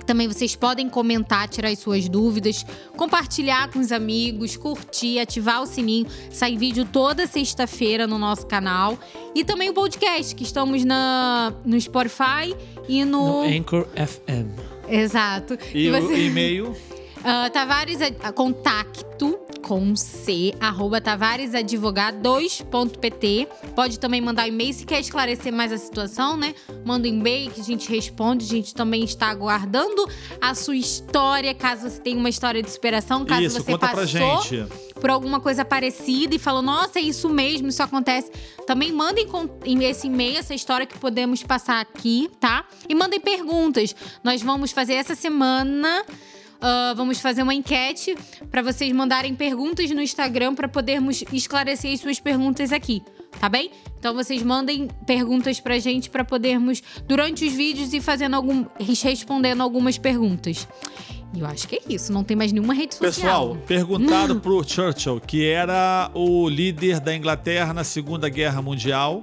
também 0.06 0.28
vocês 0.28 0.56
podem 0.56 0.90
comentar, 0.90 1.48
tirar 1.48 1.70
as 1.70 1.80
suas 1.80 2.08
dúvidas, 2.08 2.66
compartilhar 2.96 3.70
com 3.72 3.80
os 3.80 3.92
amigos, 3.92 4.56
curtir, 4.56 5.20
ativar 5.20 5.62
o 5.62 5.66
sininho. 5.66 6.08
Sai 6.30 6.56
vídeo 6.58 6.86
toda 6.86 7.28
sexta-feira 7.28 8.08
no 8.08 8.18
nosso 8.18 8.46
canal. 8.46 8.98
E 9.34 9.44
também 9.44 9.70
o 9.70 9.74
podcast, 9.74 10.36
que 10.36 10.44
estamos 10.44 10.86
na, 10.86 11.54
no 11.66 11.80
Spotify 11.80 12.56
e 12.88 13.04
no. 13.04 13.44
No 13.44 13.58
Anchor 13.58 13.88
FM. 13.96 14.60
Exato. 14.88 15.58
E, 15.74 15.88
e 15.88 15.92
você... 15.92 16.14
o 16.14 16.18
e-mail? 16.18 16.76
Uh, 17.26 17.50
Tavares, 17.50 17.98
uh, 18.02 18.34
contacto 18.34 19.40
com 19.64 19.96
C, 19.96 20.54
arroba 20.60 21.02
tavaresadvogado2.pt. 21.02 23.48
Pode 23.76 24.00
também 24.00 24.22
mandar 24.22 24.48
e-mail 24.48 24.72
se 24.72 24.86
quer 24.86 25.00
esclarecer 25.00 25.52
mais 25.52 25.72
a 25.72 25.78
situação, 25.80 26.38
né? 26.38 26.54
Manda 26.86 27.08
um 27.08 27.12
e-mail 27.12 27.50
que 27.50 27.62
a 27.62 27.64
gente 27.64 27.90
responde. 27.90 28.46
A 28.46 28.48
gente 28.48 28.76
também 28.76 29.04
está 29.04 29.26
aguardando 29.28 30.08
a 30.40 30.54
sua 30.54 30.76
história, 30.76 31.52
caso 31.56 31.90
você 31.90 32.00
tenha 32.00 32.20
uma 32.20 32.30
história 32.30 32.62
de 32.62 32.70
superação, 32.70 33.26
caso 33.26 33.42
isso, 33.42 33.60
você 33.60 33.76
passou 33.76 33.96
pra 33.96 34.06
gente. 34.06 34.68
por 35.02 35.10
alguma 35.10 35.40
coisa 35.40 35.66
parecida 35.66 36.36
e 36.36 36.40
falou, 36.40 36.62
nossa, 36.62 37.00
é 37.00 37.02
isso 37.02 37.28
mesmo, 37.28 37.68
isso 37.68 37.82
acontece. 37.82 38.32
Também 38.68 38.92
mandem 38.92 39.28
esse 39.82 40.06
e-mail, 40.06 40.38
essa 40.38 40.54
história 40.54 40.86
que 40.86 41.00
podemos 41.00 41.42
passar 41.42 41.82
aqui, 41.82 42.30
tá? 42.40 42.66
E 42.88 42.94
mandem 42.94 43.20
perguntas. 43.20 43.96
Nós 44.24 44.44
vamos 44.44 44.72
fazer 44.72 44.94
essa 44.94 45.16
semana 45.16 46.06
Uh, 46.56 46.96
vamos 46.96 47.20
fazer 47.20 47.44
uma 47.44 47.54
enquete 47.54 48.16
para 48.50 48.62
vocês 48.62 48.92
mandarem 48.92 49.36
perguntas 49.36 49.90
no 49.92 50.02
Instagram 50.02 50.56
para 50.56 50.68
podermos 50.68 51.24
esclarecer 51.32 51.94
as 51.94 52.00
suas 52.00 52.20
perguntas 52.20 52.72
aqui, 52.72 53.04
tá 53.40 53.50
bem? 53.50 53.72
Então 54.00 54.14
vocês 54.14 54.42
mandem 54.42 54.88
perguntas 55.06 55.60
pra 55.60 55.78
gente 55.80 56.10
para 56.10 56.24
podermos 56.24 56.82
durante 57.08 57.46
os 57.46 57.54
vídeos 57.54 57.94
ir 57.94 58.02
fazendo 58.02 58.36
algum 58.36 58.66
respondendo 58.80 59.62
algumas 59.62 59.98
perguntas. 59.98 60.68
E 61.34 61.42
eu 61.42 61.46
acho 61.46 61.68
que 61.68 61.76
é 61.76 61.82
isso, 61.90 62.14
não 62.14 62.24
tem 62.24 62.38
mais 62.38 62.54
nenhuma 62.54 62.74
rede 62.74 62.96
social. 62.96 63.12
Pessoal, 63.12 63.58
perguntado 63.68 64.40
pro 64.40 64.64
Churchill, 64.64 65.20
que 65.20 65.46
era 65.46 66.10
o 66.14 66.48
líder 66.48 67.02
da 67.02 67.14
Inglaterra 67.14 67.74
na 67.74 67.84
Segunda 67.84 68.30
Guerra 68.30 68.62
Mundial, 68.62 69.22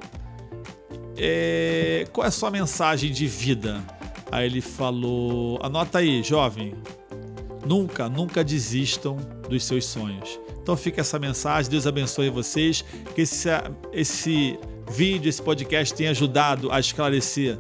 é... 1.17 2.07
qual 2.13 2.27
é 2.27 2.29
a 2.29 2.31
sua 2.31 2.51
mensagem 2.51 3.11
de 3.11 3.27
vida? 3.27 3.83
Aí 4.31 4.47
ele 4.47 4.61
falou: 4.61 5.59
anota 5.63 5.99
aí, 5.99 6.23
jovem, 6.23 6.75
Nunca, 7.67 8.09
nunca 8.09 8.43
desistam 8.43 9.17
dos 9.49 9.65
seus 9.65 9.85
sonhos. 9.85 10.39
Então 10.63 10.77
fica 10.77 11.01
essa 11.01 11.19
mensagem, 11.19 11.71
Deus 11.71 11.87
abençoe 11.87 12.31
vocês, 12.31 12.85
que 13.15 13.23
esse, 13.23 13.49
esse 13.93 14.59
vídeo, 14.91 15.29
esse 15.29 15.43
podcast 15.43 15.95
tenha 15.95 16.11
ajudado 16.11 16.71
a 16.71 16.79
esclarecer 16.79 17.59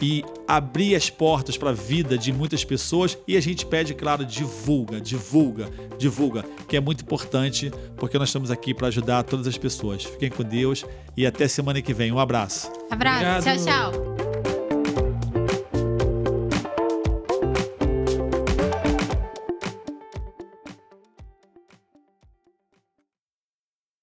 e 0.00 0.22
abrir 0.46 0.94
as 0.94 1.08
portas 1.08 1.56
para 1.56 1.70
a 1.70 1.72
vida 1.72 2.18
de 2.18 2.32
muitas 2.32 2.64
pessoas 2.64 3.16
e 3.26 3.36
a 3.36 3.40
gente 3.40 3.64
pede, 3.64 3.94
claro, 3.94 4.24
divulga, 4.24 5.00
divulga, 5.00 5.70
divulga, 5.98 6.44
que 6.68 6.76
é 6.76 6.80
muito 6.80 7.02
importante 7.02 7.72
porque 7.96 8.18
nós 8.18 8.28
estamos 8.28 8.50
aqui 8.50 8.74
para 8.74 8.88
ajudar 8.88 9.22
todas 9.22 9.46
as 9.46 9.56
pessoas. 9.56 10.04
Fiquem 10.04 10.30
com 10.30 10.42
Deus 10.42 10.84
e 11.16 11.26
até 11.26 11.48
semana 11.48 11.80
que 11.80 11.94
vem. 11.94 12.12
Um 12.12 12.18
abraço. 12.18 12.70
Abraço, 12.90 13.48
Obrigado. 13.48 13.64
tchau, 13.64 13.92
tchau. 13.92 14.25